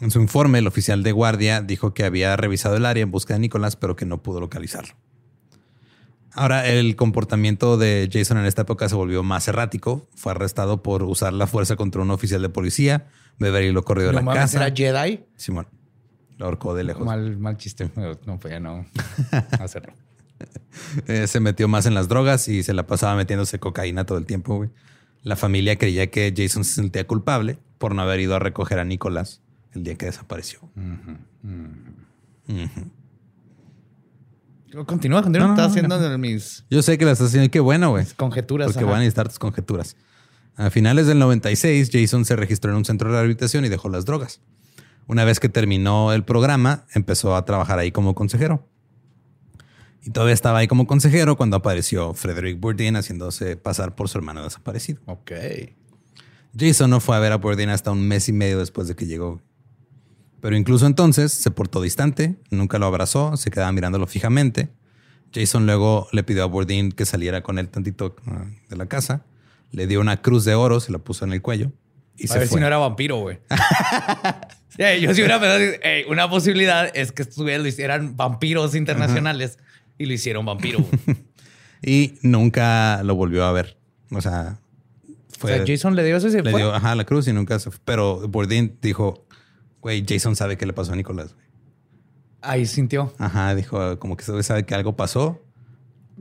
En 0.00 0.10
su 0.10 0.20
informe, 0.20 0.58
el 0.58 0.66
oficial 0.66 1.02
de 1.02 1.12
guardia 1.12 1.60
dijo 1.60 1.92
que 1.92 2.04
había 2.04 2.34
revisado 2.36 2.76
el 2.76 2.86
área 2.86 3.02
en 3.02 3.10
busca 3.10 3.34
de 3.34 3.40
Nicolás, 3.40 3.76
pero 3.76 3.96
que 3.96 4.06
no 4.06 4.22
pudo 4.22 4.40
localizarlo. 4.40 4.94
Ahora, 6.36 6.66
el 6.68 6.96
comportamiento 6.96 7.78
de 7.78 8.08
Jason 8.12 8.36
en 8.38 8.44
esta 8.44 8.62
época 8.62 8.88
se 8.88 8.94
volvió 8.94 9.22
más 9.22 9.48
errático. 9.48 10.06
Fue 10.14 10.32
arrestado 10.32 10.82
por 10.82 11.02
usar 11.02 11.32
la 11.32 11.46
fuerza 11.46 11.76
contra 11.76 12.02
un 12.02 12.10
oficial 12.10 12.42
de 12.42 12.48
policía. 12.50 13.06
Beverly 13.38 13.72
lo 13.72 13.84
corrió 13.84 14.06
de 14.06 14.12
No 14.12 14.18
la 14.18 14.22
mames, 14.22 14.40
casa. 14.52 14.66
era 14.66 14.74
Jedi. 14.76 15.24
Simón. 15.36 15.66
Lo 16.36 16.44
ahorcó 16.44 16.74
de 16.74 16.84
lejos. 16.84 17.06
Mal, 17.06 17.38
mal 17.38 17.56
chiste. 17.56 17.90
No 18.26 18.38
podía 18.38 18.60
no 18.60 18.84
hacerlo. 19.58 19.94
Eh, 21.06 21.26
se 21.26 21.40
metió 21.40 21.66
más 21.68 21.86
en 21.86 21.94
las 21.94 22.08
drogas 22.08 22.48
y 22.48 22.62
se 22.62 22.74
la 22.74 22.86
pasaba 22.86 23.16
metiéndose 23.16 23.58
cocaína 23.58 24.04
todo 24.04 24.18
el 24.18 24.26
tiempo. 24.26 24.56
güey. 24.56 24.68
La 25.22 25.36
familia 25.36 25.76
creía 25.78 26.10
que 26.10 26.32
Jason 26.36 26.64
se 26.64 26.74
sentía 26.74 27.06
culpable 27.06 27.58
por 27.78 27.94
no 27.94 28.02
haber 28.02 28.20
ido 28.20 28.36
a 28.36 28.38
recoger 28.38 28.78
a 28.78 28.84
Nicolás 28.84 29.40
el 29.72 29.82
día 29.84 29.94
que 29.96 30.04
desapareció. 30.06 30.60
Continúa, 34.72 35.22
continúa. 35.22 35.46
No, 35.48 35.54
Estás 35.54 35.70
haciendo 35.70 35.98
no. 35.98 36.18
mis 36.18 36.64
Yo 36.70 36.82
sé 36.82 36.98
que 36.98 37.04
la 37.04 37.12
estás 37.12 37.28
haciendo. 37.28 37.50
Qué 37.50 37.60
bueno, 37.60 37.90
güey. 37.90 38.04
conjeturas. 38.16 38.66
Porque 38.66 38.80
ajá. 38.80 38.90
van 38.90 38.96
a 38.96 39.00
necesitar 39.00 39.28
tus 39.28 39.38
conjeturas. 39.38 39.96
A 40.56 40.70
finales 40.70 41.06
del 41.06 41.18
96, 41.18 41.90
Jason 41.92 42.24
se 42.24 42.34
registró 42.34 42.70
en 42.70 42.78
un 42.78 42.84
centro 42.84 43.08
de 43.08 43.14
rehabilitación 43.14 43.64
y 43.64 43.68
dejó 43.68 43.88
las 43.88 44.04
drogas. 44.04 44.40
Una 45.06 45.24
vez 45.24 45.38
que 45.38 45.48
terminó 45.48 46.12
el 46.12 46.24
programa, 46.24 46.86
empezó 46.94 47.36
a 47.36 47.44
trabajar 47.44 47.78
ahí 47.78 47.92
como 47.92 48.14
consejero. 48.14 48.66
Y 50.02 50.10
todavía 50.10 50.34
estaba 50.34 50.58
ahí 50.58 50.68
como 50.68 50.86
consejero 50.86 51.36
cuando 51.36 51.56
apareció 51.56 52.14
Frederick 52.14 52.58
Bourdain 52.60 52.96
haciéndose 52.96 53.56
pasar 53.56 53.94
por 53.94 54.08
su 54.08 54.18
hermano 54.18 54.42
desaparecido. 54.44 55.00
Ok. 55.06 55.32
Jason 56.58 56.90
no 56.90 57.00
fue 57.00 57.16
a 57.16 57.18
ver 57.18 57.32
a 57.32 57.36
Bourdain 57.36 57.68
hasta 57.68 57.90
un 57.90 58.06
mes 58.06 58.28
y 58.28 58.32
medio 58.32 58.58
después 58.58 58.88
de 58.88 58.96
que 58.96 59.06
llegó. 59.06 59.42
Pero 60.40 60.56
incluso 60.56 60.86
entonces 60.86 61.32
se 61.32 61.50
portó 61.50 61.80
distante, 61.82 62.36
nunca 62.50 62.78
lo 62.78 62.86
abrazó, 62.86 63.36
se 63.36 63.50
quedaba 63.50 63.72
mirándolo 63.72 64.06
fijamente. 64.06 64.68
Jason 65.34 65.66
luego 65.66 66.08
le 66.12 66.22
pidió 66.22 66.44
a 66.44 66.46
Bourdain 66.46 66.92
que 66.92 67.04
saliera 67.04 67.42
con 67.42 67.58
él 67.58 67.68
tantito 67.68 68.16
ah, 68.26 68.44
de 68.68 68.76
la 68.76 68.86
casa. 68.86 69.24
Le 69.72 69.86
dio 69.86 70.00
una 70.00 70.22
cruz 70.22 70.44
de 70.44 70.54
oro, 70.54 70.80
se 70.80 70.92
la 70.92 70.98
puso 70.98 71.24
en 71.24 71.32
el 71.32 71.42
cuello 71.42 71.72
y 72.16 72.24
a 72.24 72.32
se 72.32 72.38
ver 72.38 72.48
fue. 72.48 72.58
si 72.58 72.60
no 72.60 72.66
era 72.66 72.78
vampiro, 72.78 73.16
güey. 73.18 73.38
Ey, 74.78 75.00
yo 75.00 75.14
sí 75.14 75.22
hubiera 75.22 75.40
pensado, 75.40 75.62
ey, 75.82 76.04
una 76.06 76.28
posibilidad 76.28 76.90
es 76.94 77.10
que 77.10 77.24
lo 77.36 77.66
hicieran 77.66 78.14
vampiros 78.14 78.74
internacionales 78.74 79.58
y 79.96 80.04
lo 80.04 80.12
hicieron 80.12 80.44
vampiro. 80.44 80.84
Y 81.82 82.14
nunca 82.22 83.02
lo 83.04 83.14
volvió 83.14 83.44
a 83.44 83.52
ver. 83.52 83.76
O 84.10 84.20
sea, 84.20 84.58
o 85.06 85.38
fue, 85.38 85.54
sea, 85.54 85.64
Jason 85.66 85.94
le 85.94 86.02
dio 86.04 86.16
eso 86.16 86.26
y 86.28 86.30
se 86.30 86.42
le 86.42 86.50
fue. 86.50 86.60
dio 86.60 86.74
ajá, 86.74 86.94
la 86.94 87.04
cruz 87.04 87.28
y 87.28 87.32
nunca 87.32 87.58
se 87.58 87.70
fue. 87.70 87.78
Pero 87.84 88.26
Bourdain 88.26 88.78
dijo, 88.80 89.25
güey, 89.86 90.04
Jason 90.08 90.34
sabe 90.36 90.56
qué 90.58 90.66
le 90.66 90.72
pasó 90.72 90.92
a 90.92 90.96
Nicolás. 90.96 91.32
güey". 91.34 91.46
Ahí 92.42 92.66
sintió. 92.66 93.12
Ajá, 93.18 93.54
dijo 93.54 93.98
como 93.98 94.16
que 94.16 94.24
sabe 94.42 94.64
que 94.66 94.74
algo 94.74 94.96
pasó. 94.96 95.42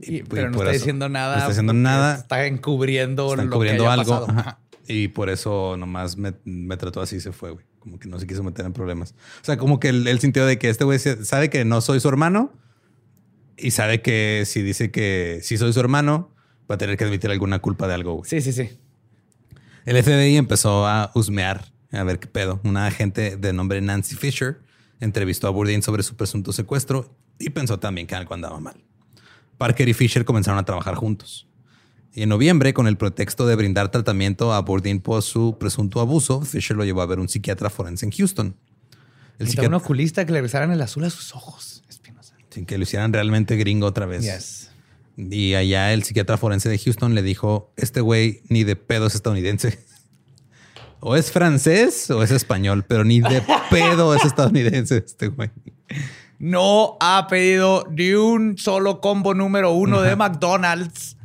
Y- 0.00 0.16
y 0.16 0.22
pero 0.22 0.50
no 0.50 0.58
está 0.58 0.70
eso- 0.70 0.78
diciendo 0.80 1.08
nada. 1.08 1.32
No 1.34 1.38
está 1.38 1.48
diciendo 1.48 1.72
nada. 1.72 2.14
Está 2.16 2.46
encubriendo 2.46 3.30
Están 3.30 3.46
lo 3.46 3.50
que 3.50 3.54
cubriendo 3.56 3.90
haya 3.90 4.02
algo. 4.02 4.26
ajá. 4.28 4.58
Y 4.88 5.08
por 5.08 5.30
eso 5.30 5.76
nomás 5.76 6.16
me, 6.16 6.34
me 6.44 6.76
trató 6.76 7.00
así 7.00 7.16
y 7.16 7.20
se 7.20 7.32
fue, 7.32 7.50
güey. 7.50 7.64
Como 7.80 7.98
que 7.98 8.08
no 8.08 8.18
se 8.18 8.26
quiso 8.26 8.42
meter 8.42 8.66
en 8.66 8.72
problemas. 8.72 9.14
O 9.42 9.44
sea, 9.44 9.56
como 9.56 9.78
que 9.80 9.88
él, 9.88 10.06
él 10.08 10.18
sintió 10.20 10.44
de 10.46 10.58
que 10.58 10.68
este 10.68 10.84
güey 10.84 10.98
sabe 10.98 11.50
que 11.50 11.64
no 11.64 11.80
soy 11.80 11.98
su 12.00 12.08
hermano 12.08 12.52
y 13.56 13.70
sabe 13.72 14.02
que 14.02 14.42
si 14.46 14.62
dice 14.62 14.90
que 14.90 15.40
sí 15.42 15.56
soy 15.56 15.72
su 15.72 15.80
hermano, 15.80 16.32
va 16.70 16.74
a 16.74 16.78
tener 16.78 16.96
que 16.96 17.04
admitir 17.04 17.30
alguna 17.30 17.60
culpa 17.60 17.86
de 17.88 17.94
algo, 17.94 18.14
güey. 18.14 18.28
Sí, 18.28 18.40
sí, 18.40 18.52
sí. 18.52 18.78
El 19.84 19.96
FBI 20.02 20.36
empezó 20.36 20.86
a 20.86 21.10
husmear, 21.14 21.64
a 21.92 22.02
ver 22.04 22.18
qué 22.18 22.26
pedo. 22.26 22.60
Una 22.64 22.86
agente 22.86 23.36
de 23.36 23.52
nombre 23.52 23.80
Nancy 23.80 24.16
Fisher 24.16 24.60
entrevistó 25.00 25.46
a 25.46 25.50
Bourdain 25.50 25.82
sobre 25.82 26.02
su 26.02 26.16
presunto 26.16 26.52
secuestro 26.52 27.14
y 27.38 27.50
pensó 27.50 27.78
también 27.78 28.06
que 28.06 28.14
algo 28.14 28.34
andaba 28.34 28.58
mal. 28.60 28.76
Parker 29.58 29.88
y 29.88 29.94
Fisher 29.94 30.24
comenzaron 30.24 30.58
a 30.58 30.64
trabajar 30.64 30.94
juntos. 30.94 31.46
Y 32.14 32.22
en 32.22 32.30
noviembre, 32.30 32.72
con 32.72 32.86
el 32.86 32.96
pretexto 32.96 33.46
de 33.46 33.56
brindar 33.56 33.90
tratamiento 33.90 34.52
a 34.54 34.60
Bourdain 34.60 35.00
por 35.00 35.22
su 35.22 35.56
presunto 35.58 36.00
abuso, 36.00 36.40
Fisher 36.42 36.76
lo 36.76 36.84
llevó 36.84 37.02
a 37.02 37.06
ver 37.06 37.18
un 37.20 37.28
psiquiatra 37.28 37.68
forense 37.70 38.06
en 38.06 38.12
Houston. 38.12 38.56
El 39.38 39.44
Necesitaba 39.44 39.68
un 39.68 39.74
psiquiatra- 39.74 39.76
oculista 39.84 40.24
que 40.24 40.32
le 40.32 40.38
regresaran 40.38 40.70
el 40.72 40.80
azul 40.80 41.04
a 41.04 41.10
sus 41.10 41.34
ojos. 41.34 41.82
Espinosa. 41.88 42.34
sin 42.50 42.64
que 42.64 42.78
lo 42.78 42.84
hicieran 42.84 43.12
realmente 43.12 43.56
gringo 43.56 43.86
otra 43.86 44.06
vez. 44.06 44.22
Yes. 44.24 44.70
Y 45.18 45.54
allá 45.54 45.92
el 45.92 46.04
psiquiatra 46.04 46.38
forense 46.38 46.68
de 46.70 46.78
Houston 46.78 47.14
le 47.14 47.22
dijo, 47.22 47.72
este 47.76 48.00
güey 48.00 48.40
ni 48.48 48.64
de 48.64 48.76
pedo 48.76 49.06
es 49.06 49.14
estadounidense. 49.14 49.78
O 51.08 51.14
es 51.14 51.30
francés 51.30 52.10
o 52.10 52.24
es 52.24 52.32
español, 52.32 52.84
pero 52.84 53.04
ni 53.04 53.20
de 53.20 53.40
pedo 53.70 54.12
es 54.16 54.24
estadounidense 54.24 55.04
este 55.06 55.28
güey. 55.28 55.50
No 56.40 56.96
ha 56.98 57.28
pedido 57.30 57.86
ni 57.92 58.10
un 58.14 58.58
solo 58.58 59.00
combo 59.00 59.32
número 59.32 59.70
uno 59.70 60.02
de 60.02 60.16
McDonald's. 60.16 61.16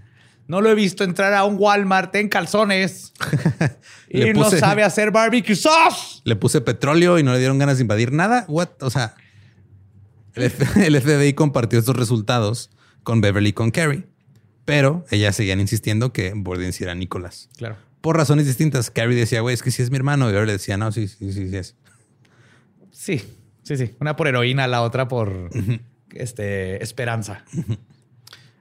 No 0.45 0.61
lo 0.61 0.69
he 0.69 0.75
visto 0.75 1.03
entrar 1.03 1.34
a 1.34 1.45
un 1.45 1.55
Walmart 1.57 2.13
en 2.15 2.29
calzones. 2.29 3.11
y 4.09 4.32
no 4.34 4.51
sabe 4.51 4.84
hacer 4.84 5.09
barbecue 5.09 5.55
sauce. 5.55 6.21
Le 6.25 6.36
puse 6.36 6.61
petróleo 6.61 7.17
y 7.17 7.23
no 7.23 7.34
le 7.34 7.39
dieron 7.39 7.57
ganas 7.57 7.77
de 7.77 7.82
invadir 7.82 8.11
nada. 8.11 8.45
What? 8.49 8.69
O 8.82 8.91
sea, 8.91 9.15
el, 10.36 10.43
F- 10.43 10.86
el 10.86 11.01
FBI 11.01 11.34
compartió 11.34 11.79
estos 11.79 11.95
resultados 11.97 12.69
con 13.01 13.19
Beverly 13.19 13.49
y 13.49 13.53
con 13.53 13.71
Carrie, 13.71 14.03
pero 14.63 15.05
ellas 15.09 15.36
seguían 15.36 15.59
insistiendo 15.59 16.13
que 16.13 16.34
Borden 16.36 16.71
sí 16.71 16.84
era 16.84 16.93
Nicolás. 16.93 17.49
Claro. 17.57 17.77
Por 18.02 18.18
razones 18.18 18.45
distintas. 18.45 18.91
Carrie 18.91 19.16
decía, 19.16 19.41
güey, 19.41 19.54
es 19.54 19.64
que 19.64 19.72
sí 19.72 19.82
es 19.82 19.91
mi 19.91 19.97
hermano. 19.97 20.30
Y 20.30 20.34
Beverly 20.34 20.54
decía, 20.54 20.78
no, 20.78 20.91
sí, 20.91 21.08
sí, 21.08 21.32
sí, 21.32 21.49
sí 21.49 21.56
es. 21.56 21.76
Sí, 22.91 23.22
sí, 23.64 23.78
sí. 23.78 23.95
Una 23.99 24.16
por 24.16 24.28
heroína, 24.28 24.68
la 24.68 24.82
otra 24.82 25.08
por 25.08 25.49
este, 26.14 26.84
esperanza. 26.84 27.45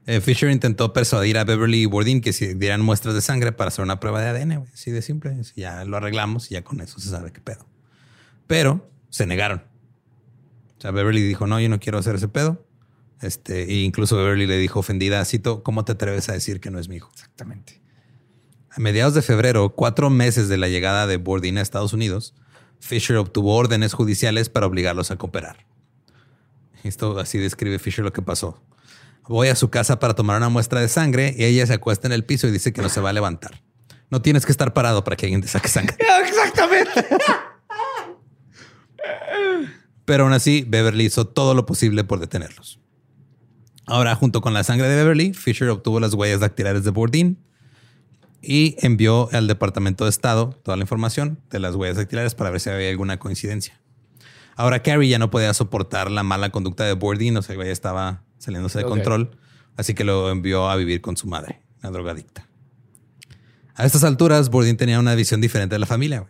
Eh, 0.07 0.21
Fisher 0.21 0.51
intentó 0.51 0.93
persuadir 0.93 1.39
a 1.39 1.45
Beverly 1.45 1.83
y 1.83 1.87
Bourdin 1.87 2.21
que 2.21 2.33
si 2.33 2.55
dieran 2.55 2.81
muestras 2.81 3.15
de 3.15 3.21
sangre 3.21 3.53
para 3.53 3.69
hacer 3.69 3.85
una 3.85 4.01
prueba 4.01 4.21
de 4.21 4.29
ADN, 4.29 4.57
güey. 4.57 4.73
Así 4.73 4.91
de 4.91 5.03
simple. 5.03 5.37
Así 5.39 5.53
Ya 5.61 5.85
lo 5.85 5.97
arreglamos 5.97 6.51
y 6.51 6.55
ya 6.55 6.65
con 6.65 6.81
eso 6.81 6.99
se 6.99 7.11
sabe 7.11 7.33
qué 7.33 7.41
pedo. 7.41 7.67
Pero 8.47 8.91
se 9.11 9.27
negaron. 9.27 9.63
O 10.79 10.81
sea, 10.81 10.91
Beverly 10.91 11.23
dijo, 11.23 11.47
no, 11.47 11.61
yo 11.61 11.69
no 11.69 11.79
quiero 11.79 11.99
hacer 11.99 12.15
ese 12.17 12.29
pedo. 12.29 12.67
Este, 13.21 13.65
e 13.65 13.83
incluso 13.83 14.17
Beverly 14.17 14.47
le 14.47 14.57
dijo 14.57 14.81
ofendida, 14.81 15.25
cito, 15.25 15.63
¿cómo 15.63 15.85
te 15.85 15.93
atreves 15.93 16.29
a 16.29 16.33
decir 16.33 16.59
que 16.61 16.71
no 16.71 16.79
es 16.79 16.89
mi 16.89 16.97
hijo? 16.97 17.11
Exactamente. 17.13 17.80
A 18.73 18.79
mediados 18.79 19.15
de 19.15 19.23
febrero, 19.23 19.71
cuatro 19.71 20.11
meses 20.11 20.49
de 20.49 20.57
la 20.57 20.69
llegada 20.69 21.09
de 21.09 21.17
Bourdin 21.17 21.59
a 21.59 21.61
Estados 21.61 21.93
Unidos, 21.93 22.35
Fisher 22.79 23.17
obtuvo 23.17 23.57
órdenes 23.57 23.95
judiciales 23.95 24.49
para 24.49 24.67
obligarlos 24.67 25.11
a 25.11 25.17
cooperar. 25.17 25.67
Esto 26.85 27.19
así 27.19 27.39
describe 27.39 27.81
Fisher 27.81 28.05
lo 28.05 28.13
que 28.13 28.23
pasó. 28.23 28.63
Voy 29.29 29.49
a 29.49 29.57
su 29.57 29.71
casa 29.71 29.99
para 29.99 30.15
tomar 30.15 30.37
una 30.37 30.49
muestra 30.51 30.81
de 30.81 30.89
sangre 30.89 31.35
y 31.37 31.45
ella 31.45 31.67
se 31.67 31.75
acuesta 31.75 32.07
en 32.07 32.13
el 32.13 32.25
piso 32.25 32.47
y 32.47 32.53
dice 32.53 32.73
que 32.73 32.81
no 32.81 32.89
se 32.89 33.01
va 33.01 33.11
a 33.11 33.13
levantar. 33.13 33.61
No 34.09 34.23
tienes 34.23 34.47
que 34.47 34.53
estar 34.53 34.73
parado 34.73 35.03
para 35.03 35.17
que 35.17 35.27
alguien 35.27 35.41
te 35.41 35.49
saque 35.49 35.69
sangre. 35.69 35.97
Exactamente. 36.29 37.07
Pero 40.05 40.25
aún 40.25 40.33
así, 40.33 40.65
Beverly 40.67 41.07
hizo 41.07 41.27
todo 41.27 41.55
lo 41.55 41.67
posible 41.67 42.05
por 42.05 42.21
detenerlos. 42.21 42.79
Ahora, 43.85 44.15
junto 44.15 44.41
con 44.41 44.55
la 44.55 44.63
sangre 44.63 44.89
de 44.89 44.95
Beverly, 44.95 45.35
Fisher 45.35 45.69
obtuvo 45.71 45.99
las 45.99 46.15
huellas 46.15 46.39
dactilares 46.39 46.85
de 46.85 46.91
Bourdin 46.91 47.50
y 48.43 48.77
envió 48.79 49.29
al 49.33 49.47
Departamento 49.47 50.05
de 50.05 50.11
Estado 50.11 50.59
toda 50.63 50.77
la 50.77 50.83
información 50.83 51.41
de 51.51 51.59
las 51.61 51.75
huellas 51.75 51.97
dactilares 51.97 52.35
para 52.35 52.51
ver 52.51 52.61
si 52.61 52.71
había 52.71 52.91
alguna 52.91 53.19
coincidencia. 53.19 53.81
Ahora, 54.57 54.83
Carrie 54.83 55.09
ya 55.09 55.19
no 55.19 55.31
podía 55.31 55.55
soportar 55.55 56.11
la 56.11 56.23
mala 56.23 56.51
conducta 56.51 56.85
de 56.85 56.93
Bourdin, 56.93 57.37
o 57.37 57.43
sea, 57.43 57.57
ya 57.57 57.65
estaba 57.65 58.25
saliéndose 58.39 58.79
de 58.79 58.85
control, 58.85 59.39
así 59.77 59.95
que 59.95 60.05
lo 60.05 60.31
envió 60.31 60.69
a 60.69 60.77
vivir 60.77 61.01
con 61.01 61.17
su 61.17 61.27
madre, 61.27 61.63
la 61.83 61.91
drogadicta. 61.91 62.47
A 63.75 63.87
estas 63.87 64.05
alturas, 64.05 64.51
Bourdin 64.51 64.77
tenía 64.77 64.99
una 64.99 65.15
visión 65.15 65.41
diferente 65.41 65.75
de 65.75 65.79
la 65.79 65.87
familia. 65.87 66.27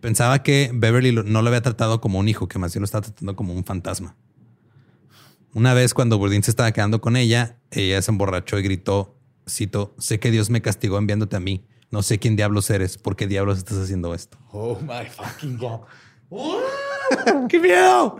Pensaba 0.00 0.44
que 0.44 0.70
Beverly 0.72 1.12
no 1.12 1.42
lo 1.42 1.48
había 1.48 1.60
tratado 1.60 2.00
como 2.00 2.20
un 2.20 2.28
hijo, 2.28 2.46
que 2.46 2.60
más 2.60 2.72
bien 2.72 2.82
lo 2.82 2.84
estaba 2.84 3.02
tratando 3.02 3.34
como 3.34 3.52
un 3.52 3.64
fantasma. 3.64 4.14
Una 5.54 5.74
vez 5.74 5.94
cuando 5.94 6.18
Bourdin 6.18 6.44
se 6.44 6.52
estaba 6.52 6.70
quedando 6.70 7.00
con 7.00 7.16
ella, 7.16 7.58
ella 7.72 8.00
se 8.00 8.12
emborrachó 8.12 8.58
y 8.58 8.62
gritó, 8.62 9.17
cito, 9.48 9.94
sé 9.98 10.18
que 10.20 10.30
Dios 10.30 10.50
me 10.50 10.62
castigó 10.62 10.98
enviándote 10.98 11.36
a 11.36 11.40
mí. 11.40 11.64
No 11.90 12.02
sé 12.02 12.18
quién 12.18 12.36
diablos 12.36 12.68
eres, 12.70 12.98
por 12.98 13.16
qué 13.16 13.26
diablos 13.26 13.58
estás 13.58 13.78
haciendo 13.78 14.14
esto. 14.14 14.38
Oh 14.52 14.78
my 14.80 15.06
fucking 15.06 15.56
God. 15.56 15.80
¡Qué 17.48 17.58
miedo! 17.58 18.18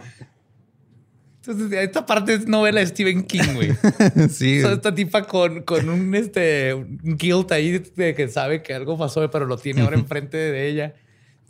Entonces, 1.43 1.79
esta 1.79 2.05
parte 2.05 2.35
es 2.35 2.47
novela 2.47 2.81
de 2.81 2.87
Stephen 2.87 3.25
King, 3.25 3.55
güey. 3.55 3.73
sí. 4.31 4.59
Esta 4.59 4.95
tipa 4.95 5.25
con, 5.25 5.63
con 5.63 5.89
un, 5.89 6.15
este, 6.15 6.75
un 6.75 7.17
guilt 7.17 7.51
ahí 7.53 7.79
de 7.79 8.15
que 8.15 8.29
sabe 8.29 8.63
que 8.63 8.75
algo 8.75 8.99
pasó, 8.99 9.31
pero 9.31 9.47
lo 9.47 9.57
tiene 9.57 9.83
ahora 9.83 9.97
enfrente 9.99 10.37
de 10.37 10.69
ella. 10.69 10.95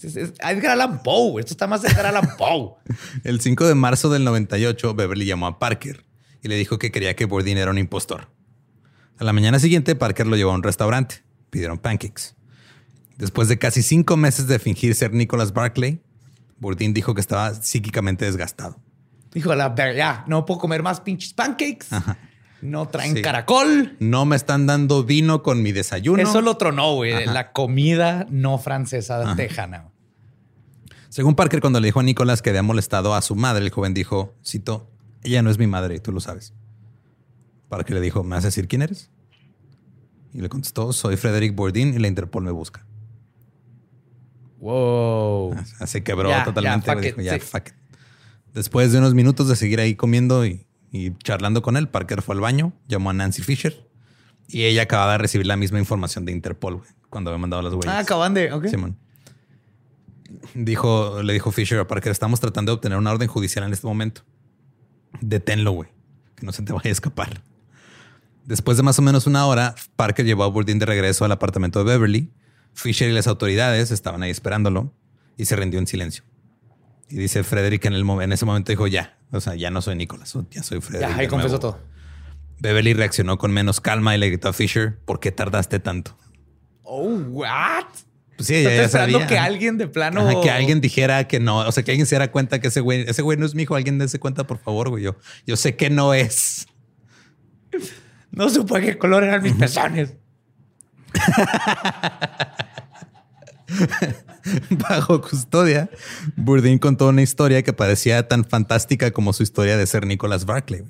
Es, 0.01 0.16
es 0.16 0.33
Edgar 0.39 0.72
Allan 0.72 1.03
Poe. 1.03 1.41
Esto 1.41 1.53
está 1.53 1.66
más 1.66 1.83
de 1.83 1.89
Edgar 1.89 2.07
Allan 2.07 2.37
Poe. 2.37 2.74
El 3.24 3.41
5 3.41 3.66
de 3.66 3.74
marzo 3.74 4.09
del 4.11 4.24
98, 4.24 4.95
Beverly 4.95 5.24
llamó 5.26 5.49
a 5.49 5.59
Parker 5.59 6.05
y 6.43 6.49
le 6.49 6.57
dijo 6.57 6.79
que 6.79 6.93
quería 6.93 7.16
que 7.16 7.24
Bourdin 7.24 7.59
era 7.59 7.70
un 7.70 7.79
impostor. 7.79 8.29
A 9.19 9.25
la 9.25 9.33
mañana 9.33 9.59
siguiente, 9.59 9.95
Parker 9.97 10.27
lo 10.27 10.37
llevó 10.37 10.53
a 10.53 10.55
un 10.55 10.62
restaurante. 10.62 11.23
Pidieron 11.51 11.79
pancakes. 11.79 12.35
Después 13.16 13.49
de 13.49 13.59
casi 13.59 13.83
cinco 13.83 14.16
meses 14.16 14.47
de 14.47 14.59
fingir 14.59 14.95
ser 14.95 15.12
Nicholas 15.12 15.53
Barclay, 15.53 16.01
Bourdin 16.61 16.95
dijo 16.95 17.14
que 17.14 17.21
estaba 17.21 17.55
psíquicamente 17.55 18.25
desgastado. 18.25 18.79
Dijo 19.33 19.55
la 19.55 19.71
ver, 19.71 19.97
ya, 19.97 20.25
no 20.29 20.47
puedo 20.47 20.61
comer 20.61 20.83
más 20.83 21.01
pinches 21.01 21.33
pancakes. 21.35 21.87
No 22.62 22.89
traen 22.89 23.16
Sí. 23.16 23.23
caracol. 23.23 23.97
No 24.01 24.25
me 24.25 24.37
están 24.37 24.66
dando 24.66 25.05
vino 25.05 25.43
con 25.43 25.62
mi 25.62 25.73
desayuno. 25.73 26.23
Eso 26.23 26.41
lo 26.41 26.57
tronó, 26.57 26.95
güey. 26.95 27.27
La 27.27 27.53
comida 27.53 28.27
no 28.31 28.59
francesa 28.59 29.35
tejana. 29.37 29.91
Según 31.09 31.35
Parker, 31.35 31.61
cuando 31.61 31.81
le 31.81 31.87
dijo 31.87 32.01
a 32.01 32.03
Nicholas 32.03 32.43
que 32.43 32.51
había 32.51 32.62
molestado 32.62 33.14
a 33.14 33.23
su 33.23 33.35
madre, 33.35 33.64
el 33.64 33.71
joven 33.71 33.95
dijo, 33.95 34.35
cito, 34.45 34.91
ella 35.23 35.43
no 35.43 35.51
es 35.51 35.59
mi 35.59 35.66
madre 35.66 35.97
y 35.97 36.01
tú 36.01 36.12
lo 36.12 36.21
sabes. 36.21 36.53
Parker 37.69 37.95
le 37.97 38.01
dijo, 38.03 38.23
¿me 38.25 38.31
vas 38.37 38.45
a 38.45 38.49
decir 38.49 38.69
quién 38.69 38.83
eres? 38.83 39.11
Y 40.33 40.41
le 40.41 40.49
contestó, 40.49 40.93
soy 40.93 41.16
Frederick 41.16 41.55
Bourdin 41.55 41.95
y 41.95 41.99
la 41.99 42.09
Interpol 42.09 42.45
me 42.45 42.51
busca. 42.51 42.85
Wow. 44.61 45.55
Ah, 45.81 45.87
Se 45.87 46.03
quebró 46.03 46.31
totalmente. 46.45 46.87
ya, 46.87 46.95
güey. 46.95 47.11
fuck 47.11 47.16
Dijo, 47.16 47.21
it, 47.21 47.25
ya, 47.27 47.35
sí. 47.35 47.41
fuck 47.41 47.69
it". 47.69 47.75
Después 48.55 48.93
de 48.93 48.99
unos 48.99 49.14
minutos 49.14 49.49
de 49.49 49.57
seguir 49.57 49.81
ahí 49.81 49.95
comiendo 49.95 50.45
y, 50.47 50.66
y 50.91 51.14
charlando 51.19 51.62
con 51.62 51.77
él, 51.77 51.89
Parker 51.89 52.23
fue 52.23 52.35
al 52.35 52.41
baño, 52.41 52.73
llamó 52.89 53.11
a 53.11 53.12
Nancy 53.12 53.43
Fisher 53.43 53.87
y 54.49 54.64
ella 54.64 54.83
acababa 54.83 55.12
de 55.12 55.19
recibir 55.19 55.47
la 55.47 55.57
misma 55.57 55.79
información 55.79 56.25
de 56.25 56.33
Interpol 56.33 56.77
güey, 56.77 56.89
cuando 57.11 57.31
había 57.31 57.39
mandado 57.41 57.62
las 57.62 57.73
huellas. 57.75 57.95
Ah, 57.95 57.99
acaban 58.01 58.35
de. 58.35 58.53
Ok. 58.53 58.66
Simón. 58.69 58.97
Dijo, 60.55 61.23
le 61.23 61.33
dijo 61.33 61.53
Fisher 61.53 61.79
a 61.79 61.87
Parker, 61.87 62.11
estamos 62.12 62.41
tratando 62.41 62.73
de 62.73 62.75
obtener 62.77 62.99
una 62.99 63.12
orden 63.12 63.29
judicial 63.29 63.64
en 63.64 63.73
este 63.73 63.87
momento. 63.87 64.23
Deténlo, 65.21 65.73
güey. 65.73 65.89
Que 66.35 66.45
no 66.47 66.53
se 66.53 66.62
te 66.62 66.73
vaya 66.73 66.89
a 66.91 66.93
escapar. 66.93 67.43
Después 68.49 68.78
de 68.78 68.82
más 68.82 68.99
o 68.99 69.03
menos 69.03 69.26
una 69.26 69.44
hora, 69.44 69.74
Parker 69.94 70.24
llevó 70.24 70.42
a 70.42 70.46
Bourdin 70.46 70.78
de 70.78 70.86
regreso 70.86 71.26
al 71.26 71.32
apartamento 71.32 71.80
de 71.80 71.84
Beverly. 71.84 72.32
Fisher 72.72 73.11
y 73.11 73.12
las 73.12 73.26
autoridades 73.26 73.90
estaban 73.90 74.22
ahí 74.22 74.30
esperándolo 74.30 74.94
y 75.36 75.44
se 75.44 75.55
rindió 75.55 75.78
en 75.78 75.86
silencio. 75.86 76.24
Y 77.11 77.16
dice 77.16 77.44
Frederick 77.44 77.84
en, 77.84 77.92
el 77.92 78.09
en 78.09 78.32
ese 78.32 78.46
momento 78.46 78.72
dijo, 78.72 78.86
ya, 78.86 79.18
o 79.32 79.40
sea, 79.42 79.55
ya 79.55 79.70
no 79.70 79.82
soy 79.82 79.96
Nicholas, 79.96 80.34
ya 80.51 80.62
soy 80.62 80.80
Frederick. 80.80 81.11
Ya, 81.11 81.16
ahí 81.18 81.28
confesó 81.28 81.59
nuevo". 81.59 81.72
todo. 81.72 81.80
Beverly 82.61 82.94
reaccionó 82.94 83.36
con 83.36 83.53
menos 83.53 83.82
calma 83.82 84.14
y 84.16 84.18
le 84.18 84.28
gritó 84.28 84.49
a 84.49 84.55
Fisher, 84.55 84.99
¿por 85.05 85.20
qué 85.20 85.30
tardaste 85.30 85.78
tanto? 85.78 86.16
Oh, 86.84 87.07
what? 87.07 87.84
Pues 88.38 88.46
sí, 88.46 88.55
ella 88.55 88.74
ya 88.74 88.84
esperando 88.84 89.18
sabía. 89.18 89.26
que 89.26 89.38
alguien 89.38 89.76
de 89.76 89.88
plano. 89.88 90.22
Ajá, 90.22 90.40
que 90.40 90.51
alguien 90.51 90.80
dijera 90.80 91.28
que 91.28 91.38
no, 91.38 91.59
o 91.59 91.72
sea, 91.72 91.82
que 91.82 91.90
alguien 91.90 92.07
se 92.07 92.14
diera 92.14 92.32
cuenta 92.32 92.62
que 92.62 92.68
ese 92.68 92.80
güey, 92.80 93.05
ese 93.07 93.20
güey 93.20 93.36
no 93.36 93.44
es 93.44 93.55
mi 93.55 93.64
hijo, 93.64 93.74
alguien 93.74 93.99
dése 93.99 94.18
cuenta, 94.18 94.46
por 94.46 94.57
favor, 94.57 94.88
güey. 94.88 95.05
Yo, 95.05 95.16
yo 95.46 95.57
sé 95.57 95.76
que 95.76 95.90
no 95.90 96.14
es. 96.14 96.66
No 98.31 98.49
supo 98.49 98.76
de 98.76 98.83
qué 98.83 98.99
color 98.99 99.24
eran 99.24 99.43
mis 99.43 99.55
pezones. 99.55 100.14
Bajo 104.70 105.20
custodia, 105.20 105.91
Bourdin 106.37 106.79
contó 106.79 107.09
una 107.09 107.22
historia 107.22 107.62
que 107.62 107.72
parecía 107.72 108.29
tan 108.29 108.45
fantástica 108.45 109.11
como 109.11 109.33
su 109.33 109.43
historia 109.43 109.76
de 109.76 109.87
ser 109.87 110.07
Nicholas 110.07 110.45
Barclay. 110.45 110.85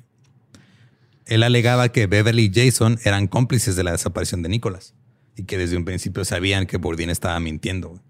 Él 1.25 1.43
alegaba 1.43 1.89
que 1.89 2.07
Beverly 2.07 2.51
y 2.53 2.53
Jason 2.53 2.99
eran 3.03 3.27
cómplices 3.27 3.75
de 3.75 3.83
la 3.83 3.91
desaparición 3.91 4.41
de 4.41 4.49
Nicholas 4.49 4.95
y 5.35 5.43
que 5.43 5.57
desde 5.57 5.77
un 5.77 5.85
principio 5.85 6.25
sabían 6.25 6.65
que 6.65 6.77
Bourdin 6.77 7.09
estaba 7.09 7.39
mintiendo. 7.39 8.01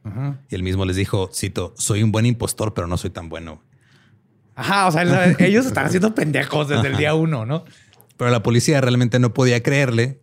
Y 0.49 0.55
él 0.55 0.63
mismo 0.63 0.85
les 0.85 0.95
dijo, 0.95 1.29
cito, 1.33 1.73
soy 1.77 2.01
un 2.01 2.11
buen 2.11 2.25
impostor, 2.25 2.73
pero 2.73 2.87
no 2.87 2.97
soy 2.97 3.09
tan 3.09 3.29
bueno. 3.29 3.55
güey". 3.55 3.67
Ajá, 4.55 4.87
o 4.87 4.91
sea, 4.91 5.31
ellos 5.39 5.65
están 5.65 5.85
haciendo 5.85 6.15
pendejos 6.15 6.69
desde 6.69 6.87
el 6.87 6.97
día 6.97 7.13
uno, 7.13 7.45
¿no? 7.45 7.65
Pero 8.19 8.31
la 8.31 8.43
policía 8.43 8.81
realmente 8.81 9.17
no 9.17 9.33
podía 9.33 9.63
creerle 9.63 10.19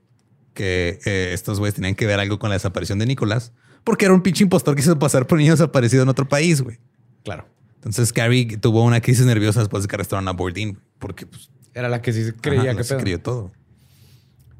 que 0.53 0.99
eh, 1.07 1.31
estos 1.33 1.59
güeyes 1.59 1.77
tenían 1.77 1.95
que 1.95 2.05
ver 2.05 2.21
algo 2.21 2.39
con 2.39 2.51
la 2.51 2.55
desaparición 2.57 2.99
de 2.99 3.07
Nicolás, 3.07 3.53
porque 3.85 4.05
era 4.05 4.13
un 4.13 4.21
pinche 4.21 4.45
impostor 4.45 4.75
que 4.75 4.83
hizo 4.83 4.99
pasar 4.99 5.27
por 5.27 5.39
niño 5.39 5.53
desaparecido 5.53 6.03
en 6.03 6.11
otro 6.11 6.29
país, 6.29 6.61
güey. 6.61 6.79
Claro. 7.25 7.49
Entonces 7.77 8.13
Carrie 8.13 8.59
tuvo 8.59 8.85
una 8.85 9.01
crisis 9.01 9.25
nerviosa 9.25 9.61
después 9.61 9.83
de 9.83 9.89
que 9.89 9.97
arrestaron 9.97 10.29
a 10.29 10.33
Bourdin, 10.33 10.79
porque 10.99 11.25
pues, 11.25 11.49
Era 11.73 11.89
la 11.89 12.03
que 12.03 12.13
sí 12.13 12.33
creía 12.39 12.73
ajá, 12.73 12.77
que 12.77 12.85
se 12.85 12.99
creyó 12.99 13.19
todo. 13.19 13.51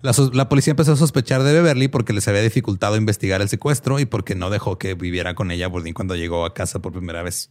La, 0.01 0.49
policía 0.49 0.71
empezó 0.71 0.93
a 0.93 0.97
sospechar 0.97 1.43
de 1.43 1.53
Beverly 1.53 1.89
porque 1.89 2.15
les 2.15 2.27
había 2.29 2.41
dificultado 2.41 2.97
investigar 2.97 3.43
el 3.43 3.51
secuestro 3.51 4.01
y 4.01 4.07
porque 4.07 4.35
no 4.35 4.49
dejó 4.49 4.79
que 4.79 4.95
viviera 4.95 5.35
con 5.35 5.51
ella 5.51 5.69
Bourdin 5.69 5.93
cuando 5.93 6.17
llegó 6.17 6.47
a 6.47 6.55
casa 6.55 6.79
por 6.79 6.93
primera 6.93 7.23
vez. 7.23 7.51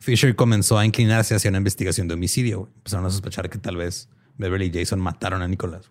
Fisher 0.00 0.36
comenzó 0.36 0.76
a 0.76 0.84
inclinarse 0.84 1.34
hacia 1.34 1.48
una 1.48 1.56
investigación 1.56 2.08
de 2.08 2.14
homicidio. 2.14 2.68
Empezaron 2.76 3.06
a 3.06 3.10
sospechar 3.10 3.48
que 3.48 3.56
tal 3.56 3.78
vez 3.78 4.10
Beverly 4.38 4.66
y 4.66 4.72
Jason 4.72 5.00
mataron 5.00 5.42
a 5.42 5.48
Nicholas. 5.48 5.90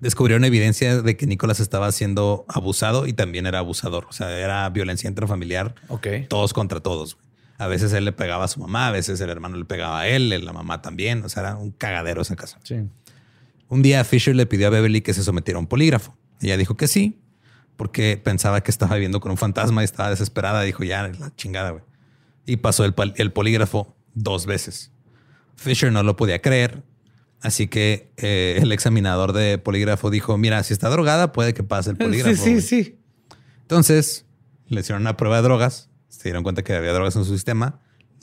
Descubrieron 0.00 0.44
evidencia 0.44 1.00
de 1.00 1.16
que 1.16 1.26
Nicholas 1.26 1.60
estaba 1.60 1.92
siendo 1.92 2.44
abusado 2.48 3.06
y 3.06 3.12
también 3.12 3.46
era 3.46 3.60
abusador. 3.60 4.06
O 4.08 4.12
sea, 4.12 4.36
era 4.36 4.68
violencia 4.70 5.08
intrafamiliar. 5.08 5.74
Ok. 5.88 6.08
Todos 6.28 6.52
contra 6.52 6.80
todos. 6.80 7.18
A 7.58 7.68
veces 7.68 7.92
él 7.92 8.04
le 8.04 8.12
pegaba 8.12 8.44
a 8.44 8.48
su 8.48 8.58
mamá, 8.58 8.88
a 8.88 8.90
veces 8.90 9.20
el 9.20 9.30
hermano 9.30 9.56
le 9.56 9.64
pegaba 9.64 10.00
a 10.00 10.08
él, 10.08 10.30
la 10.44 10.52
mamá 10.52 10.82
también. 10.82 11.22
O 11.24 11.28
sea, 11.28 11.42
era 11.42 11.56
un 11.56 11.70
cagadero 11.70 12.22
esa 12.22 12.34
casa. 12.34 12.58
Sí. 12.64 12.76
Un 13.68 13.82
día 13.82 14.02
Fisher 14.02 14.34
le 14.34 14.46
pidió 14.46 14.66
a 14.66 14.70
Beverly 14.70 15.02
que 15.02 15.14
se 15.14 15.22
sometiera 15.22 15.58
a 15.58 15.60
un 15.60 15.68
polígrafo. 15.68 16.16
Ella 16.40 16.56
dijo 16.56 16.76
que 16.76 16.88
sí, 16.88 17.20
porque 17.76 18.16
pensaba 18.16 18.60
que 18.62 18.72
estaba 18.72 18.94
viviendo 18.96 19.20
con 19.20 19.30
un 19.30 19.38
fantasma 19.38 19.82
y 19.82 19.84
estaba 19.84 20.10
desesperada. 20.10 20.62
Dijo, 20.62 20.82
ya, 20.82 21.06
la 21.06 21.34
chingada, 21.36 21.70
güey. 21.70 21.84
Y 22.44 22.56
pasó 22.56 22.84
el 22.84 23.32
polígrafo 23.32 23.94
dos 24.14 24.46
veces. 24.46 24.90
Fisher 25.54 25.92
no 25.92 26.02
lo 26.02 26.16
podía 26.16 26.42
creer, 26.42 26.82
así 27.42 27.66
que 27.68 28.12
eh, 28.16 28.58
el 28.60 28.72
examinador 28.72 29.32
de 29.32 29.58
polígrafo 29.58 30.10
dijo, 30.10 30.38
mira, 30.38 30.62
si 30.62 30.72
está 30.72 30.88
drogada, 30.88 31.32
puede 31.32 31.54
que 31.54 31.62
pase 31.62 31.90
el 31.90 31.96
polígrafo. 31.96 32.36
Sí, 32.36 32.42
sí, 32.42 32.50
güey". 32.50 32.62
sí. 32.62 32.98
Entonces, 33.62 34.26
le 34.68 34.80
hicieron 34.80 35.02
una 35.02 35.16
prueba 35.16 35.36
de 35.36 35.42
drogas, 35.42 35.90
se 36.08 36.24
dieron 36.24 36.42
cuenta 36.42 36.62
que 36.62 36.74
había 36.74 36.92
drogas 36.92 37.16
en 37.16 37.24
su 37.24 37.32
sistema, 37.32 37.80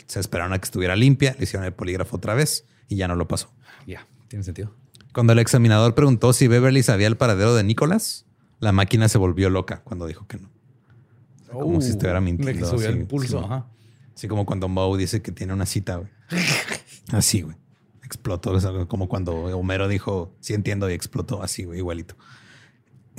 se 0.07 0.19
esperaron 0.19 0.53
a 0.53 0.59
que 0.59 0.65
estuviera 0.65 0.95
limpia, 0.95 1.35
le 1.37 1.43
hicieron 1.43 1.65
el 1.65 1.73
polígrafo 1.73 2.17
otra 2.17 2.33
vez 2.33 2.65
y 2.87 2.95
ya 2.95 3.07
no 3.07 3.15
lo 3.15 3.27
pasó. 3.27 3.51
Ya, 3.85 4.07
tiene 4.27 4.43
sentido. 4.43 4.75
Cuando 5.13 5.33
el 5.33 5.39
examinador 5.39 5.95
preguntó 5.95 6.33
si 6.33 6.47
Beverly 6.47 6.83
sabía 6.83 7.07
el 7.07 7.17
paradero 7.17 7.55
de 7.55 7.63
Nicholas, 7.63 8.25
la 8.59 8.71
máquina 8.71 9.07
se 9.07 9.17
volvió 9.17 9.49
loca 9.49 9.81
cuando 9.83 10.05
dijo 10.05 10.27
que 10.27 10.37
no. 10.37 10.49
Como 11.51 11.81
si 11.81 11.89
estuviera 11.89 12.21
mintiendo, 12.21 12.61
Le 12.61 12.65
subió 12.67 12.89
así, 12.89 12.99
el 12.99 13.07
pulso. 13.07 13.39
sí. 13.39 13.45
ajá. 13.45 13.67
Así 14.15 14.27
como 14.27 14.45
cuando 14.45 14.67
Moe 14.67 14.97
dice 14.97 15.21
que 15.21 15.31
tiene 15.31 15.53
una 15.53 15.65
cita, 15.65 15.95
güey. 15.95 16.09
Así, 17.13 17.41
güey. 17.41 17.55
Explotó. 18.09 18.57
es 18.57 18.65
algo 18.65 18.87
como 18.87 19.07
cuando 19.07 19.35
Homero 19.55 19.87
dijo, 19.87 20.35
sí 20.39 20.55
entiendo, 20.55 20.89
y 20.89 20.93
explotó 20.93 21.43
así, 21.43 21.65
güey, 21.65 21.77
igualito. 21.77 22.15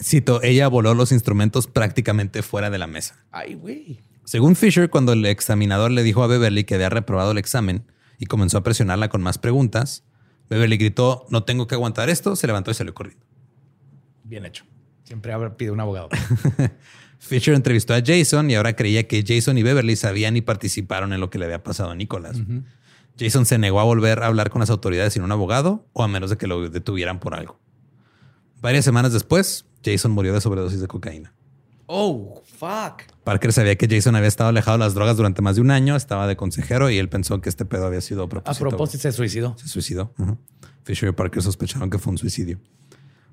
Cito, 0.02 0.42
ella 0.42 0.66
voló 0.66 0.94
los 0.94 1.12
instrumentos 1.12 1.68
prácticamente 1.68 2.42
fuera 2.42 2.70
de 2.70 2.78
la 2.78 2.88
mesa. 2.88 3.24
Ay, 3.30 3.54
güey. 3.54 4.00
Según 4.24 4.56
Fisher, 4.56 4.90
cuando 4.90 5.12
el 5.12 5.24
examinador 5.26 5.92
le 5.92 6.02
dijo 6.02 6.24
a 6.24 6.26
Beverly 6.26 6.64
que 6.64 6.74
había 6.74 6.88
reprobado 6.88 7.30
el 7.30 7.38
examen 7.38 7.84
y 8.18 8.26
comenzó 8.26 8.58
a 8.58 8.64
presionarla 8.64 9.08
con 9.08 9.22
más 9.22 9.38
preguntas, 9.38 10.02
Beverly 10.48 10.76
gritó, 10.76 11.24
no 11.30 11.44
tengo 11.44 11.68
que 11.68 11.76
aguantar 11.76 12.10
esto, 12.10 12.34
se 12.34 12.48
levantó 12.48 12.72
y 12.72 12.74
salió 12.74 12.92
corriendo. 12.92 13.24
Bien 14.24 14.44
hecho. 14.44 14.64
Siempre 15.04 15.32
pide 15.50 15.70
un 15.70 15.78
abogado. 15.78 16.08
Fisher 17.20 17.54
entrevistó 17.54 17.94
a 17.94 18.02
Jason 18.04 18.50
y 18.50 18.56
ahora 18.56 18.74
creía 18.74 19.06
que 19.06 19.22
Jason 19.24 19.56
y 19.56 19.62
Beverly 19.62 19.94
sabían 19.94 20.36
y 20.36 20.40
participaron 20.40 21.12
en 21.12 21.20
lo 21.20 21.30
que 21.30 21.38
le 21.38 21.44
había 21.44 21.62
pasado 21.62 21.90
a 21.90 21.94
Nicholas. 21.94 22.38
Jason 23.18 23.44
se 23.46 23.58
negó 23.58 23.80
a 23.80 23.84
volver 23.84 24.22
a 24.22 24.26
hablar 24.26 24.50
con 24.50 24.60
las 24.60 24.70
autoridades 24.70 25.12
sin 25.12 25.22
un 25.22 25.32
abogado 25.32 25.86
o 25.92 26.02
a 26.02 26.08
menos 26.08 26.30
de 26.30 26.36
que 26.36 26.46
lo 26.46 26.68
detuvieran 26.70 27.20
por 27.20 27.34
algo. 27.34 27.58
Varias 28.60 28.84
semanas 28.84 29.12
después, 29.12 29.66
Jason 29.84 30.12
murió 30.12 30.32
de 30.32 30.40
sobredosis 30.40 30.80
de 30.80 30.86
cocaína. 30.88 31.32
oh, 31.86 32.42
fuck. 32.44 33.02
Parker 33.24 33.52
sabía 33.52 33.76
que 33.76 33.86
Jason 33.88 34.16
había 34.16 34.28
estado 34.28 34.50
alejado 34.50 34.78
de 34.78 34.84
las 34.84 34.94
drogas 34.94 35.16
durante 35.16 35.42
más 35.42 35.56
de 35.56 35.62
un 35.62 35.70
año, 35.70 35.96
estaba 35.96 36.26
de 36.26 36.36
consejero 36.36 36.90
y 36.90 36.98
él 36.98 37.08
pensó 37.08 37.40
que 37.40 37.48
este 37.48 37.64
pedo 37.64 37.86
había 37.86 38.00
sido 38.00 38.22
a 38.22 38.24
A 38.24 38.28
propósito. 38.28 38.68
propósito, 38.68 39.02
se 39.02 39.12
suicidó. 39.12 39.56
Se 39.58 39.68
suicidó. 39.68 40.12
Fisher 40.84 41.08
y 41.10 41.12
Parker 41.12 41.42
sospecharon 41.42 41.90
que 41.90 41.98
fue 41.98 42.10
un 42.12 42.18
suicidio. 42.18 42.58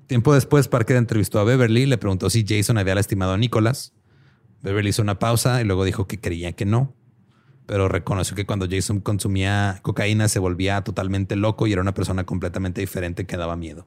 Tiempo 0.06 0.32
después, 0.34 0.68
Parker 0.68 0.96
entrevistó 0.96 1.38
a 1.40 1.44
Beverly 1.44 1.82
y 1.82 1.86
le 1.86 1.98
preguntó 1.98 2.30
si 2.30 2.44
Jason 2.46 2.78
había 2.78 2.94
lastimado 2.94 3.32
a 3.32 3.38
Nicholas. 3.38 3.92
Beverly 4.62 4.90
hizo 4.90 5.02
una 5.02 5.18
pausa 5.18 5.60
y 5.60 5.64
luego 5.64 5.84
dijo 5.84 6.06
que 6.06 6.20
creía 6.20 6.52
que 6.52 6.64
no, 6.64 6.94
pero 7.68 7.86
reconoció 7.86 8.34
que 8.34 8.46
cuando 8.46 8.66
Jason 8.66 9.00
consumía 9.00 9.80
cocaína 9.82 10.28
se 10.28 10.38
volvía 10.38 10.82
totalmente 10.82 11.36
loco 11.36 11.66
y 11.66 11.72
era 11.74 11.82
una 11.82 11.92
persona 11.92 12.24
completamente 12.24 12.80
diferente 12.80 13.26
que 13.26 13.36
daba 13.36 13.56
miedo. 13.56 13.86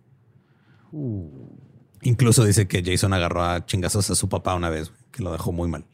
Incluso 2.03 2.45
dice 2.45 2.67
que 2.67 2.83
Jason 2.85 3.11
agarró 3.11 3.43
a 3.43 3.65
chingazos 3.65 4.11
a 4.11 4.15
su 4.15 4.29
papá 4.29 4.53
una 4.53 4.69
vez, 4.69 4.91
que 5.11 5.23
lo 5.23 5.31
dejó 5.31 5.51
muy 5.51 5.67
mal. 5.67 5.85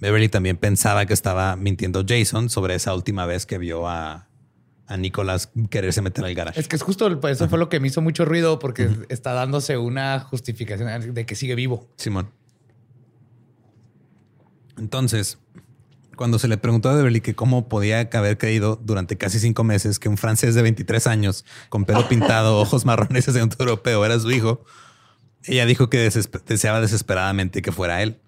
Beverly 0.00 0.30
también 0.30 0.56
pensaba 0.56 1.04
que 1.04 1.12
estaba 1.12 1.54
mintiendo 1.56 2.02
Jason 2.08 2.48
sobre 2.48 2.74
esa 2.74 2.94
última 2.94 3.26
vez 3.26 3.44
que 3.44 3.58
vio 3.58 3.86
a, 3.86 4.26
a 4.86 4.96
Nicholas 4.96 5.50
quererse 5.68 6.00
meter 6.00 6.24
al 6.24 6.34
garage. 6.34 6.58
Es 6.58 6.66
que 6.66 6.76
es 6.76 6.82
justo 6.82 7.08
eso 7.28 7.48
fue 7.50 7.58
lo 7.58 7.68
que 7.68 7.78
me 7.78 7.88
hizo 7.88 8.00
mucho 8.00 8.24
ruido 8.24 8.58
porque 8.58 8.88
está 9.10 9.34
dándose 9.34 9.76
una 9.76 10.18
justificación 10.20 11.12
de 11.12 11.26
que 11.26 11.34
sigue 11.34 11.54
vivo. 11.54 11.90
Simón. 11.96 12.30
Entonces, 14.78 15.38
cuando 16.18 16.38
se 16.38 16.48
le 16.48 16.58
preguntó 16.58 16.90
a 16.90 16.94
Beverly 16.94 17.22
que 17.22 17.34
cómo 17.34 17.68
podía 17.68 18.10
haber 18.12 18.36
creído 18.36 18.78
durante 18.82 19.16
casi 19.16 19.38
cinco 19.38 19.64
meses 19.64 19.98
que 19.98 20.10
un 20.10 20.18
francés 20.18 20.54
de 20.54 20.60
23 20.60 21.06
años 21.06 21.46
con 21.70 21.86
pelo 21.86 22.06
pintado, 22.10 22.58
ojos 22.58 22.84
marrones 22.84 23.26
y 23.26 23.30
acento 23.30 23.56
europeo 23.60 24.04
era 24.04 24.18
su 24.18 24.30
hijo, 24.30 24.64
ella 25.44 25.64
dijo 25.64 25.88
que 25.88 25.98
deseaba 25.98 26.80
desesperadamente 26.82 27.62
que 27.62 27.72
fuera 27.72 28.02
él. 28.02 28.20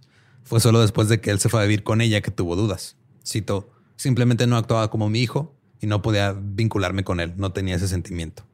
Fue 0.45 0.61
solo 0.61 0.81
después 0.81 1.09
de 1.09 1.21
que 1.21 1.31
él 1.31 1.41
se 1.41 1.51
fue 1.51 1.61
a 1.61 1.65
vivir 1.65 1.83
con 1.83 2.01
ella 2.01 2.23
que 2.23 2.31
tuvo 2.31 2.57
dudas. 2.57 2.97
Cito, 3.27 3.71
simplemente 3.97 4.47
no 4.47 4.57
actuaba 4.57 4.89
como 4.89 5.11
mi 5.11 5.21
hijo 5.21 5.55
y 5.81 5.87
no 5.87 6.01
podía 6.01 6.33
vincularme 6.33 7.05
con 7.05 7.21
él, 7.21 7.35
no 7.37 7.53
tenía 7.53 7.77
ese 7.77 7.89
sentimiento. 7.89 8.45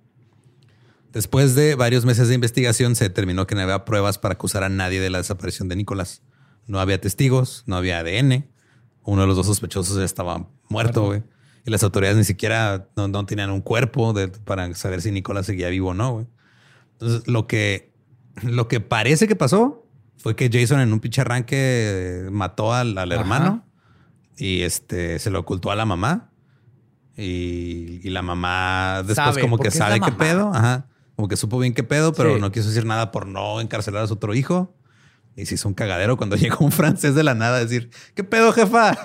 Después 1.12 1.54
de 1.54 1.74
varios 1.74 2.04
meses 2.04 2.28
de 2.28 2.34
investigación, 2.34 2.96
se 2.96 3.04
determinó 3.04 3.46
que 3.46 3.54
no 3.54 3.60
había 3.60 3.84
pruebas 3.84 4.18
para 4.18 4.34
acusar 4.34 4.64
a 4.64 4.68
nadie 4.68 5.00
de 5.00 5.10
la 5.10 5.18
desaparición 5.18 5.68
de 5.68 5.76
Nicolás. 5.76 6.22
No 6.66 6.80
había 6.80 7.00
testigos, 7.00 7.62
no 7.66 7.76
había 7.76 7.98
ADN. 7.98 8.46
Uno 9.06 9.22
de 9.22 9.26
los 9.28 9.36
dos 9.36 9.46
sospechosos 9.46 9.96
ya 9.96 10.04
estaba 10.04 10.46
muerto, 10.68 11.04
güey. 11.06 11.22
Y 11.64 11.70
las 11.70 11.82
autoridades 11.82 12.16
ni 12.18 12.24
siquiera 12.24 12.88
no, 12.96 13.08
no 13.08 13.24
tenían 13.26 13.50
un 13.50 13.60
cuerpo 13.60 14.12
de- 14.12 14.28
para 14.28 14.72
saber 14.74 15.00
si 15.02 15.10
Nicolás 15.10 15.46
seguía 15.46 15.68
vivo 15.68 15.90
o 15.90 15.94
no, 15.94 16.12
güey. 16.12 16.26
Entonces, 16.92 17.26
lo 17.28 17.46
que, 17.46 17.92
lo 18.42 18.68
que 18.68 18.80
parece 18.80 19.26
que 19.28 19.36
pasó 19.36 19.86
fue 20.16 20.34
que 20.36 20.48
Jason 20.52 20.80
en 20.80 20.92
un 20.92 21.00
pinche 21.00 21.20
arranque 21.22 22.28
mató 22.30 22.72
al, 22.72 22.96
al 22.98 23.10
hermano 23.12 23.64
y 24.36 24.62
este 24.62 25.18
se 25.18 25.30
lo 25.30 25.40
ocultó 25.40 25.70
a 25.70 25.76
la 25.76 25.86
mamá. 25.86 26.30
Y, 27.16 28.00
y 28.06 28.10
la 28.10 28.22
mamá 28.22 28.98
después 29.06 29.16
Sabe, 29.16 29.40
como 29.40 29.58
que 29.58 29.70
sabe 29.70 30.00
qué 30.00 30.12
pedo. 30.12 30.50
Ajá. 30.54 30.86
Como 31.16 31.28
que 31.28 31.36
supo 31.36 31.58
bien 31.58 31.72
qué 31.72 31.82
pedo, 31.82 32.12
pero 32.12 32.34
Sí. 32.34 32.40
no 32.40 32.52
quiso 32.52 32.68
decir 32.68 32.84
nada 32.84 33.10
por 33.10 33.26
no 33.26 33.60
encarcelar 33.60 34.02
a 34.02 34.06
su 34.06 34.14
otro 34.14 34.34
hijo. 34.34 34.74
Y 35.36 35.46
se 35.46 35.54
hizo 35.56 35.68
un 35.68 35.74
cagadero 35.74 36.16
cuando 36.16 36.36
llegó 36.36 36.64
un 36.64 36.72
francés 36.72 37.14
de 37.14 37.22
la 37.22 37.34
nada 37.34 37.58
a 37.58 37.60
decir, 37.60 37.90
¿qué 38.14 38.24
pedo, 38.24 38.52
jefa? 38.52 38.98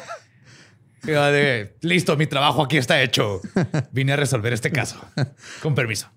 De, 1.04 1.76
Listo, 1.82 2.16
mi 2.16 2.28
trabajo 2.28 2.64
aquí 2.64 2.78
está 2.78 3.02
hecho. 3.02 3.42
Vine 3.92 4.14
a 4.14 4.16
resolver 4.18 4.54
este 4.54 4.72
caso. 4.72 4.98
Con 5.62 5.74
permiso. 5.74 6.08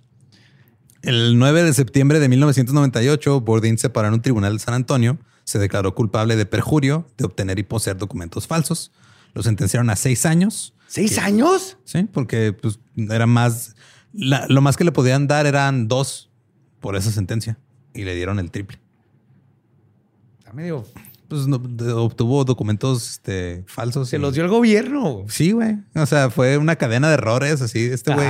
El 1.02 1.38
9 1.38 1.62
de 1.64 1.72
septiembre 1.72 2.20
de 2.20 2.28
1998, 2.28 3.40
Bourdin 3.40 3.78
se 3.78 3.88
paró 3.90 4.08
en 4.08 4.14
un 4.14 4.22
tribunal 4.22 4.54
de 4.54 4.58
San 4.58 4.74
Antonio. 4.74 5.18
Se 5.44 5.58
declaró 5.58 5.94
culpable 5.94 6.36
de 6.36 6.46
perjurio, 6.46 7.06
de 7.18 7.24
obtener 7.24 7.58
y 7.58 7.62
poseer 7.62 7.96
documentos 7.96 8.46
falsos. 8.46 8.92
Lo 9.34 9.42
sentenciaron 9.42 9.90
a 9.90 9.96
seis 9.96 10.24
años. 10.26 10.74
¿Seis 10.86 11.18
años? 11.18 11.76
Sí, 11.84 12.04
porque 12.04 12.52
pues, 12.52 12.78
era 12.96 13.26
más. 13.26 13.74
la- 14.12 14.46
lo 14.48 14.60
más 14.60 14.76
que 14.76 14.84
le 14.84 14.92
podían 14.92 15.26
dar 15.26 15.46
eran 15.46 15.88
dos 15.88 16.30
por 16.80 16.94
esa 16.96 17.10
sentencia 17.10 17.58
y 17.94 18.04
le 18.04 18.14
dieron 18.14 18.38
el 18.38 18.50
triple. 18.50 18.78
Medio. 20.54 20.86
Pues 21.28 21.46
no, 21.46 21.58
de- 21.58 21.92
obtuvo 21.92 22.44
documentos 22.44 23.10
este, 23.12 23.64
falsos. 23.66 24.08
Se 24.08 24.16
y- 24.16 24.18
los 24.20 24.34
dio 24.34 24.44
el 24.44 24.50
gobierno. 24.50 25.24
Sí, 25.28 25.52
güey. 25.52 25.76
O 25.94 26.06
sea, 26.06 26.30
fue 26.30 26.58
una 26.58 26.76
cadena 26.76 27.08
de 27.08 27.14
errores 27.14 27.60
así. 27.62 27.84
Este 27.86 28.14
güey. 28.14 28.28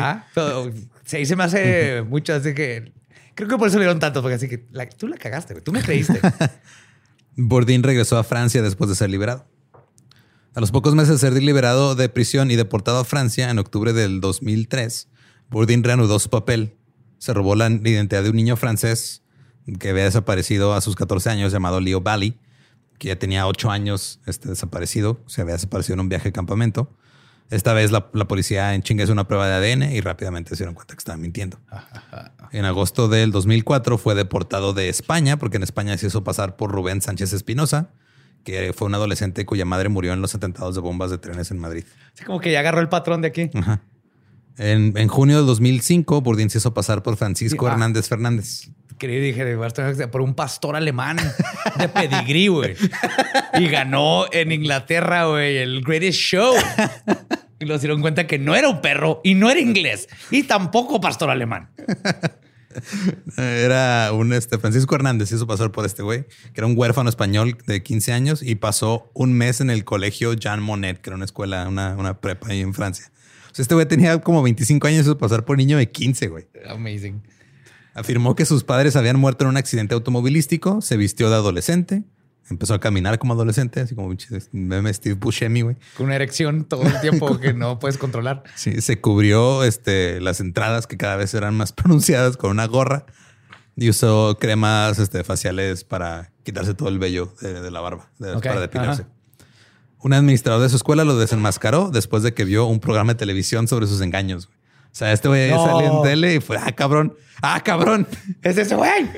Sí, 1.05 1.27
se 1.27 1.37
me 1.37 1.45
hace 1.45 2.03
mucho 2.03 2.35
así 2.35 2.55
que. 2.55 2.93
Creo 3.35 3.49
que 3.49 3.57
por 3.59 3.67
eso 3.69 3.79
le 3.79 3.85
dieron 3.85 3.99
tanto, 3.99 4.23
porque 4.23 4.37
así 4.37 4.49
que 4.49 4.67
la- 4.71 4.89
tú 4.89 5.09
la 5.09 5.17
cagaste, 5.17 5.55
güey. 5.55 5.65
Tú 5.65 5.73
me 5.73 5.83
creíste. 5.83 6.21
Bourdin 7.37 7.83
regresó 7.83 8.17
a 8.17 8.25
Francia 8.25 8.63
después 8.63 8.89
de 8.89 8.97
ser 8.97 9.11
liberado. 9.11 9.47
A 10.55 10.61
los 10.61 10.71
pocos 10.71 10.95
meses 10.95 11.21
de 11.21 11.31
ser 11.31 11.43
liberado 11.43 11.97
de 11.97 12.09
prisión 12.09 12.51
y 12.53 12.57
deportado 12.57 12.99
a 13.01 13.05
Francia 13.05 13.51
en 13.51 13.59
octubre 13.59 13.93
del 13.93 14.21
2003, 14.21 15.09
Bourdin 15.51 15.83
reanudó 15.83 16.21
su 16.21 16.31
papel. 16.31 16.77
Se 17.19 17.35
robó 17.35 17.57
la 17.57 17.69
identidad 17.69 18.23
de 18.23 18.31
un 18.31 18.37
niño 18.37 18.57
francés 18.57 19.24
que 19.79 19.91
había 19.91 20.05
desaparecido 20.05 20.75
a 20.75 20.81
sus 20.81 20.97
14 20.97 21.31
años 21.31 21.53
llamado 21.53 21.81
Leo 21.81 22.01
Bali, 22.01 22.39
que 22.99 23.09
ya 23.09 23.19
tenía 23.19 23.47
8 23.47 23.71
años 23.71 24.21
este, 24.27 24.49
desaparecido. 24.49 25.21
Se 25.27 25.41
había 25.41 25.55
desaparecido 25.55 25.95
en 25.95 26.01
un 26.01 26.09
viaje 26.09 26.29
de 26.29 26.33
campamento. 26.33 26.91
Esta 27.51 27.73
vez 27.75 27.91
la, 27.91 28.09
la 28.15 28.27
policía 28.27 28.75
en 28.75 28.83
chinga 28.83 29.05
hizo 29.05 29.13
una 29.13 29.29
prueba 29.29 29.47
de 29.47 29.73
ADN 29.73 29.93
y 29.93 30.01
rápidamente 30.01 30.51
se 30.51 30.65
dieron 30.65 30.75
cuenta 30.75 30.95
que 30.95 30.99
estaban 30.99 31.21
mintiendo. 31.21 31.59
En 32.53 32.65
agosto 32.65 33.09
del 33.09 33.33
2004 33.33 33.99
fue 33.99 34.15
deportado 34.15 34.73
de 34.73 34.89
España 34.89 35.39
porque 35.39 35.59
en 35.59 35.63
España 35.63 35.97
se 35.99 36.07
hizo 36.07 36.25
pasar 36.25 36.57
por 36.57 36.71
Rubén 36.71 37.03
Sánchez 37.03 37.33
Espinosa, 37.33 37.91
que 38.45 38.73
fue 38.73 38.87
un 38.87 38.95
adolescente 38.95 39.45
cuya 39.45 39.67
madre 39.67 39.89
murió 39.89 40.15
en 40.15 40.23
los 40.23 40.35
atentados 40.35 40.75
de 40.75 40.81
bombas 40.81 41.11
de 41.11 41.19
trenes 41.19 41.51
en 41.51 41.59
Madrid. 41.59 41.85
Así 42.15 42.25
como 42.25 42.41
que 42.41 42.51
ya 42.51 42.61
agarró 42.61 42.81
el 42.81 42.89
patrón 42.89 43.21
de 43.21 43.29
aquí. 43.29 43.51
Ajá. 43.55 43.83
En, 44.57 44.97
en 44.97 45.09
junio 45.09 45.39
del 45.39 45.47
2005, 45.47 46.21
Bourdin 46.21 46.49
se 46.49 46.59
hizo 46.59 46.73
pasar 46.73 47.03
por 47.03 47.17
Francisco 47.17 47.67
Sí, 47.67 47.71
ah. 47.71 47.73
Hernández 47.73 48.09
Fernández. 48.09 48.71
Inscribir. 49.05 49.23
Dije, 49.35 49.55
"Voy 49.55 49.65
a 49.65 49.69
estudiar 49.69 50.11
por 50.11 50.21
un 50.21 50.35
pastor 50.35 50.77
alemán 50.77 51.17
de 51.79 51.89
pedigrí, 51.89 52.49
güey. 52.49 52.75
Y 53.59 53.69
ganó 53.69 54.27
en 54.33 54.53
Inglaterra, 54.53 55.27
güey, 55.27 55.59
el 55.59 55.83
Greatest 55.83 56.19
Show. 56.19 56.55
Y 57.61 57.67
nos 57.67 57.81
dieron 57.81 58.01
cuenta 58.01 58.27
que 58.27 58.39
no 58.39 58.55
era 58.55 58.69
un 58.69 58.81
perro 58.81 59.21
y 59.23 59.35
no 59.35 59.49
era 59.51 59.61
inglés 59.61 60.09
y 60.31 60.43
tampoco 60.43 61.01
pastor 61.01 61.31
alemán. 61.31 61.71
Era 63.37 64.11
un 64.13 64.33
este, 64.33 64.59
Francisco 64.59 64.95
Hernández, 64.97 65.31
hizo 65.31 65.47
pasar 65.47 65.71
por 65.71 65.87
este 65.87 66.03
güey, 66.03 66.25
que 66.25 66.61
era 66.61 66.67
un 66.67 66.77
huérfano 66.77 67.09
español 67.09 67.57
de 67.67 67.83
15 67.83 68.13
años 68.13 68.43
y 68.43 68.57
pasó 68.57 69.11
un 69.15 69.33
mes 69.33 69.61
en 69.61 69.71
el 69.71 69.85
colegio 69.85 70.35
Jean 70.35 70.61
Monnet, 70.61 71.01
que 71.01 71.11
era 71.11 71.17
una 71.17 71.25
escuela, 71.25 71.69
una, 71.69 71.95
una 71.97 72.21
prepa 72.21 72.49
ahí 72.49 72.61
en 72.61 72.75
Francia. 72.75 73.13
O 73.53 73.55
sea, 73.55 73.63
este 73.63 73.75
güey 73.75 73.87
tenía 73.87 74.19
como 74.21 74.43
25 74.43 74.89
años 74.89 74.99
y 74.99 75.03
hizo 75.03 75.19
pasar 75.19 75.45
por 75.45 75.57
niño 75.57 75.77
de 75.77 75.89
15, 75.89 76.27
güey. 76.27 76.47
Amazing. 76.69 77.23
Afirmó 77.95 78.35
que 78.35 78.45
sus 78.45 78.65
padres 78.65 78.97
habían 78.97 79.19
muerto 79.19 79.45
en 79.45 79.51
un 79.51 79.57
accidente 79.57 79.95
automovilístico, 79.95 80.81
se 80.83 80.97
vistió 80.97 81.31
de 81.31 81.37
adolescente, 81.37 82.03
empezó 82.51 82.75
a 82.75 82.81
caminar 82.81 83.19
como 83.19 83.35
adolescente, 83.35 83.81
así 83.81 83.95
como 83.95 84.15
meme 84.53 84.93
Steve 84.93 85.15
Buscemi, 85.15 85.63
güey. 85.63 85.77
Con 85.97 86.07
una 86.07 86.17
erección 86.17 86.65
todo 86.65 86.83
el 86.83 87.01
tiempo 87.01 87.39
que 87.39 87.55
no 87.55 87.79
puedes 87.79 87.97
controlar. 87.99 88.43
Sí, 88.57 88.81
se 88.81 89.01
cubrió 89.01 89.63
este, 89.65 90.21
las 90.21 90.41
entradas 90.41 90.87
que 90.87 90.97
cada 90.97 91.17
vez 91.17 91.33
eran 91.35 91.55
más 91.57 91.73
pronunciadas 91.75 92.37
con 92.37 92.51
una 92.51 92.67
gorra 92.67 93.07
y 93.77 93.89
usó 93.89 94.37
cremas 94.41 94.99
este, 94.99 95.25
faciales 95.25 95.85
para 95.85 96.33
quitarse 96.43 96.75
todo 96.75 96.89
el 96.89 96.99
vello 96.99 97.33
de, 97.41 97.61
de 97.63 97.71
la 97.71 97.81
barba, 97.81 98.11
de- 98.19 98.39
para 98.41 98.61
depilarse. 98.61 99.03
ajá. 99.03 99.11
Un 100.01 100.13
administrador 100.13 100.61
de 100.61 100.69
su 100.69 100.77
escuela 100.77 101.03
lo 101.05 101.17
desenmascaró 101.17 101.91
después 101.91 102.23
de 102.23 102.35
que 102.35 102.45
vio 102.45 102.67
un 102.67 102.79
programa 102.79 103.15
de 103.15 103.19
televisión 103.19 103.69
sobre 103.69 103.87
sus 103.87 104.03
engaños. 104.03 104.49
güey. 104.49 104.59
O 104.95 104.97
sea, 104.97 105.13
este 105.13 105.27
güey 105.27 105.51
No. 105.51 105.65
salió 105.67 105.97
en 105.99 106.03
tele 106.05 106.35
y 106.37 106.41
fue, 106.41 106.57
ah, 106.57 106.71
cabrón, 106.71 107.15
ah, 107.43 107.61
cabrón. 107.65 108.07
Es 108.43 108.57
ese 108.57 108.77
güey. 108.77 109.11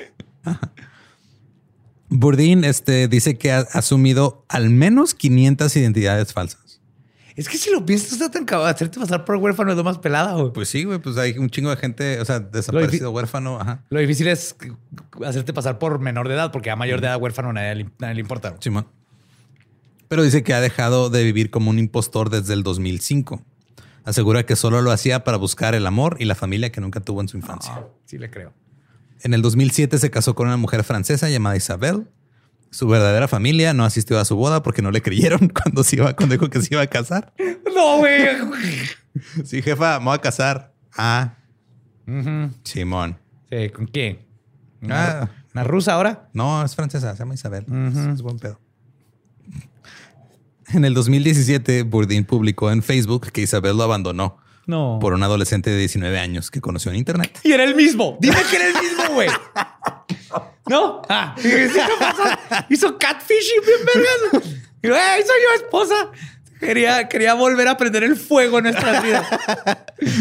Burdín 2.08 2.64
este, 2.64 3.08
dice 3.08 3.36
que 3.36 3.52
ha 3.52 3.58
asumido 3.72 4.44
al 4.48 4.70
menos 4.70 5.14
500 5.14 5.74
identidades 5.76 6.32
falsas. 6.32 6.80
Es 7.34 7.50
que 7.50 7.58
si 7.58 7.70
lo 7.70 7.84
piensas, 7.84 8.12
está 8.12 8.30
tan 8.30 8.46
cabrón. 8.46 8.70
Hacerte 8.70 8.98
pasar 8.98 9.26
por 9.26 9.36
huérfano 9.36 9.70
es 9.72 9.76
lo 9.76 9.84
más 9.84 9.98
pelada, 9.98 10.32
güey. 10.34 10.50
Pues 10.52 10.70
sí, 10.70 10.84
güey, 10.84 10.98
pues 10.98 11.18
hay 11.18 11.36
un 11.36 11.50
chingo 11.50 11.68
de 11.68 11.76
gente, 11.76 12.18
o 12.20 12.24
sea, 12.24 12.40
desaparecido, 12.40 13.10
huérfano, 13.10 13.60
ajá. 13.60 13.84
Lo 13.90 14.00
difícil 14.00 14.28
es 14.28 14.56
hacerte 15.26 15.52
pasar 15.52 15.78
por 15.78 15.98
menor 15.98 16.28
de 16.28 16.34
edad, 16.34 16.50
porque 16.52 16.70
a 16.70 16.76
mayor 16.76 17.02
de 17.02 17.08
edad 17.08 17.20
huérfano 17.20 17.52
nadie, 17.52 17.74
le- 17.74 17.90
nadie 17.98 18.14
le 18.14 18.20
importa. 18.22 18.56
Simón. 18.60 18.86
Pero 20.08 20.22
dice 20.22 20.42
que 20.42 20.54
ha 20.54 20.60
dejado 20.60 21.10
de 21.10 21.24
vivir 21.24 21.50
como 21.50 21.68
un 21.68 21.78
impostor 21.78 22.30
desde 22.30 22.54
el 22.54 22.62
2005. 22.62 23.42
Asegura 24.06 24.46
que 24.46 24.54
solo 24.54 24.82
lo 24.82 24.92
hacía 24.92 25.24
para 25.24 25.36
buscar 25.36 25.74
el 25.74 25.84
amor 25.84 26.16
y 26.20 26.26
la 26.26 26.36
familia 26.36 26.70
que 26.70 26.80
nunca 26.80 27.00
tuvo 27.00 27.20
en 27.20 27.28
su 27.28 27.36
infancia. 27.36 27.72
Ah, 27.74 27.86
sí 28.04 28.18
le 28.18 28.30
creo. 28.30 28.52
En 29.22 29.34
el 29.34 29.42
2007 29.42 29.98
se 29.98 30.10
casó 30.12 30.36
con 30.36 30.46
una 30.46 30.56
mujer 30.56 30.84
francesa 30.84 31.28
llamada 31.28 31.56
Isabel. 31.56 32.06
Su 32.70 32.86
verdadera 32.86 33.26
familia 33.26 33.74
no 33.74 33.84
asistió 33.84 34.20
a 34.20 34.24
su 34.24 34.36
boda 34.36 34.62
porque 34.62 34.80
no 34.80 34.92
le 34.92 35.02
creyeron 35.02 35.48
cuando, 35.62 35.82
se 35.82 35.96
iba, 35.96 36.14
cuando 36.14 36.34
dijo 36.34 36.48
que 36.48 36.62
se 36.62 36.74
iba 36.74 36.82
a 36.82 36.86
casar. 36.86 37.32
No, 37.74 37.98
güey. 37.98 38.26
Sí, 39.44 39.60
jefa, 39.60 39.98
me 39.98 40.04
voy 40.04 40.14
a 40.14 40.18
casar. 40.18 40.72
Ah. 40.96 41.34
Simón. 42.62 43.18
Sí, 43.50 43.70
¿Con 43.70 43.86
quién? 43.86 44.20
Ah. 44.88 45.28
¿Una, 45.28 45.44
una 45.52 45.64
rusa 45.64 45.94
ahora? 45.94 46.28
No, 46.32 46.64
es 46.64 46.76
francesa, 46.76 47.12
se 47.12 47.18
llama 47.18 47.34
Isabel. 47.34 47.66
es, 47.90 47.96
es 47.96 48.22
buen 48.22 48.38
pedo. 48.38 48.60
En 50.72 50.84
el 50.84 50.94
2017, 50.94 51.82
Bourdain 51.84 52.24
publicó 52.24 52.70
en 52.70 52.82
Facebook 52.82 53.30
que 53.32 53.42
Isabel 53.42 53.76
lo 53.76 53.84
abandonó 53.84 54.38
No. 54.66 54.98
por 55.00 55.12
un 55.14 55.22
adolescente 55.22 55.70
de 55.70 55.78
19 55.78 56.18
años 56.18 56.50
que 56.50 56.60
conoció 56.60 56.90
en 56.90 56.98
internet. 56.98 57.38
Y 57.44 57.52
era 57.52 57.64
el 57.64 57.74
mismo. 57.76 58.18
Dime 58.20 58.36
que 58.50 58.56
era 58.56 58.66
el 58.68 58.74
mismo, 58.74 59.02
güey. 59.14 59.28
¿No? 60.68 61.02
Ah. 61.08 61.36
Hizo 62.68 62.98
catfishing 62.98 63.60
bien 63.64 63.78
vergas. 64.32 64.48
Y, 64.82 64.86
"Ey, 64.88 65.22
soy 65.24 65.36
yo, 65.42 65.64
esposa. 65.64 65.94
Quería, 66.58 67.06
quería 67.08 67.34
volver 67.34 67.68
a 67.68 67.76
prender 67.76 68.02
el 68.02 68.16
fuego 68.16 68.58
en 68.58 68.64
nuestras 68.64 69.02
vidas. 69.04 69.26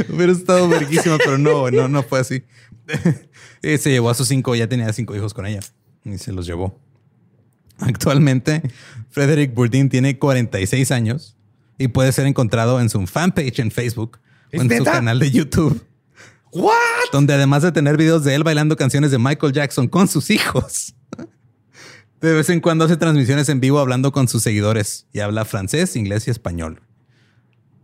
Hubiera 0.10 0.32
estado 0.34 0.68
verguísima, 0.68 1.18
pero 1.18 1.38
no, 1.38 1.72
no, 1.72 1.88
no 1.88 2.04
fue 2.04 2.20
así. 2.20 2.44
Eh, 3.62 3.80
se 3.80 3.90
llevó 3.90 4.12
a 4.12 4.14
sus 4.14 4.28
cinco, 4.28 4.54
ya 4.54 4.68
tenía 4.70 4.94
cinco 4.94 5.16
hijos 5.16 5.34
con 5.34 5.48
ella 5.48 5.60
y 6.04 6.20
se 6.20 6.32
los 6.32 6.46
llevó. 6.46 6.80
Actualmente, 7.80 8.62
Frederick 9.16 9.54
Bourdin 9.54 9.88
tiene 9.88 10.20
46 10.20 10.92
años 10.92 11.38
y 11.78 11.88
puede 11.88 12.12
ser 12.12 12.26
encontrado 12.26 12.82
en 12.82 12.90
su 12.90 13.08
fanpage 13.08 13.60
en 13.60 13.72
Facebook 13.72 14.20
o 14.22 14.58
¿Es 14.58 14.62
en 14.62 14.78
su 14.78 14.84
canal 14.84 15.20
de 15.20 15.32
YouTube, 15.32 15.86
¿What? 16.52 16.74
donde 17.14 17.34
además 17.34 17.64
de 17.64 17.72
tener 17.72 17.96
videos 17.96 18.26
de 18.26 18.36
él 18.36 18.44
bailando 18.44 18.76
canciones 18.76 19.12
de 19.12 19.18
Michael 19.18 19.54
Jackson 19.54 19.88
con 19.88 20.10
sus 20.10 20.30
hijos, 20.32 20.96
de 22.20 22.34
vez 22.34 22.50
en 22.50 22.60
cuando 22.60 22.84
hace 22.84 22.98
transmisiones 22.98 23.48
en 23.48 23.62
vivo 23.62 23.80
hablando 23.80 24.12
con 24.12 24.28
sus 24.28 24.44
seguidores 24.44 25.08
y 25.14 25.22
habla 25.22 25.46
francés, 25.46 25.96
inglés 25.96 26.28
y 26.28 26.32
español. 26.32 26.82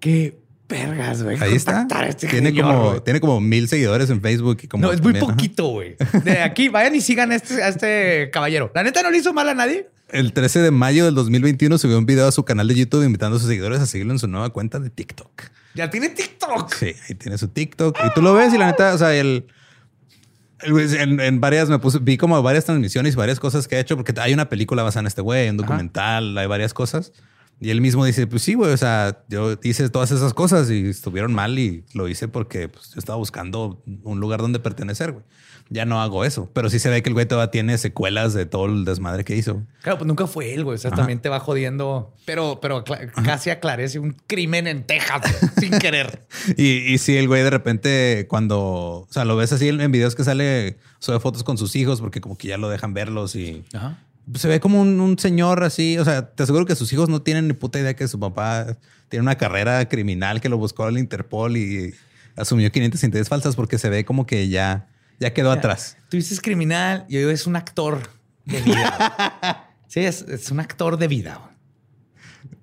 Qué 0.01 0.38
vergas, 0.67 1.23
güey. 1.23 1.38
Ahí 1.39 1.53
está. 1.53 1.88
Este 2.09 2.27
tiene, 2.27 2.49
señor, 2.49 2.65
como, 2.75 3.03
tiene 3.03 3.21
como 3.21 3.39
mil 3.39 3.69
seguidores 3.69 4.09
en 4.09 4.21
Facebook. 4.21 4.57
Y 4.63 4.67
como 4.67 4.82
No, 4.86 4.91
es 4.91 5.01
muy 5.01 5.13
también, 5.13 5.32
poquito, 5.32 5.67
güey. 5.67 5.95
De 6.25 6.41
aquí, 6.41 6.67
vayan 6.67 6.95
y 6.95 6.99
sigan 6.99 7.32
a 7.32 7.36
este, 7.36 7.63
a 7.63 7.69
este 7.69 8.29
caballero. 8.32 8.69
La 8.75 8.84
neta 8.84 9.01
no 9.01 9.11
le 9.11 9.17
hizo 9.17 9.32
mal 9.34 9.47
a 9.47 9.53
nadie. 9.53 9.88
El 10.12 10.34
13 10.34 10.59
de 10.59 10.72
mayo 10.72 11.05
del 11.05 11.16
2021 11.16 11.78
subió 11.78 11.97
un 11.97 12.05
video 12.05 12.28
a 12.28 12.32
su 12.32 12.43
canal 12.43 12.68
de 12.68 12.76
YouTube 12.76 13.03
invitando 13.03 13.38
a 13.38 13.39
sus 13.39 13.47
seguidores 13.47 13.80
a 13.80 13.86
seguirlo 13.86 14.12
en 14.12 14.20
su 14.20 14.28
nueva 14.28 14.49
cuenta 14.49 14.80
de 14.80 14.89
TikTok. 14.89 15.43
Ya 15.74 15.89
tiene 15.89 16.09
TikTok. 16.09 16.74
Sí, 16.74 16.93
ahí 17.07 17.16
tiene 17.16 17.38
su 17.38 17.47
TikTok. 17.47 17.97
Y 18.05 18.14
tú 18.14 18.22
lo 18.22 18.34
ves 18.34 18.53
y 18.53 18.57
la 18.57 18.68
neta, 18.68 18.93
o 18.93 18.97
sea, 18.97 19.16
el... 19.16 19.45
el 20.59 20.72
güey 20.72 20.93
en, 20.95 21.20
en 21.22 21.39
varias 21.39 21.70
me 21.70 21.80
puse, 21.80 21.99
vi 21.99 22.18
como 22.18 22.41
varias 22.43 22.66
transmisiones 22.66 23.14
y 23.14 23.18
varias 23.18 23.39
cosas 23.39 23.70
que 23.70 23.78
ha 23.78 23.80
hecho, 23.80 23.95
porque 23.95 24.14
hay 24.20 24.34
una 24.34 24.49
película 24.49 24.84
basada 24.84 25.01
en 25.01 25.07
este 25.07 25.22
güey, 25.22 25.49
un 25.49 25.57
documental, 25.57 26.38
hay 26.38 26.47
varias 26.47 26.74
cosas. 26.74 27.14
Y 27.62 27.70
él 27.70 27.80
mismo 27.80 28.03
dice, 28.03 28.26
pues 28.28 28.41
sí, 28.41 28.55
güey, 28.55 28.74
o 28.74 28.78
sea, 28.78 29.24
yo 29.30 29.55
hice 29.64 29.88
todas 29.89 30.12
esas 30.12 30.34
cosas 30.34 30.70
y 30.72 30.89
estuvieron 30.89 31.32
mal 31.32 31.57
y 31.59 31.86
lo 31.93 32.07
hice 32.07 32.28
porque 32.28 32.68
pues, 32.68 32.89
yo 32.89 32.99
estaba 32.99 33.18
buscando 33.18 33.82
un 34.03 34.20
lugar 34.20 34.41
donde 34.41 34.59
pertenecer, 34.59 35.12
güey. 35.12 35.24
Ya 35.74 35.86
no 35.86 36.01
hago 36.01 36.26
eso, 36.26 36.49
pero 36.53 36.69
sí 36.69 36.80
se 36.80 36.89
ve 36.89 37.01
que 37.01 37.07
el 37.07 37.13
güey 37.13 37.26
todavía 37.26 37.49
tiene 37.49 37.78
secuelas 37.78 38.34
de 38.34 38.45
todo 38.45 38.65
el 38.65 38.84
desmadre 38.84 39.24
que 39.24 39.38
hizo. 39.38 39.63
Claro, 39.82 39.97
pues 39.99 40.05
nunca 40.05 40.28
fue 40.28 40.53
él, 40.53 40.65
güey. 40.65 40.76
O 40.76 40.78
sea, 40.78 40.91
también 40.91 41.19
te 41.19 41.30
va 41.30 41.39
jodiendo. 41.39 42.13
Pero, 42.26 42.59
pero 42.61 42.84
acla- 42.84 43.09
casi 43.24 43.51
aclarece 43.51 43.97
un 43.97 44.11
crimen 44.28 44.67
en 44.67 44.84
Texas 44.84 45.22
güey, 45.22 45.51
sin 45.72 45.80
querer. 45.80 46.24
Y, 46.57 46.93
y 46.93 46.97
sí, 46.97 47.15
el 47.15 47.30
güey 47.30 47.41
de 47.43 47.49
repente 47.51 48.26
cuando, 48.28 48.59
o 48.59 49.07
sea, 49.11 49.24
lo 49.24 49.38
ves 49.38 49.53
así 49.53 49.69
en, 49.69 49.91
videos 49.93 50.13
que 50.13 50.26
sale, 50.26 50.78
sube 50.99 51.22
fotos 51.22 51.43
con 51.45 51.57
sus 51.57 51.74
hijos 51.78 52.01
porque 52.01 52.19
como 52.19 52.38
que 52.38 52.49
ya 52.49 52.57
lo 52.57 52.67
dejan 52.69 52.93
verlos 52.93 53.36
y 53.38 53.63
Ajá. 53.74 53.97
se 54.36 54.49
ve 54.49 54.59
como 54.59 54.82
un, 54.82 54.99
un 54.99 55.17
señor 55.19 55.63
así, 55.63 55.97
o 55.97 56.03
sea, 56.03 56.32
te 56.34 56.43
aseguro 56.43 56.65
que 56.65 56.76
sus 56.76 56.91
hijos 56.91 57.07
no 57.07 57.22
tienen 57.22 57.47
ni 57.47 57.53
puta 57.53 57.80
idea 57.80 57.95
que 57.95 58.09
su 58.09 58.19
papá 58.19 58.76
tiene 59.07 59.24
una 59.24 59.36
carrera 59.36 59.88
criminal 59.88 60.41
que 60.41 60.49
lo 60.49 60.57
buscó 60.57 60.84
al 60.84 60.97
Interpol 60.97 61.55
y 61.55 61.93
asumió 62.36 62.69
500 62.72 63.01
identidades 63.01 63.30
falsas 63.30 63.55
porque 63.55 63.78
se 63.78 63.89
ve 63.89 64.03
como 64.03 64.26
que 64.26 64.49
ya, 64.49 64.88
ya 65.22 65.34
quedó 65.34 65.51
atrás. 65.51 65.95
Tú 66.09 66.17
dices 66.17 66.41
criminal 66.41 67.05
y 67.07 67.15
hoy 67.17 67.34
es 67.34 67.47
un 67.47 67.55
actor 67.55 68.01
de 68.43 68.59
vida. 68.61 69.69
sí, 69.88 70.01
es, 70.01 70.24
es 70.24 70.51
un 70.51 70.59
actor 70.59 70.97
de 70.97 71.07
vida. 71.07 71.47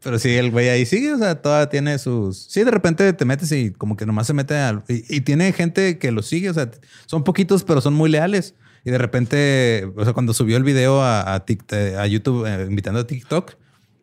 Pero 0.03 0.19
sí, 0.19 0.35
el 0.37 0.51
güey 0.51 0.69
ahí 0.69 0.85
sigue, 0.87 1.13
o 1.13 1.19
sea, 1.19 1.41
todavía 1.41 1.69
tiene 1.71 1.99
sus... 1.99 2.45
Sí, 2.51 2.63
de 2.63 2.71
repente 2.71 3.13
te 3.13 3.25
metes 3.25 3.51
y 3.53 3.71
como 3.73 3.97
que 3.97 4.07
nomás 4.07 4.27
se 4.27 4.35
mete 4.35 4.55
al... 4.57 4.85
Y, 4.89 5.17
y 5.17 5.21
tiene 5.23 5.53
gente 5.53 5.99
que 5.99 6.13
lo 6.13 6.23
sigue, 6.23 6.51
o 6.51 6.55
sea, 6.55 6.71
son 7.07 7.25
poquitos, 7.25 7.65
pero 7.65 7.81
son 7.81 7.95
muy 7.95 8.09
leales. 8.11 8.55
Y 8.85 8.91
de 8.91 8.99
repente, 8.99 9.91
o 9.97 10.05
sea, 10.05 10.13
cuando 10.13 10.35
subió 10.35 10.57
el 10.57 10.63
video 10.63 11.03
a, 11.03 11.35
a, 11.35 11.45
Tik- 11.47 11.65
eh, 11.77 11.97
a 11.97 12.07
YouTube 12.07 12.47
eh, 12.47 12.67
invitando 12.69 13.01
a 13.01 13.07
TikTok, 13.07 13.55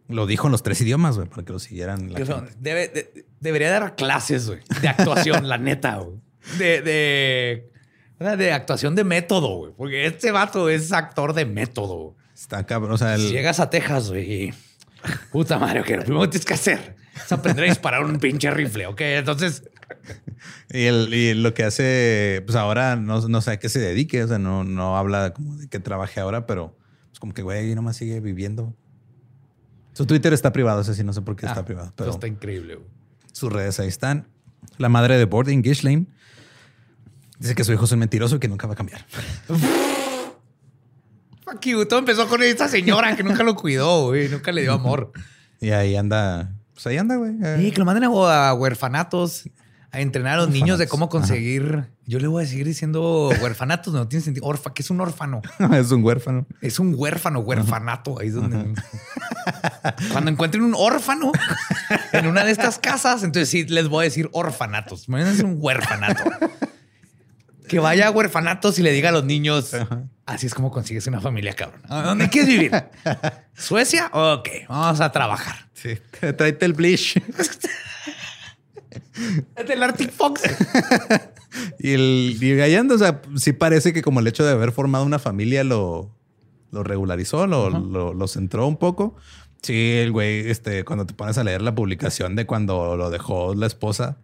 lo 0.09 0.27
dijo 0.27 0.47
en 0.47 0.51
los 0.51 0.63
tres 0.63 0.79
idiomas, 0.81 1.15
güey, 1.15 1.27
para 1.29 1.43
que 1.43 1.53
lo 1.53 1.59
siguieran. 1.59 2.11
la 2.11 2.25
son- 2.25 2.49
debe- 2.61 2.91
de- 2.91 3.25
debería 3.39 3.71
dar 3.71 3.95
clases 3.95 4.47
güey, 4.47 4.59
de 4.81 4.87
actuación, 4.89 5.47
la 5.49 5.57
neta. 5.57 5.95
güey. 5.97 6.17
De, 6.59 6.81
de, 6.81 7.71
de 8.19 8.51
actuación 8.51 8.95
de 8.95 9.03
método, 9.03 9.57
güey. 9.57 9.73
Porque 9.75 10.05
este 10.05 10.31
vato 10.31 10.69
es 10.69 10.91
actor 10.91 11.33
de 11.33 11.45
método. 11.45 12.15
Está 12.33 12.65
cabrón, 12.65 12.91
o 12.93 12.97
sea, 12.97 13.15
el... 13.15 13.29
Llegas 13.29 13.59
a 13.59 13.69
Texas, 13.69 14.09
güey. 14.09 14.53
Puta 15.31 15.59
madre, 15.59 15.81
ok, 15.81 15.89
lo 15.89 16.03
primero 16.03 16.21
que 16.21 16.27
tienes 16.29 16.45
que 16.45 16.53
hacer 16.53 16.95
es 17.15 17.31
aprender 17.31 17.65
a 17.65 17.67
disparar 17.69 18.03
un 18.03 18.17
pinche 18.17 18.49
rifle, 18.51 18.87
ok. 18.87 19.01
Entonces, 19.01 19.63
Y, 20.71 20.85
el- 20.85 21.13
y 21.13 21.33
lo 21.35 21.53
que 21.53 21.63
hace, 21.63 22.41
pues 22.45 22.55
ahora 22.55 22.95
no, 22.95 23.27
no 23.27 23.41
sé 23.41 23.51
a 23.51 23.59
qué 23.59 23.69
se 23.69 23.79
dedique, 23.79 24.23
o 24.23 24.27
sea, 24.27 24.39
no, 24.39 24.63
no 24.63 24.97
habla 24.97 25.31
como 25.33 25.55
de 25.57 25.67
que 25.67 25.79
trabaje 25.79 26.19
ahora, 26.19 26.47
pero 26.47 26.75
pues 27.09 27.19
como 27.19 27.33
que 27.33 27.43
güey, 27.43 27.75
nomás 27.75 27.97
sigue 27.97 28.19
viviendo. 28.19 28.73
Su 29.93 30.05
Twitter 30.05 30.33
está 30.33 30.51
privado, 30.51 30.81
ese 30.81 30.93
sí, 30.95 31.03
no 31.03 31.13
sé 31.13 31.21
por 31.21 31.35
qué 31.35 31.45
está 31.45 31.61
ah, 31.61 31.65
privado, 31.65 31.87
esto 31.87 31.95
pero 32.03 32.11
está 32.11 32.27
increíble. 32.27 32.75
güey. 32.75 32.87
sus 33.31 33.51
redes 33.53 33.79
ahí 33.79 33.87
están. 33.87 34.27
La 34.77 34.89
madre 34.89 35.17
de 35.17 35.25
Boarding, 35.25 35.61
Ghislaine, 35.61 36.07
dice 37.45 37.55
que 37.55 37.63
su 37.63 37.71
hijo 37.73 37.85
es 37.85 37.91
un 37.91 37.99
mentiroso 37.99 38.35
y 38.37 38.39
que 38.39 38.47
nunca 38.47 38.67
va 38.67 38.73
a 38.73 38.75
cambiar. 38.75 39.05
Fuck 41.45 41.61
you. 41.61 41.85
Todo 41.85 41.99
empezó 41.99 42.27
con 42.27 42.41
esta 42.41 42.67
señora 42.67 43.15
que 43.15 43.23
nunca 43.23 43.43
lo 43.43 43.55
cuidó, 43.55 44.07
güey. 44.07 44.27
Nunca 44.29 44.51
le 44.51 44.63
dio 44.63 44.73
amor. 44.73 45.11
Y 45.61 45.69
ahí 45.69 45.95
anda, 45.95 46.53
pues 46.73 46.87
ahí 46.87 46.97
anda, 46.97 47.15
güey. 47.15 47.33
Y 47.59 47.71
que 47.71 47.79
lo 47.79 47.85
manden 47.85 48.05
a, 48.05 48.49
a 48.49 48.53
huerfanatos. 48.53 49.49
a 49.91 50.01
entrenar 50.01 50.33
a 50.33 50.37
los 50.41 50.49
niños 50.49 50.79
de 50.79 50.87
cómo 50.87 51.07
conseguir. 51.07 51.85
Yo 52.07 52.19
le 52.19 52.27
voy 52.27 52.43
a 52.43 52.47
seguir 52.47 52.65
diciendo 52.65 53.29
huerfanatos, 53.41 53.93
no 53.93 54.07
tiene 54.07 54.25
sentido. 54.25 54.45
Orfa, 54.45 54.73
¿qué 54.73 54.81
es 54.81 54.89
un 54.89 55.01
órfano? 55.01 55.41
es 55.73 55.91
un 55.91 56.03
huérfano. 56.03 56.45
Es 56.61 56.79
un 56.79 56.93
huérfano, 56.95 57.39
huerfanato. 57.39 58.19
Ahí 58.19 58.27
es 58.27 58.33
donde. 58.33 58.73
Cuando 60.11 60.31
encuentren 60.31 60.63
un 60.63 60.73
órfano 60.75 61.31
en 62.11 62.27
una 62.27 62.43
de 62.43 62.51
estas 62.51 62.79
casas, 62.79 63.23
entonces 63.23 63.49
sí 63.49 63.65
les 63.65 63.87
voy 63.87 64.03
a 64.03 64.05
decir 64.05 64.29
orfanatos. 64.33 65.07
Es 65.07 65.41
un 65.41 65.57
huérfanato. 65.59 66.23
Que 67.67 67.79
vaya 67.79 68.07
a 68.07 68.11
huerfanatos 68.11 68.77
y 68.79 68.83
le 68.83 68.91
diga 68.91 69.09
a 69.09 69.11
los 69.11 69.25
niños. 69.25 69.71
Así 70.25 70.47
es 70.47 70.53
como 70.53 70.71
consigues 70.71 71.05
una 71.07 71.21
familia, 71.21 71.53
cabrón. 71.53 71.81
¿A 71.89 72.01
¿Dónde 72.03 72.29
quieres 72.29 72.49
vivir? 72.49 72.71
¿Suecia? 73.55 74.09
Ok, 74.13 74.49
vamos 74.67 75.01
a 75.01 75.11
trabajar. 75.11 75.69
Sí. 75.73 75.97
Tráete 76.19 76.65
el 76.65 76.73
bleach. 76.73 77.21
Es 79.55 79.67
del 79.67 79.81
Arctic 79.81 80.11
Fox. 80.11 80.41
y 81.79 81.93
el 81.93 82.37
y 82.39 82.55
Gallando, 82.55 82.95
o 82.95 82.97
sea, 82.97 83.21
sí 83.37 83.53
parece 83.53 83.93
que 83.93 84.01
como 84.01 84.19
el 84.19 84.27
hecho 84.27 84.43
de 84.43 84.51
haber 84.51 84.71
formado 84.71 85.05
una 85.05 85.19
familia 85.19 85.63
lo, 85.63 86.11
lo 86.71 86.83
regularizó, 86.83 87.47
lo, 87.47 87.69
lo, 87.69 88.13
lo 88.13 88.27
centró 88.27 88.67
un 88.67 88.77
poco. 88.77 89.15
Sí, 89.61 89.93
el 89.93 90.11
güey, 90.11 90.49
este, 90.49 90.83
cuando 90.83 91.05
te 91.05 91.13
pones 91.13 91.37
a 91.37 91.43
leer 91.43 91.61
la 91.61 91.73
publicación 91.73 92.35
de 92.35 92.45
cuando 92.45 92.95
lo 92.97 93.09
dejó 93.09 93.55
la 93.55 93.65
esposa, 93.65 94.17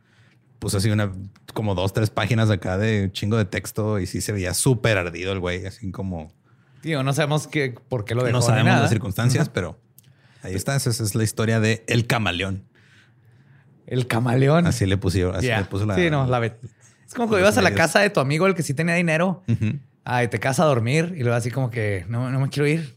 puso 0.62 0.78
así 0.78 0.92
una, 0.92 1.12
como 1.56 1.74
dos, 1.74 1.92
tres 1.92 2.12
páginas 2.12 2.52
acá 2.52 2.78
de 2.78 3.06
un 3.06 3.12
chingo 3.12 3.36
de 3.36 3.46
texto 3.46 3.98
y 4.00 4.06
sí 4.06 4.22
se 4.22 4.32
veía 4.32 4.54
súper 4.54 4.96
ardido 5.00 5.32
el 5.34 5.40
güey, 5.40 5.66
así 5.66 5.90
como... 5.92 6.32
Tío, 6.82 7.02
no 7.02 7.14
sabemos 7.14 7.48
qué, 7.48 7.74
por 7.90 8.06
qué 8.06 8.14
lo 8.14 8.24
dejó. 8.24 8.38
No 8.38 8.42
sabemos 8.44 8.68
nada. 8.68 8.82
las 8.82 8.92
circunstancias, 8.92 9.50
pero 9.50 9.80
ahí 10.44 10.54
está. 10.54 10.76
Esa 10.76 10.92
es 10.92 11.16
la 11.16 11.24
historia 11.24 11.60
de 11.60 11.84
El 11.88 12.06
Camaleón. 12.06 12.64
El 13.88 14.06
camaleón. 14.06 14.68
Así 14.68 14.86
le 14.86 14.98
pusieron, 14.98 15.36
así 15.36 15.48
le 15.48 15.66
puso 15.66 15.86
la... 15.88 15.96
Sí, 15.96 16.10
no, 16.12 16.28
la 16.28 16.38
ve- 16.40 16.58
Es 17.08 17.14
como 17.16 17.28
cuando 17.28 17.40
ibas 17.40 17.58
a 17.58 17.62
la 17.64 17.74
casa 17.74 18.00
de 18.00 18.12
tu 18.12 18.20
amigo, 18.20 18.46
el 18.46 18.54
que 18.56 18.62
sí 18.64 18.74
tenía 18.76 18.94
dinero. 18.96 19.44
Ujú. 19.48 19.80
Ay, 20.04 20.28
te 20.28 20.40
casa 20.40 20.62
a 20.64 20.68
dormir 20.68 21.14
y 21.18 21.22
luego 21.24 21.36
así 21.36 21.50
como 21.52 21.70
que 21.72 22.06
no, 22.08 22.30
no 22.32 22.40
me 22.40 22.50
quiero 22.50 22.68
ir. 22.68 22.96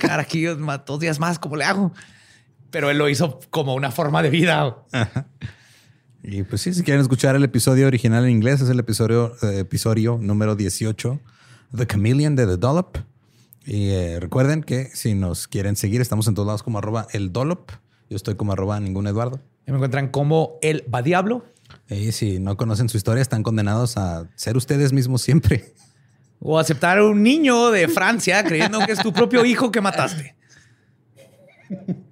Quedar 0.00 0.18
aquí 0.18 0.44
dos 0.44 0.98
días 0.98 1.20
más, 1.20 1.38
¿cómo 1.38 1.56
le 1.56 1.64
hago? 1.64 1.92
Pero 2.70 2.90
él 2.90 2.96
lo 2.98 3.08
hizo 3.10 3.38
como 3.50 3.74
una 3.74 3.90
forma 3.90 4.22
de 4.22 4.30
vida. 4.30 4.76
Ajá. 4.92 5.26
Y 6.24 6.44
pues 6.44 6.60
sí, 6.60 6.72
si 6.72 6.84
quieren 6.84 7.00
escuchar 7.00 7.34
el 7.34 7.42
episodio 7.42 7.88
original 7.88 8.24
en 8.24 8.30
inglés, 8.30 8.60
es 8.60 8.68
el 8.68 8.78
episodio, 8.78 9.34
eh, 9.42 9.58
episodio 9.58 10.18
número 10.20 10.54
18, 10.54 11.20
The 11.76 11.86
Chameleon 11.86 12.36
de 12.36 12.46
The 12.46 12.56
Dollop. 12.58 12.98
Y 13.66 13.90
eh, 13.90 14.20
recuerden 14.20 14.62
que 14.62 14.86
si 14.94 15.14
nos 15.14 15.48
quieren 15.48 15.74
seguir, 15.74 16.00
estamos 16.00 16.28
en 16.28 16.34
todos 16.34 16.46
lados 16.46 16.62
como 16.62 16.78
arroba 16.78 17.08
el 17.12 17.32
Dollop. 17.32 17.72
Yo 18.08 18.16
estoy 18.16 18.36
como 18.36 18.52
arroba 18.52 18.78
ningún 18.78 19.08
Eduardo. 19.08 19.40
Y 19.66 19.72
me 19.72 19.78
encuentran 19.78 20.08
como 20.08 20.58
el 20.60 20.84
va 20.92 21.02
diablo 21.02 21.44
Y 21.88 22.12
si 22.12 22.38
no 22.38 22.56
conocen 22.56 22.88
su 22.88 22.96
historia, 22.96 23.22
están 23.22 23.42
condenados 23.42 23.96
a 23.96 24.28
ser 24.36 24.56
ustedes 24.56 24.92
mismos 24.92 25.22
siempre. 25.22 25.74
o 26.38 26.56
aceptar 26.56 26.98
a 26.98 27.04
un 27.04 27.22
niño 27.24 27.70
de 27.72 27.88
Francia 27.88 28.44
creyendo 28.44 28.78
que 28.86 28.92
es 28.92 29.00
tu 29.00 29.12
propio 29.12 29.44
hijo 29.44 29.72
que 29.72 29.80
mataste. 29.80 30.36